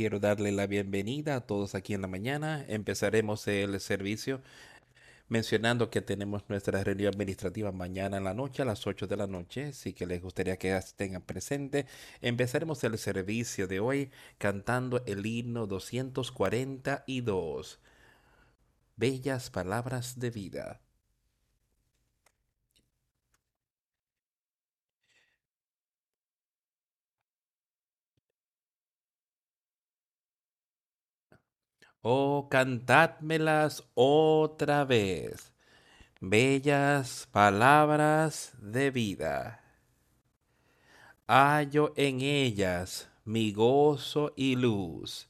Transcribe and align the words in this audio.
Quiero 0.00 0.18
darle 0.18 0.50
la 0.50 0.66
bienvenida 0.66 1.36
a 1.36 1.40
todos 1.42 1.74
aquí 1.74 1.92
en 1.92 2.00
la 2.00 2.08
mañana. 2.08 2.64
Empezaremos 2.68 3.46
el 3.48 3.78
servicio 3.80 4.40
mencionando 5.28 5.90
que 5.90 6.00
tenemos 6.00 6.42
nuestra 6.48 6.82
reunión 6.82 7.12
administrativa 7.12 7.70
mañana 7.70 8.16
en 8.16 8.24
la 8.24 8.32
noche 8.32 8.62
a 8.62 8.64
las 8.64 8.86
8 8.86 9.06
de 9.06 9.16
la 9.18 9.26
noche, 9.26 9.66
así 9.66 9.92
que 9.92 10.06
les 10.06 10.22
gustaría 10.22 10.56
que 10.56 10.74
estén 10.74 11.20
presentes. 11.20 11.84
Empezaremos 12.22 12.82
el 12.82 12.96
servicio 12.96 13.66
de 13.66 13.80
hoy 13.80 14.10
cantando 14.38 15.04
el 15.04 15.26
himno 15.26 15.66
242, 15.66 17.78
Bellas 18.96 19.50
Palabras 19.50 20.18
de 20.18 20.30
Vida. 20.30 20.80
Oh, 32.02 32.48
cantádmelas 32.48 33.84
otra 33.92 34.86
vez, 34.86 35.52
bellas 36.18 37.28
palabras 37.30 38.54
de 38.58 38.90
vida. 38.90 39.60
Hallo 41.26 41.92
en 41.96 42.22
ellas 42.22 43.10
mi 43.26 43.52
gozo 43.52 44.32
y 44.34 44.56
luz, 44.56 45.28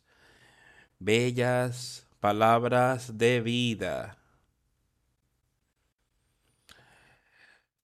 bellas 1.00 2.06
palabras 2.20 3.18
de 3.18 3.40
vida. 3.40 4.16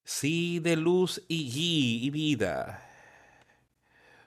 Sí, 0.04 0.60
de 0.60 0.76
luz 0.76 1.20
y, 1.26 2.06
y 2.06 2.10
vida, 2.10 2.80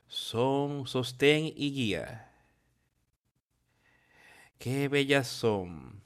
son 0.09 0.85
sostén 0.85 1.45
y 1.45 1.71
guía 1.71 2.28
Qué 4.59 4.89
bellas 4.89 5.29
son, 5.29 6.03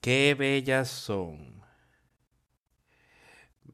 qué 0.00 0.34
bellas 0.34 0.88
son. 0.88 1.62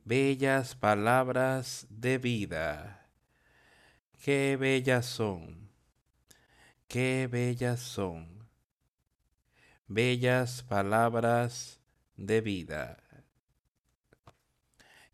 Bellas 0.05 0.75
palabras 0.75 1.87
de 1.89 2.19
vida. 2.19 3.07
Qué 4.21 4.57
bellas 4.59 5.07
son, 5.07 5.71
qué 6.89 7.29
bellas 7.31 7.79
son. 7.79 8.49
Bellas 9.87 10.65
palabras 10.65 11.79
de 12.17 12.41
vida. 12.41 12.99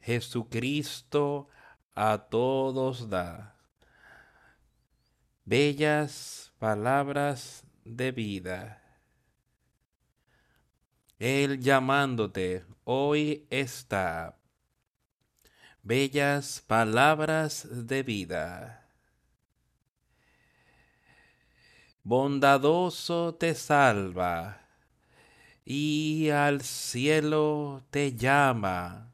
Jesucristo 0.01 1.51
a 1.95 2.17
todos 2.31 3.11
da. 3.11 3.55
Bellas 5.45 6.53
palabras 6.59 7.68
de 7.97 8.13
vida. 8.13 8.83
Él 11.19 11.61
llamándote 11.61 12.65
hoy 12.85 13.47
está. 13.51 14.39
Bellas 15.83 16.63
palabras 16.67 17.67
de 17.87 18.03
vida. 18.03 18.89
Bondadoso 22.03 23.35
te 23.35 23.55
salva 23.55 24.61
y 25.65 26.31
al 26.31 26.63
cielo 26.63 27.85
te 27.91 28.15
llama. 28.15 29.13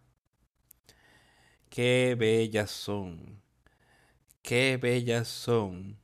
Qué 1.69 2.15
bellas 2.17 2.71
son, 2.71 3.43
qué 4.43 4.77
bellas 4.77 5.27
son, 5.27 5.99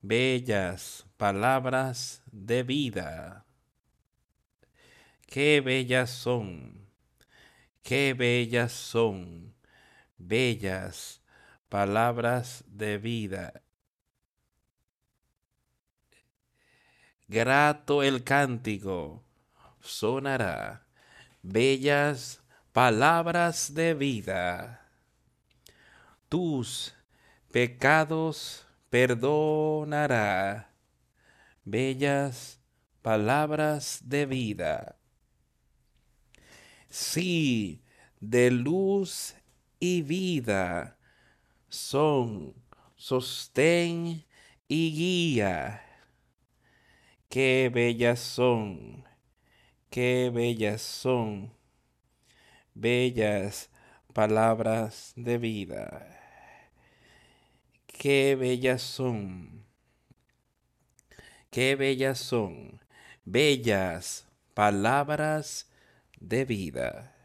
bellas 0.00 1.07
palabras 1.18 2.22
de 2.30 2.62
vida. 2.62 3.44
Qué 5.26 5.60
bellas 5.60 6.10
son, 6.10 6.86
qué 7.82 8.14
bellas 8.14 8.72
son, 8.72 9.52
bellas 10.16 11.20
palabras 11.68 12.64
de 12.68 12.98
vida. 12.98 13.62
Grato 17.26 18.02
el 18.04 18.22
cántico 18.22 19.24
sonará, 19.80 20.86
bellas 21.42 22.40
palabras 22.72 23.74
de 23.74 23.92
vida. 23.92 24.88
Tus 26.28 26.94
pecados 27.50 28.64
perdonará 28.88 30.67
bellas 31.70 32.60
palabras 33.02 34.00
de 34.04 34.26
vida. 34.26 34.96
Sí, 36.88 37.82
de 38.20 38.50
luz 38.50 39.34
y 39.78 40.02
vida 40.02 40.98
son 41.68 42.54
sostén 42.96 44.24
y 44.66 44.92
guía. 44.92 45.82
Qué 47.28 47.70
bellas 47.72 48.20
son, 48.20 49.04
qué 49.90 50.30
bellas 50.32 50.80
son, 50.80 51.52
bellas 52.74 53.70
palabras 54.14 55.12
de 55.16 55.36
vida. 55.36 56.14
Qué 57.86 58.36
bellas 58.36 58.80
son 58.80 59.67
Qué 61.58 61.74
bellas 61.74 62.20
son, 62.20 62.78
bellas 63.24 64.28
palabras 64.54 65.68
de 66.20 66.44
vida. 66.44 67.16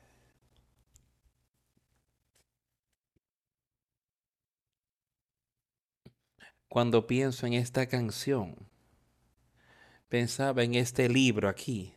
Cuando 6.67 7.05
pienso 7.05 7.45
en 7.45 7.53
esta 7.53 7.85
canción, 7.85 8.55
pensaba 10.09 10.63
en 10.63 10.73
este 10.73 11.07
libro 11.09 11.47
aquí, 11.47 11.93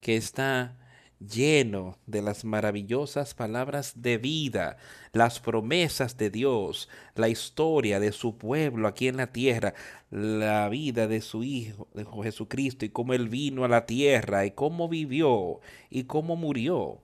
que 0.00 0.16
está 0.16 0.76
lleno 1.20 1.98
de 2.06 2.22
las 2.22 2.44
maravillosas 2.44 3.34
palabras 3.34 4.02
de 4.02 4.18
vida, 4.18 4.76
las 5.12 5.40
promesas 5.40 6.16
de 6.16 6.30
Dios, 6.30 6.88
la 7.14 7.28
historia 7.28 8.00
de 8.00 8.12
su 8.12 8.38
pueblo 8.38 8.88
aquí 8.88 9.08
en 9.08 9.16
la 9.16 9.28
tierra, 9.28 9.74
la 10.10 10.68
vida 10.68 11.06
de 11.06 11.20
su 11.20 11.42
Hijo, 11.42 11.88
de 11.94 12.06
Jesucristo, 12.22 12.84
y 12.84 12.90
cómo 12.90 13.14
Él 13.14 13.28
vino 13.28 13.64
a 13.64 13.68
la 13.68 13.86
tierra, 13.86 14.46
y 14.46 14.52
cómo 14.52 14.88
vivió, 14.88 15.60
y 15.90 16.04
cómo 16.04 16.36
murió. 16.36 17.02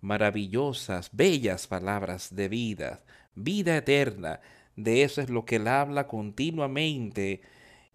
Maravillosas, 0.00 1.10
bellas 1.12 1.66
palabras 1.66 2.34
de 2.34 2.48
vida, 2.48 3.04
vida 3.34 3.76
eterna. 3.76 4.40
De 4.76 5.02
eso 5.02 5.22
es 5.22 5.30
lo 5.30 5.44
que 5.46 5.56
Él 5.56 5.68
habla 5.68 6.06
continuamente 6.08 7.40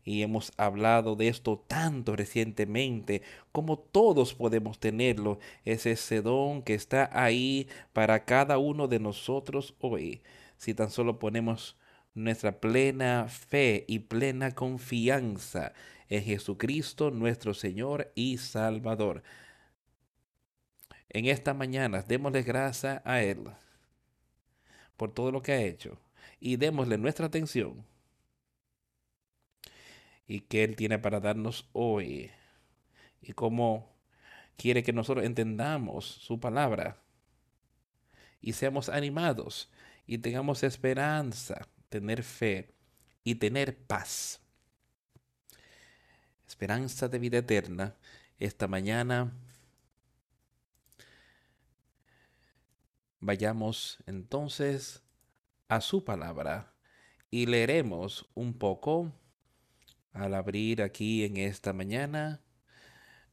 y 0.10 0.24
hemos 0.24 0.52
hablado 0.58 1.16
de 1.16 1.28
esto 1.28 1.64
tanto 1.68 2.16
recientemente, 2.16 3.22
como 3.52 3.78
todos 3.78 4.34
podemos 4.34 4.80
tenerlo, 4.80 5.38
es 5.66 5.86
ese 5.86 6.24
don 6.24 6.64
que 6.64 6.74
está 6.74 7.12
ahí 7.14 7.68
para 7.94 8.26
cada 8.26 8.58
uno 8.58 8.88
de 8.88 9.00
nosotros 9.00 9.76
hoy, 9.80 10.24
si 10.58 10.74
tan 10.74 10.90
solo 10.90 11.20
ponemos 11.20 11.78
nuestra 12.16 12.60
plena 12.60 13.28
fe 13.28 13.86
y 13.88 14.00
plena 14.00 14.56
confianza 14.56 15.74
en 16.08 16.24
Jesucristo 16.24 17.12
nuestro 17.12 17.54
Señor 17.54 18.12
y 18.16 18.40
Salvador. 18.40 19.22
En 21.10 21.28
esta 21.28 21.54
mañana 21.54 22.02
démosle 22.02 22.42
gracias 22.42 23.00
a 23.06 23.22
Él 23.22 23.44
por 24.98 25.14
todo 25.14 25.32
lo 25.32 25.44
que 25.44 25.52
ha 25.52 25.62
hecho 25.62 26.00
y 26.40 26.56
démosle 26.56 26.98
nuestra 26.98 27.28
atención 27.28 27.86
y 30.30 30.42
que 30.42 30.64
Él 30.64 30.76
tiene 30.76 31.00
para 31.00 31.20
darnos 31.20 31.68
hoy 31.74 32.30
y 33.20 33.34
cómo 33.34 33.92
quiere 34.58 34.84
que 34.84 34.94
nosotros 34.94 35.26
entendamos 35.26 36.06
su 36.06 36.40
palabra 36.40 37.02
y 38.40 38.54
seamos 38.54 38.90
animados 38.90 39.72
y 40.06 40.20
tengamos 40.20 40.62
esperanza, 40.62 41.68
tener 41.90 42.22
fe 42.22 42.76
y 43.24 43.36
tener 43.36 43.76
paz. 43.76 44.40
Esperanza 46.48 47.08
de 47.08 47.18
vida 47.18 47.40
eterna. 47.40 47.96
Esta 48.38 48.68
mañana 48.68 49.34
vayamos 53.20 53.98
entonces 54.06 55.02
a 55.70 55.82
su 55.82 56.06
palabra 56.06 56.72
y 57.32 57.48
leeremos 57.48 58.30
un 58.36 58.54
poco 58.54 59.12
al 60.14 60.34
abrir 60.34 60.82
aquí 60.82 61.24
en 61.24 61.38
esta 61.38 61.74
mañana 61.74 62.42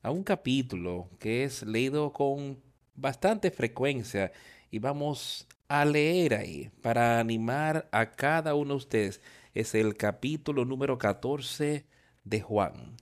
a 0.03 0.11
un 0.11 0.23
capítulo 0.23 1.09
que 1.19 1.45
es 1.45 1.63
leído 1.63 2.13
con 2.13 2.63
bastante 2.95 3.51
frecuencia 3.51 4.33
y 4.71 4.79
vamos 4.79 5.47
a 5.69 5.85
leer 5.85 6.35
ahí 6.35 6.71
para 6.83 7.19
animar 7.19 7.89
a 7.93 8.13
cada 8.13 8.55
uno 8.55 8.75
de 8.75 8.77
ustedes. 8.77 9.21
es 9.55 9.75
el 9.75 9.97
capítulo 9.97 10.65
número 10.65 10.99
14 10.99 11.87
de 12.25 12.41
Juan. 12.41 12.97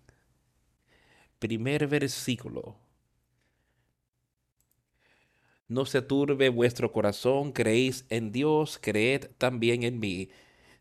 Primer 1.38 1.86
versículo. 1.88 2.76
No 5.68 5.84
se 5.84 6.00
turbe 6.02 6.48
vuestro 6.48 6.92
corazón, 6.92 7.52
creéis 7.52 8.06
en 8.08 8.32
Dios, 8.32 8.78
creed 8.80 9.26
también 9.38 9.82
en 9.82 9.98
mí. 9.98 10.30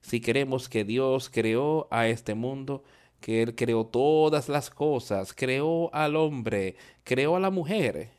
Si 0.04 0.20
queremos 0.22 0.70
que 0.70 0.84
Dios 0.84 1.30
creó 1.30 1.88
a 1.90 2.08
este 2.08 2.36
mundo, 2.36 2.84
que 3.22 3.42
Él 3.42 3.56
creó 3.56 3.86
todas 3.86 4.50
las 4.50 4.70
cosas, 4.70 5.34
creó 5.34 5.90
al 5.96 6.18
hombre, 6.18 6.76
creó 7.04 7.38
a 7.38 7.40
la 7.40 7.50
mujer 7.50 8.12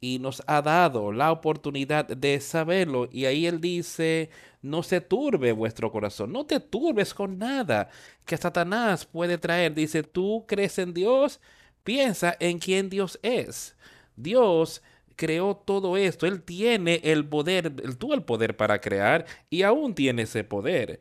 y 0.00 0.18
nos 0.20 0.42
ha 0.46 0.62
dado 0.62 1.12
la 1.12 1.32
oportunidad 1.32 2.06
de 2.06 2.40
saberlo. 2.40 3.08
Y 3.12 3.26
ahí 3.26 3.46
Él 3.46 3.60
dice, 3.60 4.30
no 4.62 4.82
se 4.84 5.00
turbe 5.00 5.52
vuestro 5.52 5.90
corazón, 5.92 6.32
no 6.32 6.46
te 6.46 6.60
turbes 6.60 7.12
con 7.12 7.38
nada 7.38 7.90
que 8.24 8.36
Satanás 8.36 9.04
puede 9.04 9.36
traer. 9.36 9.74
Dice, 9.74 10.04
tú 10.04 10.44
crees 10.46 10.78
en 10.78 10.94
Dios, 10.94 11.40
piensa 11.84 12.36
en 12.40 12.60
quién 12.60 12.88
Dios 12.88 13.18
es. 13.22 13.76
Dios 14.16 14.80
creó 15.20 15.54
todo 15.54 15.98
esto, 15.98 16.26
Él 16.26 16.42
tiene 16.42 17.00
el 17.04 17.28
poder, 17.28 17.74
Él 17.84 17.98
tuvo 17.98 18.14
el 18.14 18.22
poder 18.24 18.56
para 18.56 18.80
crear 18.80 19.26
y 19.50 19.62
aún 19.64 19.94
tiene 19.94 20.22
ese 20.22 20.44
poder 20.44 21.00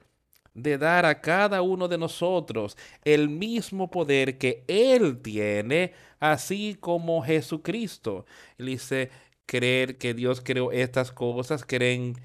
de 0.54 0.77
dar 0.77 1.06
a 1.06 1.21
cada 1.21 1.62
uno 1.62 1.88
de 1.88 1.98
nosotros 1.98 2.77
el 3.06 3.30
mismo 3.30 3.89
poder 3.89 4.38
que 4.38 4.66
Él 4.68 5.21
tiene, 5.21 5.94
así 6.19 6.75
como 6.80 7.21
Jesucristo. 7.24 8.25
Él 8.57 8.66
dice, 8.68 9.10
creer 9.45 9.98
que 9.98 10.13
Dios 10.13 10.42
creó 10.42 10.74
estas 10.74 11.13
cosas, 11.13 11.63
creen 11.65 12.15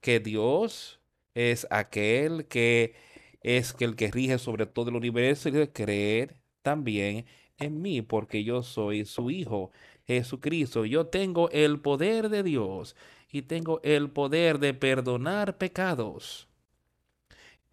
que 0.00 0.20
Dios 0.20 1.00
es 1.34 1.66
aquel 1.70 2.46
que 2.46 2.94
es 3.42 3.76
el 3.80 3.96
que 3.96 4.10
rige 4.10 4.38
sobre 4.38 4.66
todo 4.66 4.88
el 4.90 4.96
universo 4.96 5.50
y 5.50 5.68
creer 5.68 6.36
también 6.62 7.26
en 7.58 7.82
mí, 7.82 8.02
porque 8.02 8.44
yo 8.44 8.62
soy 8.62 9.04
su 9.04 9.30
Hijo, 9.30 9.70
Jesucristo. 10.06 10.84
Yo 10.84 11.06
tengo 11.06 11.50
el 11.50 11.80
poder 11.80 12.28
de 12.28 12.42
Dios 12.42 12.96
y 13.30 13.42
tengo 13.42 13.80
el 13.82 14.10
poder 14.10 14.58
de 14.58 14.74
perdonar 14.74 15.58
pecados 15.58 16.48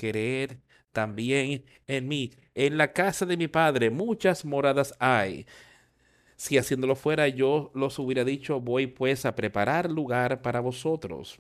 creer 0.02 0.60
también 0.92 1.64
en 1.86 2.08
mí. 2.08 2.32
En 2.56 2.78
la 2.78 2.92
casa 2.92 3.26
de 3.28 3.38
mi 3.38 3.48
padre 3.48 3.92
muchas 3.92 4.44
moradas 4.46 4.96
hay. 5.00 5.46
Si 6.36 6.58
haciéndolo 6.58 6.96
fuera 6.96 7.28
yo 7.28 7.72
los 7.76 8.00
hubiera 8.00 8.24
dicho, 8.26 8.60
voy 8.60 8.88
pues 8.88 9.26
a 9.26 9.36
preparar 9.36 9.92
lugar 9.92 10.42
para 10.42 10.60
vosotros. 10.60 11.40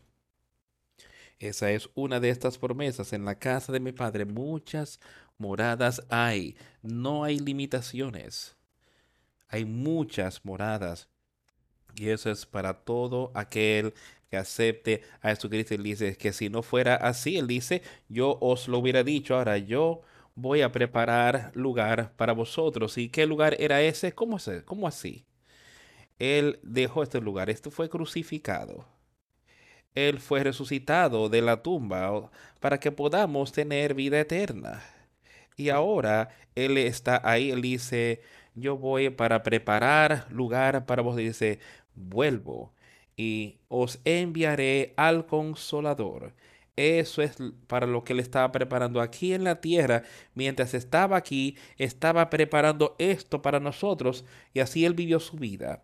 Esa 1.39 1.71
es 1.71 1.89
una 1.95 2.19
de 2.19 2.29
estas 2.29 2.59
promesas. 2.59 3.13
En 3.13 3.25
la 3.25 3.39
casa 3.39 3.71
de 3.73 3.79
mi 3.79 3.93
padre 3.93 4.25
muchas 4.25 4.99
moradas 5.39 6.05
hay. 6.09 6.55
No 6.83 7.23
hay 7.23 7.39
limitaciones. 7.39 8.55
Hay 9.51 9.65
muchas 9.65 10.43
moradas. 10.45 11.09
Y 11.95 12.09
eso 12.09 12.31
es 12.31 12.45
para 12.45 12.73
todo 12.73 13.31
aquel 13.35 13.93
que 14.29 14.37
acepte 14.37 15.03
a 15.21 15.29
Jesucristo. 15.29 15.75
Él 15.75 15.83
dice 15.83 16.17
que 16.17 16.33
si 16.33 16.49
no 16.49 16.63
fuera 16.63 16.95
así, 16.95 17.37
él 17.37 17.47
dice, 17.47 17.83
yo 18.07 18.37
os 18.41 18.67
lo 18.67 18.79
hubiera 18.79 19.03
dicho, 19.03 19.35
ahora 19.35 19.57
yo 19.57 20.01
voy 20.35 20.61
a 20.61 20.71
preparar 20.71 21.51
lugar 21.53 22.13
para 22.15 22.33
vosotros. 22.33 22.97
¿Y 22.97 23.09
qué 23.09 23.25
lugar 23.25 23.55
era 23.59 23.81
ese? 23.81 24.13
¿Cómo, 24.13 24.37
cómo 24.65 24.87
así? 24.87 25.25
Él 26.17 26.59
dejó 26.63 27.03
este 27.03 27.19
lugar, 27.19 27.49
este 27.49 27.71
fue 27.71 27.89
crucificado. 27.89 28.85
Él 29.95 30.19
fue 30.19 30.43
resucitado 30.43 31.29
de 31.29 31.41
la 31.41 31.61
tumba 31.61 32.31
para 32.59 32.79
que 32.79 32.91
podamos 32.91 33.51
tener 33.51 33.93
vida 33.93 34.19
eterna. 34.19 34.81
Y 35.57 35.69
ahora 35.69 36.29
Él 36.55 36.77
está 36.77 37.21
ahí, 37.23 37.51
Él 37.51 37.61
dice, 37.61 38.21
yo 38.55 38.77
voy 38.77 39.09
para 39.09 39.43
preparar 39.43 40.27
lugar 40.31 40.85
para 40.85 41.01
vos. 41.01 41.15
Dice, 41.15 41.59
vuelvo 41.95 42.73
y 43.15 43.59
os 43.67 43.99
enviaré 44.05 44.93
al 44.97 45.25
consolador. 45.25 46.33
Eso 46.75 47.21
es 47.21 47.35
para 47.67 47.85
lo 47.85 48.03
que 48.03 48.13
él 48.13 48.19
estaba 48.19 48.51
preparando 48.51 49.01
aquí 49.01 49.33
en 49.33 49.43
la 49.43 49.61
tierra. 49.61 50.03
Mientras 50.33 50.73
estaba 50.73 51.17
aquí, 51.17 51.57
estaba 51.77 52.29
preparando 52.29 52.95
esto 52.97 53.41
para 53.41 53.59
nosotros 53.59 54.25
y 54.53 54.61
así 54.61 54.85
él 54.85 54.93
vivió 54.93 55.19
su 55.19 55.37
vida. 55.37 55.83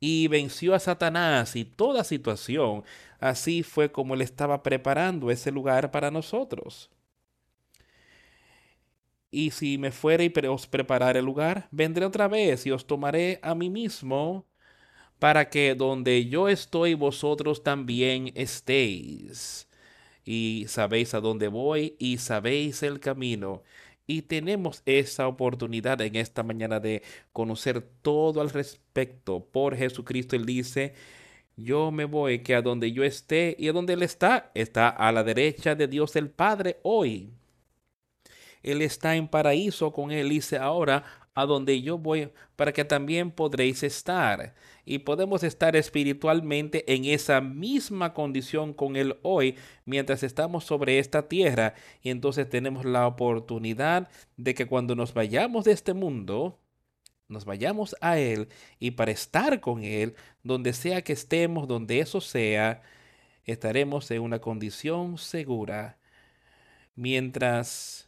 Y 0.00 0.28
venció 0.28 0.74
a 0.74 0.78
Satanás 0.78 1.56
y 1.56 1.64
toda 1.64 2.04
situación. 2.04 2.84
Así 3.18 3.62
fue 3.62 3.90
como 3.92 4.14
él 4.14 4.20
estaba 4.22 4.62
preparando 4.62 5.30
ese 5.30 5.50
lugar 5.50 5.90
para 5.90 6.10
nosotros. 6.10 6.90
Y 9.30 9.50
si 9.50 9.78
me 9.78 9.90
fuera 9.92 10.24
y 10.24 10.32
os 10.48 10.66
prepararé 10.66 11.18
el 11.20 11.24
lugar, 11.24 11.68
vendré 11.70 12.04
otra 12.06 12.28
vez 12.28 12.66
y 12.66 12.70
os 12.70 12.86
tomaré 12.86 13.38
a 13.42 13.54
mí 13.54 13.70
mismo 13.70 14.46
para 15.18 15.48
que 15.50 15.74
donde 15.74 16.26
yo 16.26 16.48
estoy 16.48 16.94
vosotros 16.94 17.62
también 17.62 18.32
estéis. 18.34 19.68
Y 20.24 20.66
sabéis 20.68 21.14
a 21.14 21.20
dónde 21.20 21.48
voy 21.48 21.96
y 21.98 22.18
sabéis 22.18 22.82
el 22.82 23.00
camino. 23.00 23.62
Y 24.06 24.22
tenemos 24.22 24.82
esa 24.86 25.26
oportunidad 25.28 26.00
en 26.00 26.16
esta 26.16 26.42
mañana 26.42 26.80
de 26.80 27.02
conocer 27.32 27.82
todo 28.02 28.40
al 28.40 28.50
respecto. 28.50 29.44
Por 29.44 29.76
Jesucristo 29.76 30.36
Él 30.36 30.46
dice, 30.46 30.94
yo 31.56 31.90
me 31.90 32.04
voy 32.04 32.40
que 32.40 32.54
a 32.54 32.62
donde 32.62 32.92
yo 32.92 33.04
esté 33.04 33.56
y 33.58 33.68
a 33.68 33.72
donde 33.72 33.94
Él 33.94 34.02
está, 34.02 34.50
está 34.54 34.88
a 34.88 35.12
la 35.12 35.24
derecha 35.24 35.74
de 35.74 35.88
Dios 35.88 36.16
el 36.16 36.30
Padre 36.30 36.78
hoy. 36.82 37.32
Él 38.62 38.82
está 38.82 39.16
en 39.16 39.28
paraíso 39.28 39.92
con 39.92 40.10
Él. 40.10 40.28
Dice 40.30 40.58
ahora, 40.58 41.04
a 41.36 41.44
donde 41.44 41.82
yo 41.82 41.98
voy, 41.98 42.30
para 42.56 42.72
que 42.72 42.84
también 42.84 43.30
podréis 43.30 43.82
estar. 43.82 44.54
Y 44.86 45.00
podemos 45.00 45.42
estar 45.42 45.76
espiritualmente 45.76 46.90
en 46.94 47.04
esa 47.04 47.42
misma 47.42 48.14
condición 48.14 48.72
con 48.72 48.96
Él 48.96 49.18
hoy, 49.22 49.56
mientras 49.84 50.22
estamos 50.22 50.64
sobre 50.64 50.98
esta 50.98 51.28
tierra. 51.28 51.74
Y 52.02 52.08
entonces 52.08 52.48
tenemos 52.48 52.86
la 52.86 53.06
oportunidad 53.06 54.08
de 54.38 54.54
que 54.54 54.66
cuando 54.66 54.94
nos 54.94 55.12
vayamos 55.12 55.66
de 55.66 55.72
este 55.72 55.92
mundo, 55.92 56.58
nos 57.28 57.44
vayamos 57.44 57.94
a 58.00 58.18
Él 58.18 58.48
y 58.78 58.92
para 58.92 59.10
estar 59.10 59.60
con 59.60 59.84
Él, 59.84 60.14
donde 60.42 60.72
sea 60.72 61.02
que 61.02 61.12
estemos, 61.12 61.68
donde 61.68 62.00
eso 62.00 62.22
sea, 62.22 62.82
estaremos 63.44 64.10
en 64.10 64.22
una 64.22 64.38
condición 64.40 65.18
segura. 65.18 65.98
Mientras 66.94 68.05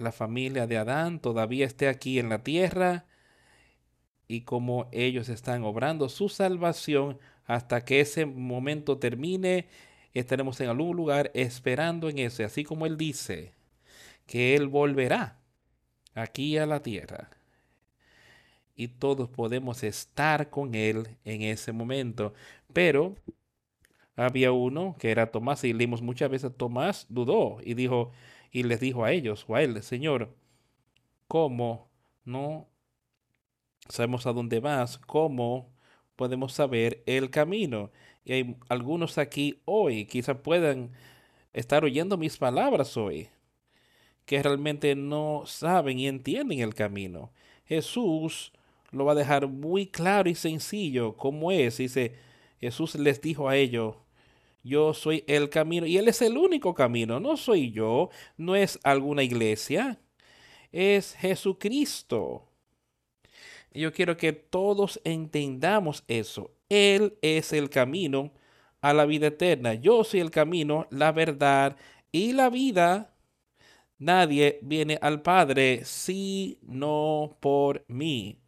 la 0.00 0.12
familia 0.12 0.66
de 0.66 0.78
Adán 0.78 1.20
todavía 1.20 1.66
esté 1.66 1.88
aquí 1.88 2.18
en 2.18 2.28
la 2.28 2.42
tierra 2.42 3.06
y 4.26 4.42
como 4.42 4.88
ellos 4.92 5.28
están 5.28 5.64
obrando 5.64 6.08
su 6.08 6.28
salvación 6.28 7.18
hasta 7.46 7.84
que 7.84 8.00
ese 8.00 8.26
momento 8.26 8.98
termine, 8.98 9.66
estaremos 10.14 10.60
en 10.60 10.68
algún 10.68 10.96
lugar 10.96 11.30
esperando 11.34 12.08
en 12.08 12.18
ese, 12.18 12.44
así 12.44 12.62
como 12.62 12.86
Él 12.86 12.96
dice 12.96 13.54
que 14.26 14.54
Él 14.54 14.68
volverá 14.68 15.40
aquí 16.14 16.58
a 16.58 16.66
la 16.66 16.80
tierra. 16.80 17.30
Y 18.76 18.88
todos 18.88 19.28
podemos 19.28 19.82
estar 19.82 20.48
con 20.48 20.74
Él 20.74 21.18
en 21.24 21.42
ese 21.42 21.72
momento. 21.72 22.32
Pero 22.72 23.16
había 24.16 24.52
uno 24.52 24.96
que 24.98 25.10
era 25.10 25.30
Tomás 25.30 25.64
y 25.64 25.72
leímos 25.72 26.02
muchas 26.02 26.30
veces 26.30 26.52
Tomás 26.56 27.06
dudó 27.08 27.58
y 27.64 27.74
dijo, 27.74 28.12
y 28.50 28.64
les 28.64 28.80
dijo 28.80 29.04
a 29.04 29.12
ellos 29.12 29.44
o 29.48 29.54
a 29.54 29.62
él, 29.62 29.82
Señor, 29.82 30.34
¿cómo 31.28 31.88
no 32.24 32.68
sabemos 33.88 34.26
a 34.26 34.32
dónde 34.32 34.60
vas? 34.60 34.98
¿Cómo 34.98 35.72
podemos 36.16 36.52
saber 36.52 37.02
el 37.06 37.30
camino? 37.30 37.90
Y 38.24 38.32
hay 38.32 38.56
algunos 38.68 39.18
aquí 39.18 39.60
hoy, 39.64 40.06
quizás 40.06 40.38
puedan 40.38 40.92
estar 41.52 41.84
oyendo 41.84 42.16
mis 42.16 42.36
palabras 42.36 42.96
hoy, 42.96 43.28
que 44.24 44.42
realmente 44.42 44.94
no 44.94 45.42
saben 45.46 45.98
y 45.98 46.08
entienden 46.08 46.60
el 46.60 46.74
camino. 46.74 47.32
Jesús 47.64 48.52
lo 48.90 49.04
va 49.04 49.12
a 49.12 49.16
dejar 49.16 49.46
muy 49.46 49.86
claro 49.86 50.28
y 50.28 50.34
sencillo 50.34 51.16
cómo 51.16 51.52
es. 51.52 51.78
Dice, 51.78 52.16
Jesús 52.60 52.94
les 52.96 53.20
dijo 53.20 53.48
a 53.48 53.56
ellos, 53.56 53.96
yo 54.62 54.94
soy 54.94 55.24
el 55.26 55.48
camino 55.50 55.86
y 55.86 55.96
Él 55.98 56.08
es 56.08 56.22
el 56.22 56.36
único 56.36 56.74
camino, 56.74 57.20
no 57.20 57.36
soy 57.36 57.70
yo, 57.72 58.10
no 58.36 58.56
es 58.56 58.78
alguna 58.82 59.22
iglesia, 59.22 60.00
es 60.72 61.14
Jesucristo. 61.14 62.46
Yo 63.72 63.92
quiero 63.92 64.16
que 64.16 64.32
todos 64.32 65.00
entendamos 65.04 66.04
eso. 66.08 66.50
Él 66.68 67.18
es 67.22 67.52
el 67.52 67.70
camino 67.70 68.32
a 68.80 68.92
la 68.92 69.06
vida 69.06 69.28
eterna. 69.28 69.74
Yo 69.74 70.04
soy 70.04 70.20
el 70.20 70.30
camino, 70.30 70.86
la 70.90 71.12
verdad 71.12 71.76
y 72.12 72.32
la 72.32 72.50
vida. 72.50 73.14
Nadie 73.98 74.58
viene 74.62 74.98
al 75.02 75.22
Padre 75.22 75.84
si 75.84 76.58
no 76.62 77.36
por 77.40 77.84
mí. 77.88 78.40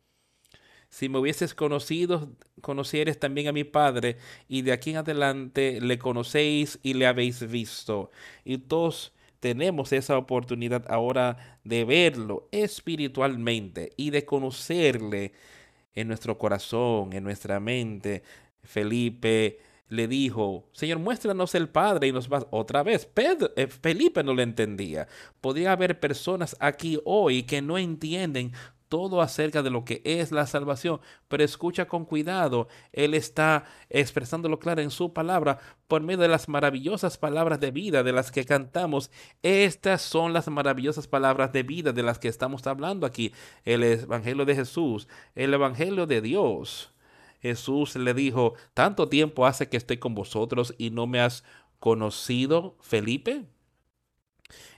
Si 0.92 1.08
me 1.08 1.18
hubieses 1.18 1.54
conocido, 1.54 2.28
conocieres 2.60 3.18
también 3.18 3.48
a 3.48 3.52
mi 3.52 3.64
Padre, 3.64 4.18
y 4.46 4.60
de 4.60 4.72
aquí 4.72 4.90
en 4.90 4.98
adelante 4.98 5.80
le 5.80 5.98
conocéis 5.98 6.78
y 6.82 6.92
le 6.92 7.06
habéis 7.06 7.50
visto. 7.50 8.10
Y 8.44 8.58
todos 8.58 9.14
tenemos 9.40 9.90
esa 9.94 10.18
oportunidad 10.18 10.84
ahora 10.90 11.58
de 11.64 11.86
verlo 11.86 12.46
espiritualmente 12.52 13.94
y 13.96 14.10
de 14.10 14.26
conocerle 14.26 15.32
en 15.94 16.08
nuestro 16.08 16.36
corazón, 16.36 17.14
en 17.14 17.24
nuestra 17.24 17.58
mente. 17.58 18.22
Felipe 18.62 19.60
le 19.88 20.06
dijo, 20.08 20.68
Señor, 20.72 20.98
muéstranos 20.98 21.54
el 21.54 21.70
Padre 21.70 22.08
y 22.08 22.12
nos 22.12 22.30
va 22.30 22.46
otra 22.50 22.82
vez. 22.82 23.06
Pedro, 23.06 23.50
eh, 23.56 23.66
Felipe 23.66 24.22
no 24.22 24.34
le 24.34 24.42
entendía. 24.42 25.08
Podría 25.40 25.72
haber 25.72 25.98
personas 26.00 26.54
aquí 26.60 27.00
hoy 27.06 27.44
que 27.44 27.62
no 27.62 27.78
entienden 27.78 28.52
todo 28.92 29.22
acerca 29.22 29.62
de 29.62 29.70
lo 29.70 29.86
que 29.86 30.02
es 30.04 30.32
la 30.32 30.46
salvación, 30.46 31.00
pero 31.28 31.42
escucha 31.42 31.88
con 31.88 32.04
cuidado. 32.04 32.68
Él 32.92 33.14
está 33.14 33.64
expresándolo 33.88 34.58
claro 34.58 34.82
en 34.82 34.90
su 34.90 35.14
palabra 35.14 35.58
por 35.88 36.02
medio 36.02 36.20
de 36.20 36.28
las 36.28 36.46
maravillosas 36.46 37.16
palabras 37.16 37.58
de 37.58 37.70
vida 37.70 38.02
de 38.02 38.12
las 38.12 38.30
que 38.30 38.44
cantamos. 38.44 39.10
Estas 39.42 40.02
son 40.02 40.34
las 40.34 40.46
maravillosas 40.48 41.06
palabras 41.06 41.54
de 41.54 41.62
vida 41.62 41.94
de 41.94 42.02
las 42.02 42.18
que 42.18 42.28
estamos 42.28 42.66
hablando 42.66 43.06
aquí. 43.06 43.32
El 43.64 43.82
Evangelio 43.82 44.44
de 44.44 44.56
Jesús, 44.56 45.08
el 45.34 45.54
Evangelio 45.54 46.06
de 46.06 46.20
Dios. 46.20 46.92
Jesús 47.40 47.96
le 47.96 48.12
dijo, 48.12 48.56
¿tanto 48.74 49.08
tiempo 49.08 49.46
hace 49.46 49.70
que 49.70 49.78
estoy 49.78 49.96
con 49.96 50.14
vosotros 50.14 50.74
y 50.76 50.90
no 50.90 51.06
me 51.06 51.20
has 51.22 51.44
conocido, 51.78 52.76
Felipe? 52.82 53.46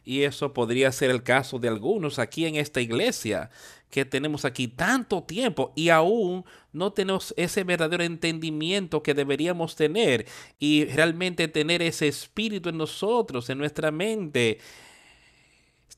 Y 0.05 0.23
eso 0.23 0.53
podría 0.53 0.93
ser 0.93 1.11
el 1.11 1.23
caso 1.23 1.59
de 1.59 1.69
algunos 1.69 2.19
aquí 2.19 2.45
en 2.45 2.57
esta 2.57 2.81
iglesia, 2.81 3.51
que 3.95 4.05
tenemos 4.05 4.45
aquí 4.45 4.67
tanto 4.67 5.23
tiempo 5.23 5.73
y 5.77 5.91
aún 5.91 6.45
no 6.73 6.93
tenemos 6.93 7.33
ese 7.37 7.63
verdadero 7.63 8.03
entendimiento 8.03 9.05
que 9.05 9.15
deberíamos 9.15 9.77
tener 9.77 10.27
y 10.59 10.87
realmente 10.87 11.47
tener 11.47 11.81
ese 11.81 12.09
espíritu 12.09 12.71
en 12.71 12.77
nosotros, 12.77 13.49
en 13.51 13.59
nuestra 13.59 13.93
mente. 13.93 14.59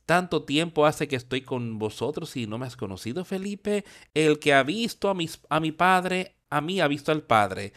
Tanto 0.04 0.42
tiempo 0.42 0.84
hace 0.84 1.08
que 1.08 1.16
estoy 1.16 1.40
con 1.40 1.78
vosotros 1.78 2.36
y 2.36 2.46
no 2.46 2.58
me 2.58 2.66
has 2.66 2.76
conocido, 2.76 3.24
Felipe. 3.24 3.86
El 4.12 4.40
que 4.40 4.52
ha 4.52 4.62
visto 4.62 5.08
a, 5.08 5.14
mis, 5.14 5.40
a 5.48 5.58
mi 5.58 5.72
Padre, 5.72 6.34
a 6.50 6.60
mí 6.60 6.82
ha 6.82 6.88
visto 6.88 7.12
al 7.12 7.22
Padre 7.22 7.72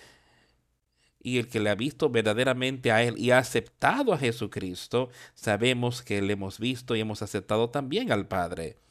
y 1.21 1.37
el 1.37 1.47
que 1.47 1.61
le 1.61 1.69
ha 1.69 1.75
visto 1.75 2.09
verdaderamente 2.09 2.91
a 2.91 3.03
Él 3.03 3.15
y 3.17 3.31
ha 3.31 3.37
aceptado 3.37 4.11
a 4.11 4.17
Jesucristo, 4.17 5.11
sabemos 5.33 6.01
que 6.01 6.21
le 6.21 6.33
hemos 6.33 6.59
visto 6.59 6.93
y 6.93 6.99
hemos 6.99 7.21
aceptado 7.21 7.69
también 7.69 8.11
al 8.11 8.27
Padre. 8.27 8.88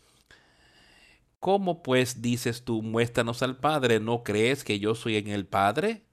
¿Cómo 1.40 1.82
pues 1.82 2.20
dices 2.20 2.64
tú, 2.64 2.82
muéstranos 2.82 3.42
al 3.42 3.56
Padre? 3.58 4.00
¿No 4.00 4.24
crees 4.24 4.64
que 4.64 4.80
yo 4.80 4.94
soy 4.94 5.16
en 5.16 5.28
el 5.28 5.46
Padre 5.46 6.04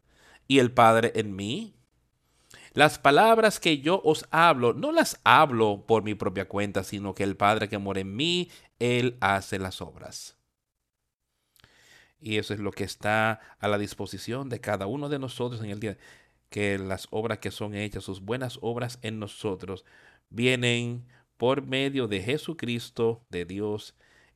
y 0.48 0.60
el 0.60 0.72
Padre 0.72 1.12
en 1.16 1.36
mí? 1.36 1.76
Las 2.74 3.00
palabras 3.00 3.60
que 3.60 3.80
yo 3.80 4.02
os 4.04 4.26
hablo, 4.32 4.74
no 4.74 4.92
las 4.92 5.20
hablo 5.24 5.86
por 5.88 6.04
mi 6.04 6.14
propia 6.14 6.48
cuenta, 6.48 6.84
sino 6.84 7.16
que 7.16 7.24
el 7.24 7.38
Padre 7.38 7.70
que 7.70 7.78
mora 7.78 8.02
en 8.02 8.16
mí, 8.16 8.52
Él 8.80 9.18
hace 9.22 9.58
las 9.60 9.82
obras. 9.82 10.38
Y 12.20 12.38
eso 12.38 12.54
es 12.54 12.60
lo 12.60 12.72
que 12.72 12.84
está 12.84 13.40
a 13.60 13.68
la 13.68 13.78
disposición 13.78 14.50
de 14.50 14.60
cada 14.60 14.88
uno 14.88 15.10
de 15.10 15.20
nosotros 15.20 15.64
en 15.64 15.70
el 15.70 15.80
día, 15.80 15.98
que 16.50 16.78
las 16.78 17.08
obras 17.12 17.40
que 17.40 17.50
son 17.50 17.76
hechas, 17.76 18.04
sus 18.04 18.22
buenas 18.22 18.60
obras 18.62 19.00
en 19.02 19.20
nosotros, 19.20 19.86
vienen 20.30 21.08
por 21.38 21.62
medio 21.62 22.08
de 22.08 22.22
Jesucristo, 22.22 23.26
de 23.30 23.46
Dios 23.46 23.96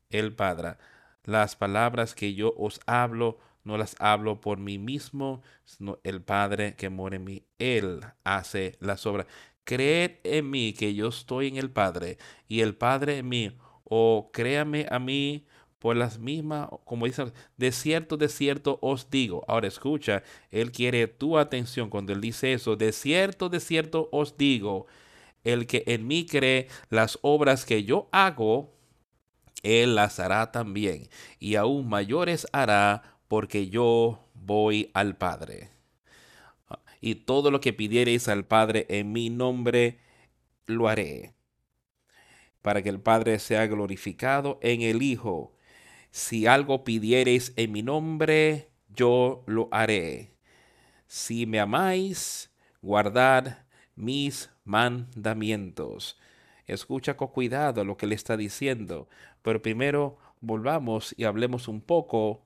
el 0.10 0.34
Padre. 0.34 0.76
Las 1.24 1.56
palabras 1.56 2.16
que 2.16 2.34
yo 2.34 2.54
os 2.58 2.80
hablo, 2.86 3.40
no 3.64 3.78
las 3.78 3.96
hablo 4.00 4.42
por 4.42 4.58
mí 4.58 4.78
mismo, 4.80 5.42
sino 5.66 6.00
el 6.04 6.22
Padre 6.22 6.76
que 6.76 6.90
mora 6.90 7.18
en 7.18 7.24
mí. 7.24 7.44
Él 7.60 8.02
hace 8.24 8.78
las 8.80 9.06
obras. 9.06 9.28
Creed 9.64 10.14
en 10.24 10.50
mí 10.50 10.74
que 10.74 10.96
yo 10.96 11.10
estoy 11.10 11.48
en 11.48 11.58
el 11.58 11.70
Padre 11.70 12.18
y 12.48 12.62
el 12.62 12.76
Padre 12.76 13.20
en 13.20 13.30
mí. 13.30 13.58
O 13.84 14.30
créame 14.34 14.88
a 14.90 15.00
mí 15.00 15.46
por 15.80 15.96
las 15.96 16.20
mismas, 16.20 16.70
como 16.86 17.06
dice, 17.06 17.32
de 17.58 17.72
cierto, 17.72 18.18
de 18.18 18.30
cierto 18.30 18.80
os 18.82 19.10
digo. 19.10 19.46
Ahora 19.48 19.68
escucha, 19.68 20.24
Él 20.52 20.72
quiere 20.72 21.08
tu 21.08 21.38
atención 21.38 21.90
cuando 21.90 22.14
Él 22.14 22.22
dice 22.22 22.54
eso. 22.54 22.76
De 22.76 22.92
cierto, 22.92 23.50
de 23.50 23.60
cierto 23.60 24.10
os 24.12 24.38
digo, 24.38 24.88
el 25.44 25.68
que 25.68 25.84
en 25.88 26.08
mí 26.08 26.26
cree 26.26 26.68
las 26.90 27.20
obras 27.22 27.66
que 27.66 27.84
yo 27.84 28.10
hago, 28.12 28.74
Él 29.64 29.96
las 29.96 30.20
hará 30.20 30.52
también. 30.52 31.10
Y 31.40 31.56
aún 31.56 31.88
mayores 31.90 32.48
hará 32.52 33.18
porque 33.28 33.70
yo 33.70 34.28
voy 34.34 34.92
al 34.94 35.18
Padre. 35.18 35.70
Y 37.02 37.16
todo 37.16 37.52
lo 37.52 37.62
que 37.62 37.74
pidiereis 37.74 38.28
al 38.28 38.46
Padre 38.46 38.86
en 38.90 39.12
mi 39.12 39.30
nombre, 39.30 40.00
lo 40.66 40.88
haré. 40.88 41.34
Para 42.62 42.82
que 42.82 42.90
el 42.90 43.00
Padre 43.00 43.40
sea 43.40 43.68
glorificado 43.68 44.60
en 44.62 44.82
el 44.82 45.02
Hijo 45.02 45.54
si 46.12 46.48
algo 46.48 46.84
pidiereis 46.84 47.54
en 47.56 47.72
mi 47.72 47.84
nombre, 47.84 48.70
yo 48.88 49.44
lo 49.46 49.70
haré. 49.72 50.34
Si 51.08 51.46
me 51.46 51.60
amáis, 51.60 52.52
guardad 52.82 53.66
mis 53.96 54.50
mandamientos. 54.64 56.20
Escucha 56.66 57.18
con 57.18 57.30
cuidado 57.30 57.84
lo 57.84 57.98
que 57.98 58.08
le 58.08 58.16
está 58.16 58.38
diciendo, 58.38 59.08
pero 59.42 59.62
primero 59.62 60.18
volvamos 60.42 61.14
y 61.18 61.26
hablemos 61.26 61.68
un 61.68 61.82
poco 61.82 62.44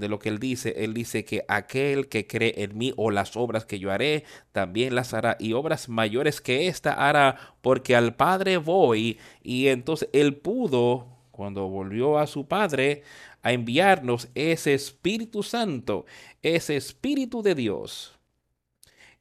de 0.00 0.08
lo 0.08 0.18
que 0.18 0.30
él 0.30 0.38
dice. 0.38 0.74
Él 0.78 0.94
dice 0.94 1.24
que 1.24 1.44
aquel 1.46 2.08
que 2.08 2.26
cree 2.26 2.64
en 2.64 2.76
mí 2.76 2.92
o 2.96 3.10
las 3.10 3.36
obras 3.36 3.64
que 3.64 3.78
yo 3.78 3.92
haré, 3.92 4.24
también 4.52 4.94
las 4.94 5.14
hará 5.14 5.36
y 5.38 5.52
obras 5.52 5.88
mayores 5.88 6.40
que 6.40 6.66
ésta 6.66 6.92
hará, 6.92 7.36
porque 7.60 7.94
al 7.94 8.16
Padre 8.16 8.56
voy. 8.56 9.18
Y 9.42 9.68
entonces 9.68 10.08
él 10.12 10.36
pudo 10.36 11.06
cuando 11.30 11.68
volvió 11.68 12.18
a 12.18 12.26
su 12.26 12.46
Padre 12.48 13.02
a 13.42 13.52
enviarnos 13.52 14.28
ese 14.34 14.74
Espíritu 14.74 15.42
Santo, 15.42 16.06
ese 16.42 16.76
Espíritu 16.76 17.42
de 17.42 17.54
Dios. 17.54 18.18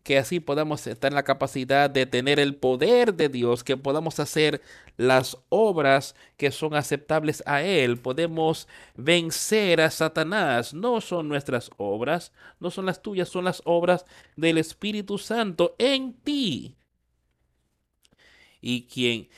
Que 0.03 0.17
así 0.17 0.39
podamos 0.39 0.87
estar 0.87 1.11
en 1.11 1.15
la 1.15 1.23
capacidad 1.23 1.89
de 1.89 2.05
tener 2.05 2.39
el 2.39 2.55
poder 2.55 3.13
de 3.13 3.29
Dios, 3.29 3.63
que 3.63 3.77
podamos 3.77 4.19
hacer 4.19 4.61
las 4.99 5.37
obras 5.47 6.13
que 6.35 6.51
son 6.51 6.75
aceptables 6.75 7.41
a 7.45 7.63
Él. 7.63 7.97
Podemos 7.97 8.67
vencer 8.97 9.79
a 9.79 9.89
Satanás. 9.91 10.73
No 10.73 10.99
son 10.99 11.29
nuestras 11.29 11.71
obras, 11.77 12.33
no 12.59 12.69
son 12.69 12.85
las 12.85 13.01
tuyas, 13.01 13.29
son 13.29 13.45
las 13.45 13.61
obras 13.63 14.05
del 14.35 14.57
Espíritu 14.57 15.17
Santo 15.17 15.73
en 15.79 16.15
ti. 16.15 16.75
Y 18.59 18.87
quien 18.87 19.29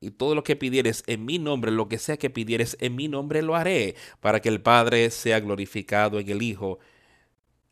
y 0.00 0.10
todo 0.12 0.34
lo 0.34 0.42
que 0.42 0.56
pidieres 0.56 1.02
en 1.06 1.26
mi 1.26 1.38
nombre, 1.38 1.70
lo 1.70 1.88
que 1.88 1.98
sea 1.98 2.16
que 2.16 2.30
pidieres 2.30 2.78
en 2.80 2.96
mi 2.96 3.08
nombre, 3.08 3.42
lo 3.42 3.56
haré, 3.56 3.94
para 4.20 4.40
que 4.40 4.48
el 4.48 4.62
Padre 4.62 5.10
sea 5.10 5.40
glorificado 5.40 6.18
en 6.18 6.30
el 6.30 6.40
Hijo. 6.40 6.78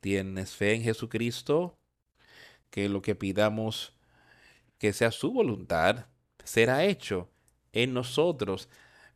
¿Tienes 0.01 0.55
fe 0.55 0.75
en 0.75 0.83
Jesucristo? 0.83 1.79
Que 2.71 2.91
lo 2.91 3.01
que 3.01 3.15
pidamos, 3.15 3.95
que 4.79 4.93
sea 4.93 5.13
su 5.13 5.33
voluntad, 5.33 6.07
será 6.47 6.85
hecho 6.85 7.29
en 7.73 7.93
nosotros. 7.93 8.69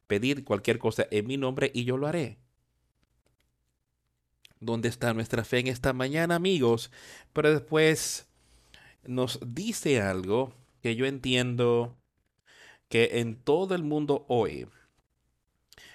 Pedir 0.07 0.45
cualquier 0.45 0.79
cosa 0.79 1.07
en 1.11 1.27
mi 1.27 1.37
nombre 1.37 1.71
y 1.73 1.85
yo 1.85 1.97
lo 1.97 2.07
haré. 2.07 2.39
¿Dónde 4.59 4.89
está 4.89 5.15
nuestra 5.15 5.45
fe 5.45 5.61
en 5.61 5.69
esta 5.69 5.93
mañana, 5.93 6.35
amigos? 6.35 6.91
Pero 7.33 7.51
después 7.51 8.29
nos 9.05 9.39
dice 9.43 10.03
algo 10.03 10.53
que 10.83 10.97
yo 10.97 11.07
entiendo 11.07 11.97
que 12.89 13.21
en 13.21 13.37
todo 13.37 13.75
el 13.75 13.85
mundo 13.85 14.27
hoy 14.29 14.67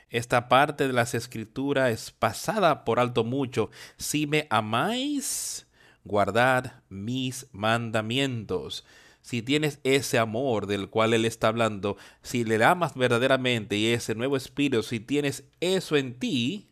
esta 0.10 0.48
parte 0.48 0.88
de 0.88 0.94
las 0.94 1.14
escrituras 1.14 1.92
es 1.92 2.12
pasada 2.12 2.86
por 2.86 3.00
alto 3.00 3.24
mucho. 3.24 3.70
Si 3.98 4.28
me 4.28 4.48
amáis, 4.50 5.68
guardad 6.06 6.84
mis 6.90 7.48
mandamientos. 7.52 8.86
Si 9.26 9.42
tienes 9.42 9.80
ese 9.84 10.20
amor 10.20 10.68
del 10.68 10.88
cual 10.88 11.16
Él 11.16 11.26
está 11.26 11.48
hablando, 11.48 11.98
si 12.22 12.44
le 12.44 12.64
amas 12.64 12.94
verdaderamente 12.94 13.76
y 13.76 13.88
ese 13.88 14.14
nuevo 14.14 14.38
espíritu, 14.38 14.84
si 14.84 15.00
tienes 15.00 15.46
eso 15.60 15.96
en 15.96 16.20
ti, 16.20 16.68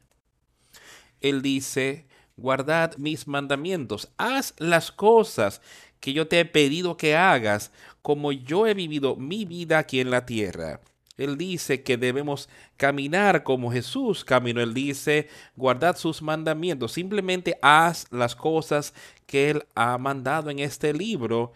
Él 1.19 1.41
dice, 1.41 2.05
guardad 2.37 2.95
mis 2.97 3.27
mandamientos, 3.27 4.11
haz 4.19 4.53
las 4.59 4.91
cosas 4.91 5.63
que 5.99 6.13
yo 6.13 6.27
te 6.27 6.41
he 6.41 6.45
pedido 6.45 6.95
que 6.95 7.15
hagas, 7.15 7.71
como 8.03 8.31
yo 8.31 8.67
he 8.67 8.75
vivido 8.75 9.15
mi 9.15 9.45
vida 9.45 9.79
aquí 9.79 9.99
en 9.99 10.11
la 10.11 10.27
tierra. 10.27 10.79
Él 11.17 11.39
dice 11.39 11.81
que 11.81 11.97
debemos 11.97 12.49
caminar 12.77 13.41
como 13.41 13.71
Jesús 13.71 14.23
caminó. 14.23 14.61
Él 14.61 14.75
dice, 14.75 15.27
guardad 15.55 15.97
sus 15.97 16.21
mandamientos. 16.21 16.91
Simplemente 16.91 17.57
haz 17.63 18.05
las 18.11 18.35
cosas 18.35 18.93
que 19.25 19.49
Él 19.49 19.65
ha 19.73 19.97
mandado 19.97 20.51
en 20.51 20.59
este 20.59 20.93
libro, 20.93 21.53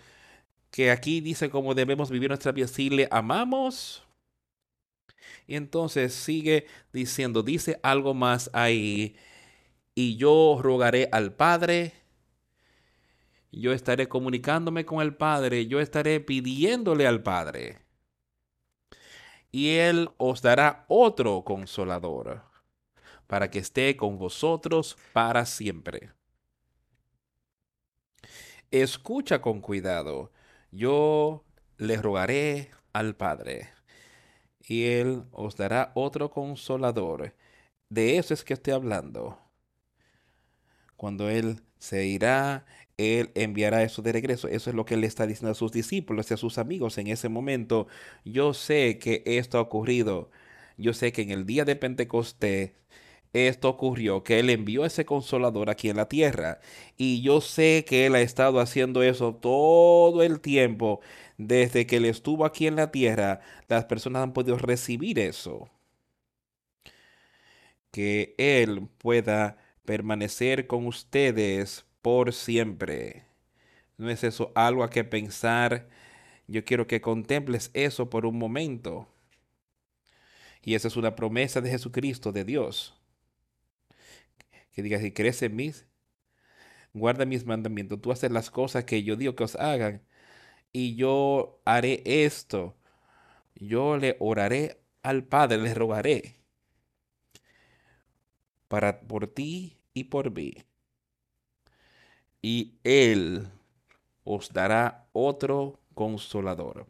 que 0.78 0.92
aquí 0.92 1.22
dice 1.22 1.50
cómo 1.50 1.74
debemos 1.74 2.12
vivir 2.12 2.30
nuestra 2.30 2.52
vida. 2.52 2.68
Si 2.68 2.92
le 2.92 3.08
amamos, 3.10 4.04
Y 5.48 5.56
entonces 5.56 6.14
sigue 6.14 6.68
diciendo, 6.94 7.42
dice 7.42 7.80
algo 7.82 8.14
más 8.14 8.52
ahí, 8.54 9.16
y 9.96 10.18
yo 10.18 10.60
rogaré 10.62 11.10
al 11.12 11.34
Padre, 11.34 11.94
yo 13.52 13.74
estaré 13.74 14.08
comunicándome 14.08 14.86
con 14.86 15.02
el 15.02 15.16
Padre, 15.16 15.66
yo 15.66 15.80
estaré 15.80 16.20
pidiéndole 16.20 17.08
al 17.08 17.24
Padre, 17.24 17.80
y 19.52 19.78
Él 19.78 20.12
os 20.18 20.44
dará 20.44 20.86
otro 20.90 21.44
consolador, 21.44 22.44
para 23.26 23.50
que 23.50 23.60
esté 23.60 23.98
con 23.98 24.20
vosotros 24.20 24.96
para 25.12 25.44
siempre. 25.48 26.12
Escucha 28.70 29.42
con 29.42 29.60
cuidado, 29.60 30.32
yo 30.72 31.46
le 31.78 31.98
rogaré 31.98 32.72
al 32.94 33.16
Padre 33.16 33.70
y 34.68 34.86
Él 34.86 35.24
os 35.32 35.56
dará 35.56 35.92
otro 35.96 36.30
consolador. 36.32 37.36
De 37.90 38.18
eso 38.18 38.34
es 38.34 38.44
que 38.44 38.54
estoy 38.54 38.74
hablando. 38.74 39.40
Cuando 40.96 41.30
Él 41.30 41.62
se 41.80 42.06
irá, 42.06 42.66
Él 42.98 43.32
enviará 43.36 43.84
eso 43.84 44.02
de 44.02 44.12
regreso. 44.12 44.48
Eso 44.48 44.70
es 44.70 44.76
lo 44.76 44.86
que 44.86 44.96
Él 44.96 45.04
está 45.04 45.28
diciendo 45.28 45.52
a 45.52 45.56
sus 45.56 45.72
discípulos 45.72 46.30
y 46.32 46.34
a 46.34 46.38
sus 46.38 46.58
amigos 46.58 46.98
en 46.98 47.08
ese 47.08 47.30
momento. 47.30 47.88
Yo 48.26 48.54
sé 48.54 48.98
que 49.00 49.24
esto 49.26 49.58
ha 49.58 49.62
ocurrido. 49.62 50.32
Yo 50.78 50.94
sé 50.94 51.12
que 51.12 51.22
en 51.24 51.32
el 51.32 51.46
día 51.46 51.66
de 51.66 51.76
Pentecostés 51.76 52.72
esto 53.34 53.70
ocurrió, 53.70 54.24
que 54.24 54.40
Él 54.40 54.50
envió 54.50 54.86
ese 54.86 55.06
consolador 55.06 55.70
aquí 55.70 55.90
en 55.90 55.98
la 55.98 56.08
tierra. 56.10 56.60
Y 56.98 57.22
yo 57.22 57.42
sé 57.42 57.86
que 57.88 58.06
Él 58.06 58.16
ha 58.16 58.22
estado 58.22 58.60
haciendo 58.60 59.04
eso 59.04 59.36
todo 59.36 60.24
el 60.24 60.40
tiempo. 60.42 61.02
Desde 61.38 61.86
que 61.88 61.98
Él 61.98 62.06
estuvo 62.06 62.46
aquí 62.46 62.68
en 62.68 62.76
la 62.76 62.92
tierra, 62.92 63.42
las 63.68 63.86
personas 63.86 64.24
han 64.24 64.34
podido 64.34 64.58
recibir 64.58 65.20
eso. 65.20 65.70
Que 67.92 68.36
Él 68.38 68.88
pueda 68.98 69.58
permanecer 69.86 70.68
con 70.68 70.86
ustedes 70.88 71.86
por 72.02 72.34
siempre. 72.34 73.26
¿No 73.98 74.10
es 74.10 74.24
eso 74.24 74.52
algo 74.56 74.84
a 74.84 74.90
que 74.90 75.04
pensar? 75.04 75.90
Yo 76.48 76.66
quiero 76.66 76.88
que 76.88 77.02
contemples 77.02 77.72
eso 77.74 78.10
por 78.10 78.26
un 78.26 78.38
momento. 78.38 79.08
Y 80.64 80.76
esa 80.76 80.88
es 80.88 80.98
una 80.98 81.16
promesa 81.16 81.62
de 81.62 81.70
Jesucristo, 81.72 82.32
de 82.32 82.44
Dios 82.44 82.97
que 84.78 84.84
diga, 84.84 85.00
si 85.00 85.12
crees 85.12 85.42
en 85.42 85.56
mí, 85.56 85.72
guarda 86.94 87.26
mis 87.26 87.46
mandamientos, 87.46 88.02
tú 88.02 88.12
haces 88.12 88.32
las 88.32 88.52
cosas 88.52 88.86
que 88.86 89.04
yo 89.04 89.16
digo 89.16 89.36
que 89.36 89.44
os 89.44 89.56
hagan, 89.56 90.04
y 90.74 90.96
yo 90.96 91.62
haré 91.66 92.04
esto, 92.06 92.78
yo 93.56 93.98
le 93.98 94.18
oraré 94.20 94.82
al 95.04 95.26
Padre, 95.26 95.58
le 95.60 95.74
rogaré 95.74 96.38
para 98.70 99.02
por 99.02 99.28
ti 99.28 99.78
y 99.94 100.06
por 100.06 100.32
mí. 100.32 100.54
Y 102.42 102.80
Él 102.84 103.48
os 104.24 104.54
dará 104.54 105.10
otro 105.14 105.80
consolador. 105.94 106.88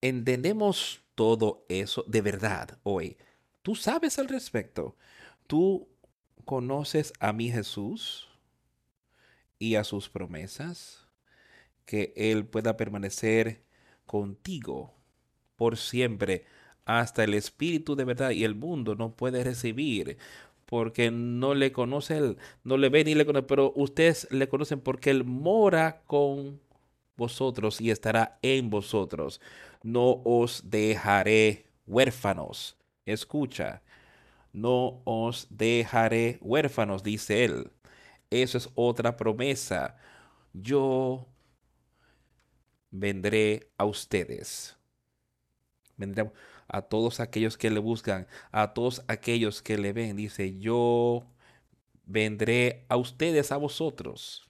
¿Entendemos 0.00 1.02
todo 1.14 1.64
eso 1.68 2.04
de 2.06 2.20
verdad 2.20 2.78
hoy? 2.84 3.16
¿Tú 3.64 3.74
sabes 3.74 4.18
al 4.18 4.28
respecto? 4.28 4.94
¿Tú 5.46 5.88
conoces 6.44 7.14
a 7.18 7.32
mi 7.32 7.50
Jesús 7.50 8.28
y 9.58 9.76
a 9.76 9.84
sus 9.84 10.10
promesas? 10.10 11.08
Que 11.86 12.12
Él 12.14 12.44
pueda 12.44 12.76
permanecer 12.76 13.64
contigo 14.04 14.92
por 15.56 15.78
siempre 15.78 16.44
hasta 16.84 17.24
el 17.24 17.32
Espíritu 17.32 17.96
de 17.96 18.04
verdad 18.04 18.32
y 18.32 18.44
el 18.44 18.54
mundo 18.54 18.96
no 18.96 19.16
puede 19.16 19.42
recibir 19.42 20.18
porque 20.66 21.10
no 21.10 21.54
le 21.54 21.72
conoce 21.72 22.18
él, 22.18 22.36
no 22.64 22.76
le 22.76 22.90
ve 22.90 23.02
ni 23.02 23.14
le 23.14 23.24
conoce, 23.24 23.46
pero 23.46 23.72
ustedes 23.76 24.28
le 24.30 24.46
conocen 24.46 24.80
porque 24.80 25.08
él 25.08 25.24
mora 25.24 26.02
con 26.06 26.60
vosotros 27.16 27.80
y 27.80 27.90
estará 27.90 28.38
en 28.42 28.68
vosotros. 28.68 29.40
No 29.82 30.20
os 30.24 30.68
dejaré 30.70 31.64
huérfanos, 31.86 32.76
Escucha, 33.06 33.82
no 34.52 35.02
os 35.04 35.46
dejaré 35.50 36.38
huérfanos, 36.40 37.02
dice 37.02 37.44
él. 37.44 37.72
Eso 38.30 38.58
es 38.58 38.70
otra 38.74 39.16
promesa. 39.16 39.96
Yo 40.52 41.26
vendré 42.90 43.70
a 43.78 43.84
ustedes. 43.84 44.76
Vendré 45.96 46.30
a 46.68 46.82
todos 46.82 47.20
aquellos 47.20 47.56
que 47.58 47.70
le 47.70 47.80
buscan, 47.80 48.26
a 48.52 48.72
todos 48.74 49.04
aquellos 49.08 49.62
que 49.62 49.78
le 49.78 49.92
ven. 49.92 50.16
Dice, 50.16 50.58
yo 50.58 51.26
vendré 52.06 52.86
a 52.88 52.96
ustedes, 52.96 53.52
a 53.52 53.56
vosotros. 53.58 54.48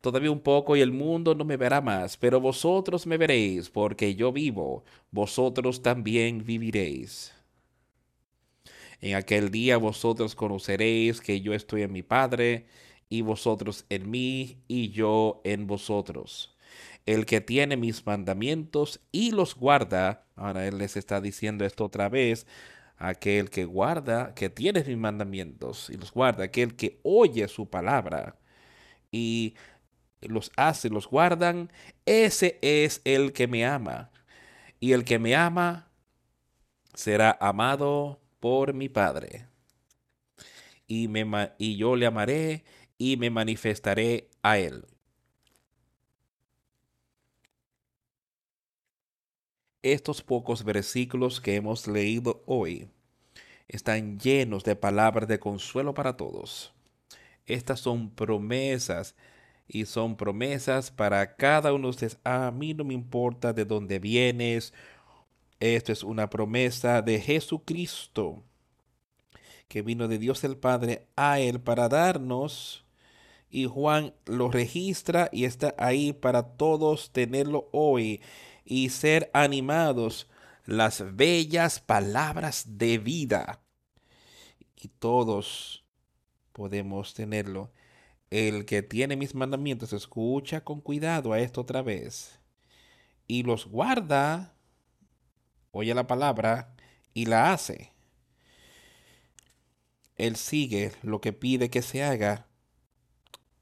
Todavía 0.00 0.30
un 0.30 0.40
poco 0.40 0.76
y 0.76 0.80
el 0.80 0.92
mundo 0.92 1.34
no 1.34 1.44
me 1.44 1.56
verá 1.56 1.80
más, 1.80 2.16
pero 2.16 2.40
vosotros 2.40 3.06
me 3.06 3.16
veréis, 3.18 3.70
porque 3.70 4.14
yo 4.14 4.32
vivo, 4.32 4.84
vosotros 5.10 5.82
también 5.82 6.44
viviréis. 6.44 7.32
En 9.00 9.14
aquel 9.14 9.50
día 9.50 9.76
vosotros 9.78 10.34
conoceréis 10.34 11.20
que 11.20 11.40
yo 11.40 11.54
estoy 11.54 11.82
en 11.82 11.92
mi 11.92 12.02
Padre, 12.02 12.66
y 13.08 13.22
vosotros 13.22 13.86
en 13.88 14.10
mí, 14.10 14.62
y 14.68 14.90
yo 14.90 15.40
en 15.44 15.66
vosotros. 15.66 16.56
El 17.06 17.24
que 17.26 17.40
tiene 17.40 17.76
mis 17.76 18.04
mandamientos 18.06 19.00
y 19.12 19.30
los 19.30 19.54
guarda, 19.54 20.26
ahora 20.36 20.66
él 20.66 20.78
les 20.78 20.96
está 20.96 21.20
diciendo 21.20 21.64
esto 21.64 21.84
otra 21.84 22.08
vez, 22.08 22.46
aquel 22.98 23.50
que 23.50 23.64
guarda, 23.64 24.34
que 24.34 24.50
tiene 24.50 24.82
mis 24.84 24.96
mandamientos 24.96 25.90
y 25.90 25.96
los 25.96 26.12
guarda, 26.12 26.44
aquel 26.44 26.74
que 26.76 27.00
oye 27.04 27.46
su 27.48 27.68
palabra 27.70 28.38
y 29.12 29.54
los 30.28 30.50
hace, 30.56 30.88
los 30.88 31.08
guardan, 31.08 31.70
ese 32.04 32.58
es 32.62 33.00
el 33.04 33.32
que 33.32 33.46
me 33.46 33.64
ama. 33.64 34.10
Y 34.80 34.92
el 34.92 35.04
que 35.04 35.18
me 35.18 35.34
ama 35.34 35.88
será 36.94 37.36
amado 37.40 38.20
por 38.40 38.74
mi 38.74 38.88
Padre. 38.88 39.48
Y, 40.86 41.08
me, 41.08 41.52
y 41.58 41.76
yo 41.76 41.96
le 41.96 42.06
amaré 42.06 42.64
y 42.98 43.16
me 43.16 43.30
manifestaré 43.30 44.30
a 44.42 44.58
él. 44.58 44.84
Estos 49.82 50.22
pocos 50.22 50.64
versículos 50.64 51.40
que 51.40 51.54
hemos 51.54 51.86
leído 51.86 52.42
hoy 52.46 52.88
están 53.68 54.18
llenos 54.18 54.64
de 54.64 54.76
palabras 54.76 55.28
de 55.28 55.38
consuelo 55.38 55.94
para 55.94 56.16
todos. 56.16 56.72
Estas 57.46 57.80
son 57.80 58.10
promesas 58.10 59.14
y 59.68 59.86
son 59.86 60.16
promesas 60.16 60.90
para 60.90 61.36
cada 61.36 61.72
uno 61.72 61.88
de 61.88 61.90
ustedes. 61.90 62.18
A 62.24 62.50
mí 62.50 62.74
no 62.74 62.84
me 62.84 62.94
importa 62.94 63.52
de 63.52 63.64
dónde 63.64 63.98
vienes. 63.98 64.72
Esto 65.60 65.92
es 65.92 66.02
una 66.02 66.30
promesa 66.30 67.02
de 67.02 67.20
Jesucristo 67.20 68.42
que 69.68 69.82
vino 69.82 70.08
de 70.08 70.18
Dios 70.18 70.44
el 70.44 70.56
Padre 70.56 71.08
a 71.16 71.40
Él 71.40 71.60
para 71.60 71.88
darnos. 71.88 72.84
Y 73.50 73.66
Juan 73.66 74.14
lo 74.26 74.50
registra 74.50 75.28
y 75.32 75.44
está 75.44 75.74
ahí 75.78 76.12
para 76.12 76.56
todos 76.56 77.10
tenerlo 77.12 77.68
hoy 77.72 78.20
y 78.64 78.90
ser 78.90 79.30
animados 79.32 80.28
las 80.64 81.16
bellas 81.16 81.80
palabras 81.80 82.64
de 82.78 82.98
vida. 82.98 83.60
Y 84.74 84.88
todos 84.88 85.84
podemos 86.52 87.14
tenerlo 87.14 87.70
el 88.30 88.64
que 88.64 88.82
tiene 88.82 89.16
mis 89.16 89.34
mandamientos 89.34 89.92
escucha 89.92 90.62
con 90.62 90.80
cuidado 90.80 91.32
a 91.32 91.40
esto 91.40 91.60
otra 91.60 91.82
vez 91.82 92.40
y 93.26 93.42
los 93.42 93.66
guarda, 93.66 94.54
oye 95.72 95.94
la 95.94 96.06
palabra 96.06 96.74
y 97.14 97.26
la 97.26 97.52
hace. 97.52 97.92
Él 100.16 100.36
sigue 100.36 100.92
lo 101.02 101.20
que 101.20 101.32
pide 101.32 101.70
que 101.70 101.82
se 101.82 102.02
haga. 102.02 102.46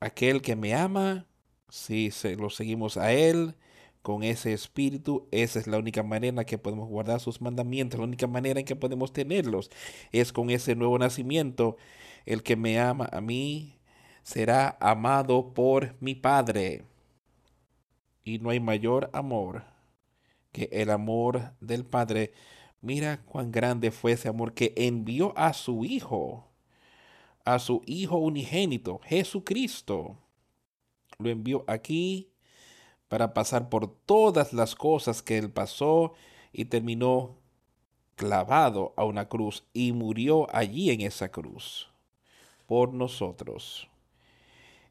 Aquel 0.01 0.43
que 0.43 0.55
me 0.55 0.75
ama, 0.75 1.27
si 1.69 2.11
se, 2.11 2.37
lo 2.37 2.51
seguimos 2.51 2.97
a 2.97 3.13
Él 3.13 3.57
con 4.03 4.23
ese 4.23 4.53
espíritu, 4.53 5.29
esa 5.33 5.59
es 5.59 5.67
la 5.67 5.79
única 5.79 6.03
manera 6.03 6.43
en 6.43 6.47
que 6.47 6.59
podemos 6.59 6.89
guardar 6.89 7.21
sus 7.21 7.41
mandamientos, 7.41 7.99
la 7.99 8.05
única 8.05 8.27
manera 8.27 8.61
en 8.61 8.67
que 8.67 8.77
podemos 8.77 9.13
tenerlos 9.13 9.71
es 10.13 10.33
con 10.33 10.51
ese 10.51 10.77
nuevo 10.77 10.99
nacimiento. 10.99 11.77
El 12.27 12.43
que 12.43 12.57
me 12.57 12.79
ama 12.79 13.09
a 13.13 13.21
mí, 13.21 13.79
será 14.25 14.77
amado 14.81 15.53
por 15.55 15.95
mi 16.01 16.17
Padre. 16.17 16.85
Y 18.25 18.39
no 18.39 18.51
hay 18.51 18.59
mayor 18.59 19.11
amor 19.13 19.63
que 20.51 20.69
el 20.73 20.91
amor 20.91 21.53
del 21.61 21.85
Padre. 21.85 22.33
Mira 22.81 23.23
cuán 23.27 23.53
grande 23.53 23.91
fue 23.91 24.13
ese 24.13 24.29
amor 24.29 24.55
que 24.55 24.73
envió 24.77 25.37
a 25.37 25.53
su 25.53 25.85
Hijo, 25.85 26.49
a 27.45 27.59
su 27.59 27.83
Hijo 27.87 28.17
unigénito, 28.17 28.99
Jesucristo. 29.05 30.17
Lo 31.19 31.29
envió 31.29 31.65
aquí 31.69 32.33
para 33.09 33.35
pasar 33.35 33.69
por 33.69 33.95
todas 34.07 34.53
las 34.55 34.75
cosas 34.75 35.23
que 35.23 35.37
él 35.37 35.51
pasó 35.51 36.15
y 36.53 36.65
terminó 36.65 37.37
clavado 38.17 38.95
a 38.97 39.05
una 39.05 39.29
cruz 39.29 39.65
y 39.75 39.93
murió 39.93 40.47
allí 40.55 40.91
en 40.91 41.03
esa 41.03 41.31
cruz 41.31 41.91
por 42.67 42.95
nosotros. 42.95 43.89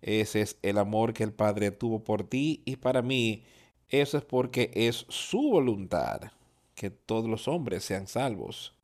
Ese 0.04 0.42
es 0.42 0.58
el 0.62 0.78
amor 0.80 1.14
que 1.14 1.24
el 1.24 1.32
Padre 1.32 1.72
tuvo 1.72 2.04
por 2.04 2.28
ti 2.28 2.62
y 2.66 2.76
para 2.76 3.02
mí. 3.02 3.46
Eso 3.88 4.18
es 4.18 4.26
porque 4.26 4.70
es 4.74 5.06
su 5.08 5.42
voluntad 5.42 6.34
que 6.76 6.90
todos 6.90 7.30
los 7.30 7.48
hombres 7.48 7.86
sean 7.86 8.08
salvos. 8.08 8.76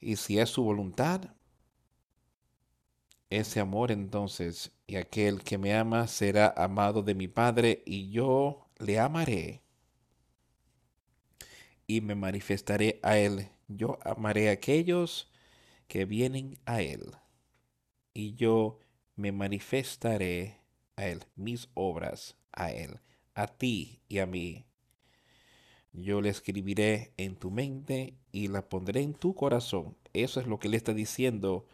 Y 0.00 0.16
si 0.16 0.40
es 0.40 0.50
su 0.50 0.64
voluntad, 0.64 1.36
ese 3.30 3.60
amor 3.60 3.92
entonces, 3.92 4.72
y 4.88 4.96
aquel 4.96 5.44
que 5.44 5.56
me 5.56 5.72
ama 5.72 6.08
será 6.08 6.52
amado 6.56 7.04
de 7.04 7.14
mi 7.14 7.28
Padre, 7.28 7.84
y 7.86 8.10
yo 8.10 8.66
le 8.78 8.98
amaré 8.98 9.62
y 11.86 12.00
me 12.00 12.16
manifestaré 12.16 12.98
a 13.04 13.18
él. 13.18 13.50
Yo 13.68 14.00
amaré 14.02 14.48
a 14.48 14.52
aquellos 14.52 15.30
que 15.86 16.06
vienen 16.06 16.58
a 16.66 16.82
él, 16.82 17.12
y 18.12 18.34
yo 18.34 18.80
me 19.16 19.32
manifestaré 19.32 20.60
a 20.96 21.06
él, 21.06 21.24
mis 21.34 21.68
obras 21.74 22.36
a 22.52 22.70
él, 22.70 23.00
a 23.34 23.46
ti 23.46 24.00
y 24.08 24.18
a 24.18 24.26
mí. 24.26 24.66
Yo 25.92 26.20
le 26.20 26.28
escribiré 26.28 27.12
en 27.16 27.36
tu 27.36 27.50
mente 27.50 28.14
y 28.30 28.48
la 28.48 28.68
pondré 28.68 29.00
en 29.00 29.14
tu 29.14 29.34
corazón. 29.34 29.96
Eso 30.12 30.40
es 30.40 30.46
lo 30.46 30.58
que 30.58 30.68
le 30.68 30.76
está 30.76 30.92
diciendo. 30.92 31.66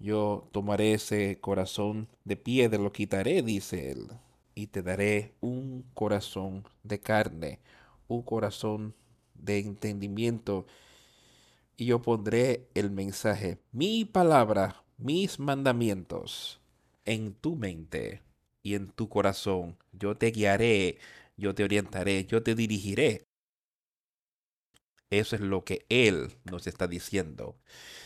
Yo 0.00 0.48
tomaré 0.50 0.94
ese 0.94 1.38
corazón 1.40 2.08
de 2.24 2.36
piedra, 2.36 2.82
lo 2.82 2.92
quitaré, 2.92 3.42
dice 3.42 3.92
él, 3.92 4.08
y 4.54 4.66
te 4.66 4.82
daré 4.82 5.34
un 5.40 5.84
corazón 5.94 6.64
de 6.82 6.98
carne, 7.00 7.60
un 8.08 8.22
corazón 8.22 8.94
de 9.34 9.58
entendimiento. 9.58 10.66
Y 11.76 11.86
yo 11.86 12.02
pondré 12.02 12.68
el 12.74 12.90
mensaje, 12.90 13.58
mi 13.72 14.04
palabra, 14.04 14.82
mis 15.00 15.38
mandamientos, 15.38 16.60
en 17.04 17.34
tu 17.34 17.56
mente 17.56 18.22
y 18.62 18.74
en 18.74 18.90
tu 18.90 19.08
corazón. 19.08 19.78
Yo 19.92 20.16
te 20.16 20.30
guiaré 20.30 20.98
yo 21.40 21.54
te 21.54 21.64
orientaré, 21.64 22.26
yo 22.26 22.42
te 22.42 22.54
dirigiré. 22.54 23.26
Eso 25.08 25.34
es 25.34 25.42
lo 25.42 25.64
que 25.64 25.86
Él 25.88 26.36
nos 26.44 26.66
está 26.66 26.86
diciendo. 26.86 27.58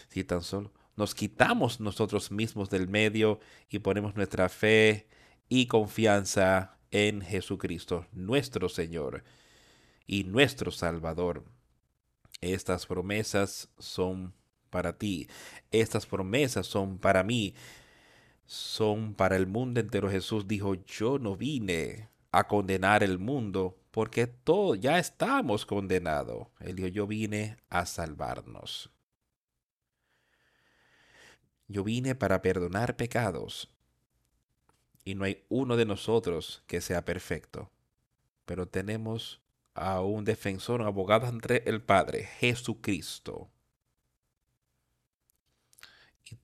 Si 0.08 0.24
tan 0.24 0.42
solo 0.42 0.72
nos 0.96 1.14
quitamos 1.14 1.80
nosotros 1.80 2.30
mismos 2.30 2.70
del 2.70 2.88
medio 2.88 3.40
y 3.68 3.80
ponemos 3.80 4.14
nuestra 4.14 4.48
fe 4.48 5.08
y 5.48 5.66
confianza 5.66 6.78
en 6.92 7.20
Jesucristo, 7.20 8.06
nuestro 8.12 8.68
Señor 8.68 9.24
y 10.06 10.24
nuestro 10.24 10.70
Salvador. 10.70 11.44
Estas 12.40 12.86
promesas 12.86 13.68
son 13.78 14.32
para 14.74 14.98
ti. 14.98 15.28
Estas 15.70 16.04
promesas 16.04 16.66
son 16.66 16.98
para 16.98 17.22
mí. 17.22 17.54
Son 18.44 19.14
para 19.14 19.36
el 19.36 19.46
mundo 19.46 19.78
entero. 19.78 20.10
Jesús 20.10 20.48
dijo, 20.48 20.74
yo 20.74 21.20
no 21.20 21.36
vine 21.36 22.08
a 22.32 22.48
condenar 22.48 23.04
el 23.04 23.20
mundo, 23.20 23.78
porque 23.92 24.26
todo 24.26 24.74
ya 24.74 24.98
estamos 24.98 25.64
condenados. 25.64 26.48
Él 26.58 26.74
dijo, 26.74 26.88
yo 26.88 27.06
vine 27.06 27.56
a 27.70 27.86
salvarnos. 27.86 28.90
Yo 31.68 31.84
vine 31.84 32.16
para 32.16 32.42
perdonar 32.42 32.96
pecados. 32.96 33.70
Y 35.04 35.14
no 35.14 35.24
hay 35.24 35.44
uno 35.48 35.76
de 35.76 35.86
nosotros 35.86 36.64
que 36.66 36.80
sea 36.80 37.04
perfecto. 37.04 37.70
Pero 38.44 38.66
tenemos 38.66 39.40
a 39.74 40.00
un 40.00 40.24
defensor, 40.24 40.80
un 40.80 40.88
abogado 40.88 41.28
entre 41.28 41.62
el 41.66 41.80
Padre, 41.80 42.24
Jesucristo. 42.24 43.53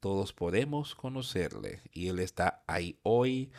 Todos 0.01 0.33
podemos 0.33 0.95
conocerle. 0.95 1.81
Y 1.93 2.09
Él 2.09 2.21
está 2.21 2.63
ahí 2.67 2.99
hoy 3.03 3.51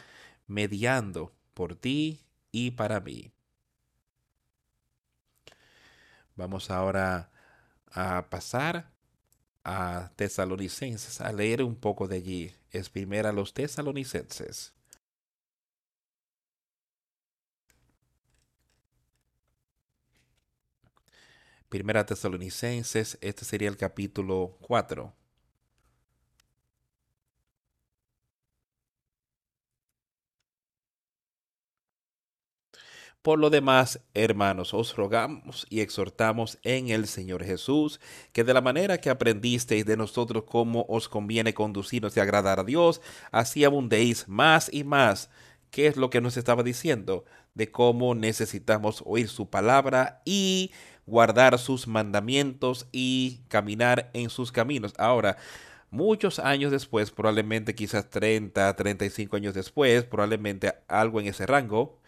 mediando 0.48 1.34
por 1.54 1.76
ti 1.76 2.22
y 2.52 2.72
para 2.72 3.00
mí. 3.00 3.32
Vamos 6.36 6.72
ahora 6.72 7.30
a 7.92 8.30
pasar 8.30 8.92
a 9.64 10.12
Tesalonicenses, 10.16 11.22
a 11.22 11.32
leer 11.32 11.64
un 11.64 11.76
poco 11.76 12.08
de 12.08 12.18
allí. 12.18 12.56
Es 12.72 12.90
primera 12.90 13.32
los 13.32 13.54
Tesalonicenses. 13.54 14.74
Primera 21.70 22.06
Tesalonicenses, 22.06 23.18
este 23.22 23.46
sería 23.46 23.70
el 23.70 23.78
capítulo 23.78 24.58
4. 24.62 25.14
Por 33.22 33.38
lo 33.38 33.52
demás, 33.52 34.02
hermanos, 34.16 34.74
os 34.74 34.96
rogamos 34.96 35.68
y 35.70 35.82
exhortamos 35.82 36.58
en 36.64 36.90
el 36.90 37.06
Señor 37.06 37.44
Jesús, 37.44 38.00
que 38.34 38.44
de 38.44 38.56
la 38.56 38.62
manera 38.62 38.98
que 38.98 39.12
aprendisteis 39.12 39.86
de 39.86 39.96
nosotros 39.96 40.46
cómo 40.48 40.88
os 40.90 41.08
conviene 41.08 41.54
conducirnos 41.54 42.18
y 42.18 42.20
agradar 42.20 42.60
a 42.60 42.64
Dios, 42.64 43.00
así 43.32 43.64
abundéis 43.64 44.28
más 44.28 44.74
y 44.74 44.84
más. 44.84 45.30
¿Qué 45.70 45.86
es 45.86 45.98
lo 45.98 46.10
que 46.10 46.20
nos 46.20 46.36
estaba 46.36 46.64
diciendo? 46.64 47.24
De 47.54 47.70
cómo 47.70 48.16
necesitamos 48.16 49.04
oír 49.06 49.30
su 49.30 49.52
palabra 49.52 50.24
y 50.26 50.72
guardar 51.06 51.60
sus 51.60 51.88
mandamientos 51.88 52.88
y 52.92 53.42
caminar 53.50 54.10
en 54.14 54.32
sus 54.32 54.52
caminos. 54.52 54.96
Ahora, 54.98 55.38
muchos 55.92 56.40
años 56.40 56.72
después, 56.72 57.12
probablemente 57.12 57.76
quizás 57.76 58.10
30, 58.10 58.76
35 58.76 59.36
años 59.36 59.54
después, 59.54 60.06
probablemente 60.06 60.74
algo 60.88 61.20
en 61.20 61.28
ese 61.28 61.46
rango, 61.46 62.00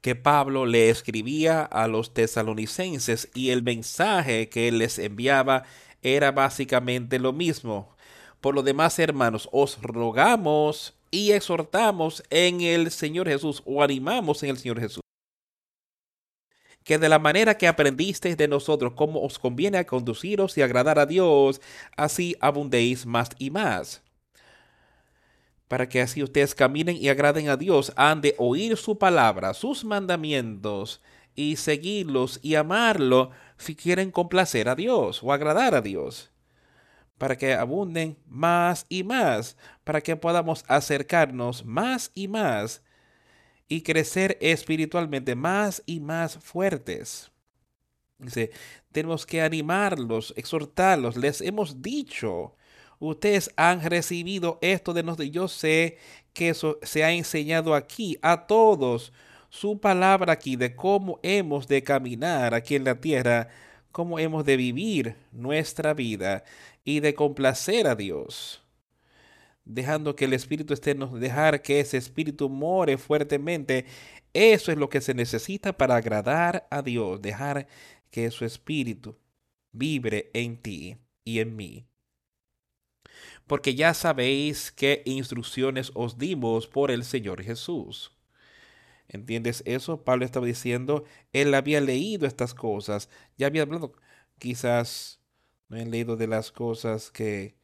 que 0.00 0.14
Pablo 0.14 0.66
le 0.66 0.90
escribía 0.90 1.62
a 1.62 1.86
los 1.86 2.14
tesalonicenses 2.14 3.28
y 3.34 3.50
el 3.50 3.62
mensaje 3.62 4.48
que 4.48 4.72
les 4.72 4.98
enviaba 4.98 5.64
era 6.02 6.32
básicamente 6.32 7.18
lo 7.18 7.32
mismo. 7.32 7.96
Por 8.40 8.54
lo 8.54 8.62
demás, 8.62 8.98
hermanos, 8.98 9.48
os 9.52 9.80
rogamos 9.82 10.94
y 11.10 11.32
exhortamos 11.32 12.22
en 12.30 12.62
el 12.62 12.90
Señor 12.90 13.28
Jesús 13.28 13.62
o 13.66 13.82
animamos 13.82 14.42
en 14.42 14.50
el 14.50 14.58
Señor 14.58 14.80
Jesús 14.80 15.00
que 16.82 16.98
de 16.98 17.10
la 17.10 17.18
manera 17.18 17.58
que 17.58 17.68
aprendisteis 17.68 18.36
de 18.36 18.48
nosotros 18.48 18.94
cómo 18.96 19.22
os 19.22 19.38
conviene 19.38 19.84
conduciros 19.84 20.56
y 20.56 20.62
agradar 20.62 20.98
a 20.98 21.06
Dios, 21.06 21.60
así 21.96 22.36
abundéis 22.40 23.04
más 23.06 23.28
y 23.38 23.50
más 23.50 24.02
para 25.70 25.88
que 25.88 26.02
así 26.02 26.20
ustedes 26.20 26.52
caminen 26.52 26.96
y 26.96 27.10
agraden 27.10 27.48
a 27.48 27.56
Dios, 27.56 27.92
han 27.94 28.20
de 28.20 28.34
oír 28.38 28.76
su 28.76 28.98
palabra, 28.98 29.54
sus 29.54 29.84
mandamientos, 29.84 31.00
y 31.36 31.54
seguirlos 31.54 32.40
y 32.42 32.56
amarlo 32.56 33.30
si 33.56 33.76
quieren 33.76 34.10
complacer 34.10 34.68
a 34.68 34.74
Dios 34.74 35.22
o 35.22 35.32
agradar 35.32 35.76
a 35.76 35.80
Dios, 35.80 36.32
para 37.18 37.38
que 37.38 37.54
abunden 37.54 38.18
más 38.26 38.84
y 38.88 39.04
más, 39.04 39.56
para 39.84 40.00
que 40.00 40.16
podamos 40.16 40.64
acercarnos 40.66 41.64
más 41.64 42.10
y 42.16 42.26
más 42.26 42.82
y 43.68 43.82
crecer 43.82 44.38
espiritualmente 44.40 45.36
más 45.36 45.84
y 45.86 46.00
más 46.00 46.36
fuertes. 46.38 47.30
Dice, 48.18 48.50
tenemos 48.90 49.24
que 49.24 49.40
animarlos, 49.40 50.34
exhortarlos. 50.36 51.16
Les 51.16 51.40
hemos 51.40 51.80
dicho 51.80 52.56
ustedes 53.00 53.50
han 53.56 53.82
recibido 53.82 54.58
esto 54.60 54.92
de 54.92 55.02
nosotros. 55.02 55.30
Yo 55.30 55.48
sé 55.48 55.98
que 56.32 56.50
eso 56.50 56.78
se 56.82 57.02
ha 57.02 57.12
enseñado 57.12 57.74
aquí 57.74 58.18
a 58.22 58.46
todos. 58.46 59.12
Su 59.48 59.80
palabra 59.80 60.34
aquí 60.34 60.54
de 60.54 60.76
cómo 60.76 61.18
hemos 61.22 61.66
de 61.66 61.82
caminar 61.82 62.54
aquí 62.54 62.76
en 62.76 62.84
la 62.84 63.00
tierra, 63.00 63.48
cómo 63.90 64.18
hemos 64.20 64.44
de 64.44 64.56
vivir 64.56 65.16
nuestra 65.32 65.94
vida 65.94 66.44
y 66.84 67.00
de 67.00 67.14
complacer 67.14 67.88
a 67.88 67.96
Dios. 67.96 68.62
Dejando 69.64 70.14
que 70.14 70.26
el 70.26 70.32
Espíritu 70.34 70.74
esté 70.74 70.94
nos 70.94 71.18
dejar 71.18 71.62
que 71.62 71.80
ese 71.80 71.96
Espíritu 71.96 72.48
more 72.48 72.96
fuertemente. 72.98 73.86
Eso 74.32 74.70
es 74.70 74.78
lo 74.78 74.88
que 74.88 75.00
se 75.00 75.14
necesita 75.14 75.72
para 75.76 75.96
agradar 75.96 76.66
a 76.70 76.82
Dios. 76.82 77.20
Dejar 77.20 77.66
que 78.10 78.30
su 78.30 78.44
Espíritu 78.44 79.16
vibre 79.72 80.30
en 80.34 80.56
ti 80.56 80.96
y 81.24 81.40
en 81.40 81.56
mí 81.56 81.89
porque 83.50 83.74
ya 83.74 83.94
sabéis 83.94 84.70
qué 84.70 85.02
instrucciones 85.04 85.90
os 85.94 86.18
dimos 86.18 86.68
por 86.68 86.92
el 86.92 87.02
Señor 87.02 87.42
Jesús. 87.42 88.12
¿Entiendes 89.08 89.64
eso? 89.66 90.04
Pablo 90.04 90.24
estaba 90.24 90.46
diciendo, 90.46 91.02
él 91.32 91.52
había 91.54 91.80
leído 91.80 92.28
estas 92.28 92.54
cosas, 92.54 93.10
ya 93.36 93.48
había 93.48 93.62
hablado, 93.62 93.92
quizás 94.38 95.18
no 95.68 95.76
he 95.78 95.84
leído 95.84 96.16
de 96.16 96.28
las 96.28 96.52
cosas 96.52 97.10
que 97.10 97.56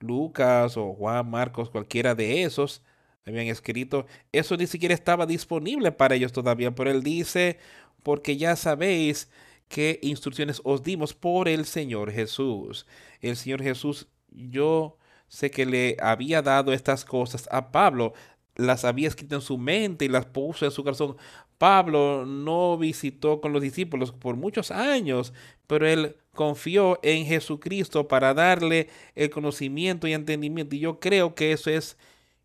Lucas 0.00 0.76
o 0.76 0.92
Juan, 0.94 1.30
Marcos, 1.30 1.70
cualquiera 1.70 2.16
de 2.16 2.42
esos 2.42 2.82
habían 3.24 3.46
escrito, 3.46 4.04
eso 4.32 4.56
ni 4.56 4.66
siquiera 4.66 4.96
estaba 4.96 5.26
disponible 5.26 5.92
para 5.92 6.16
ellos 6.16 6.32
todavía, 6.32 6.74
pero 6.74 6.90
él 6.90 7.04
dice, 7.04 7.60
porque 8.02 8.36
ya 8.36 8.56
sabéis 8.56 9.30
qué 9.68 10.00
instrucciones 10.02 10.60
os 10.64 10.82
dimos 10.82 11.14
por 11.14 11.46
el 11.46 11.66
Señor 11.66 12.10
Jesús. 12.10 12.84
El 13.20 13.36
Señor 13.36 13.62
Jesús, 13.62 14.08
yo 14.38 14.96
sé 15.28 15.50
que 15.50 15.66
le 15.66 15.96
había 16.00 16.42
dado 16.42 16.72
estas 16.72 17.04
cosas 17.04 17.48
a 17.50 17.70
Pablo, 17.70 18.14
las 18.54 18.84
había 18.84 19.08
escrito 19.08 19.36
en 19.36 19.40
su 19.40 19.58
mente 19.58 20.04
y 20.04 20.08
las 20.08 20.26
puso 20.26 20.64
en 20.64 20.70
su 20.70 20.82
corazón. 20.82 21.16
Pablo 21.58 22.24
no 22.24 22.78
visitó 22.78 23.40
con 23.40 23.52
los 23.52 23.62
discípulos 23.62 24.12
por 24.12 24.36
muchos 24.36 24.70
años, 24.70 25.32
pero 25.66 25.86
él 25.86 26.16
confió 26.34 27.00
en 27.02 27.26
Jesucristo 27.26 28.06
para 28.06 28.32
darle 28.32 28.88
el 29.16 29.30
conocimiento 29.30 30.06
y 30.06 30.12
entendimiento. 30.12 30.76
Y 30.76 30.80
yo 30.80 31.00
creo 31.00 31.34
que 31.34 31.52
eso 31.52 31.70
es 31.70 31.96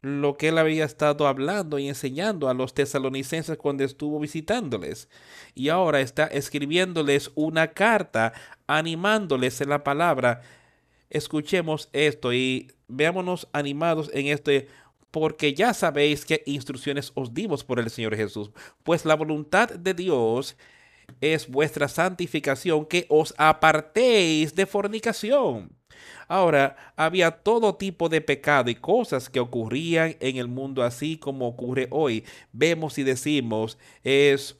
lo 0.01 0.36
que 0.36 0.49
él 0.49 0.58
había 0.58 0.84
estado 0.84 1.27
hablando 1.27 1.79
y 1.79 1.88
enseñando 1.88 2.49
a 2.49 2.53
los 2.53 2.73
tesalonicenses 2.73 3.58
cuando 3.58 3.84
estuvo 3.84 4.19
visitándoles. 4.19 5.10
Y 5.56 5.69
ahora 5.69 6.01
está 6.01 6.25
escribiéndoles 6.25 7.32
una 7.36 7.67
carta 7.67 8.34
animándoles 8.67 9.62
en 9.62 9.69
la 9.69 9.84
palabra. 9.84 10.41
Escuchemos 11.13 11.89
esto 11.93 12.34
y 12.34 12.71
veámonos 12.88 13.47
animados 13.54 14.10
en 14.13 14.28
este 14.28 14.67
porque 15.12 15.54
ya 15.54 15.73
sabéis 15.73 16.26
qué 16.26 16.43
instrucciones 16.45 17.12
os 17.13 17.34
dimos 17.34 17.63
por 17.63 17.80
el 17.80 17.89
Señor 17.89 18.15
Jesús. 18.15 18.52
Pues 18.84 19.06
la 19.06 19.15
voluntad 19.15 19.69
de 19.69 19.93
Dios 19.93 20.58
es 21.21 21.47
vuestra 21.47 21.88
santificación, 21.88 22.86
que 22.86 23.06
os 23.10 23.34
apartéis 23.38 24.56
de 24.56 24.65
fornicación 24.65 25.69
Ahora, 26.28 26.76
había 26.95 27.32
todo 27.32 27.76
tipo 27.76 28.10
de 28.10 28.21
pecado 28.21 28.69
y 28.69 28.76
cosas 28.76 29.30
que 29.30 29.39
ocurrían 29.39 30.15
en 30.19 30.38
el 30.38 30.47
mundo 30.47 30.84
así 30.84 31.17
como 31.17 31.47
ocurre 31.47 31.88
hoy. 31.91 32.23
Vemos 32.52 32.97
y 32.97 33.04
decimos, 33.04 33.78
es 34.04 34.58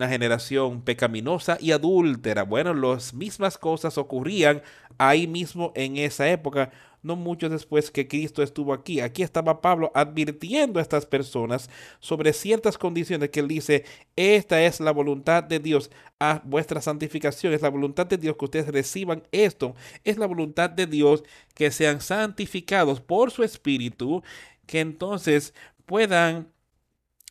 una 0.00 0.08
generación 0.08 0.80
pecaminosa 0.80 1.58
y 1.60 1.72
adúltera. 1.72 2.44
Bueno, 2.44 2.72
las 2.72 3.12
mismas 3.12 3.58
cosas 3.58 3.98
ocurrían 3.98 4.62
ahí 4.96 5.26
mismo 5.26 5.72
en 5.74 5.98
esa 5.98 6.26
época 6.30 6.70
no 7.02 7.16
mucho 7.16 7.50
después 7.50 7.90
que 7.90 8.08
Cristo 8.08 8.42
estuvo 8.42 8.72
aquí. 8.72 9.00
Aquí 9.00 9.22
estaba 9.22 9.60
Pablo 9.60 9.92
advirtiendo 9.94 10.78
a 10.78 10.82
estas 10.82 11.04
personas 11.04 11.68
sobre 11.98 12.32
ciertas 12.32 12.78
condiciones 12.78 13.28
que 13.28 13.40
él 13.40 13.48
dice, 13.48 13.84
esta 14.16 14.62
es 14.62 14.80
la 14.80 14.90
voluntad 14.90 15.44
de 15.44 15.58
Dios, 15.58 15.90
a 16.18 16.40
vuestra 16.44 16.80
santificación, 16.80 17.52
es 17.52 17.62
la 17.62 17.70
voluntad 17.70 18.06
de 18.06 18.16
Dios 18.16 18.36
que 18.38 18.44
ustedes 18.46 18.68
reciban 18.68 19.22
esto, 19.32 19.74
es 20.04 20.16
la 20.16 20.26
voluntad 20.26 20.70
de 20.70 20.86
Dios 20.86 21.24
que 21.54 21.70
sean 21.70 22.00
santificados 22.00 23.00
por 23.00 23.30
su 23.30 23.42
espíritu, 23.42 24.22
que 24.66 24.80
entonces 24.80 25.54
puedan 25.84 26.48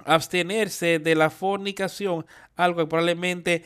abstenerse 0.05 0.99
de 0.99 1.15
la 1.15 1.29
fornicación, 1.29 2.25
algo 2.55 2.81
que 2.81 2.87
probablemente 2.87 3.63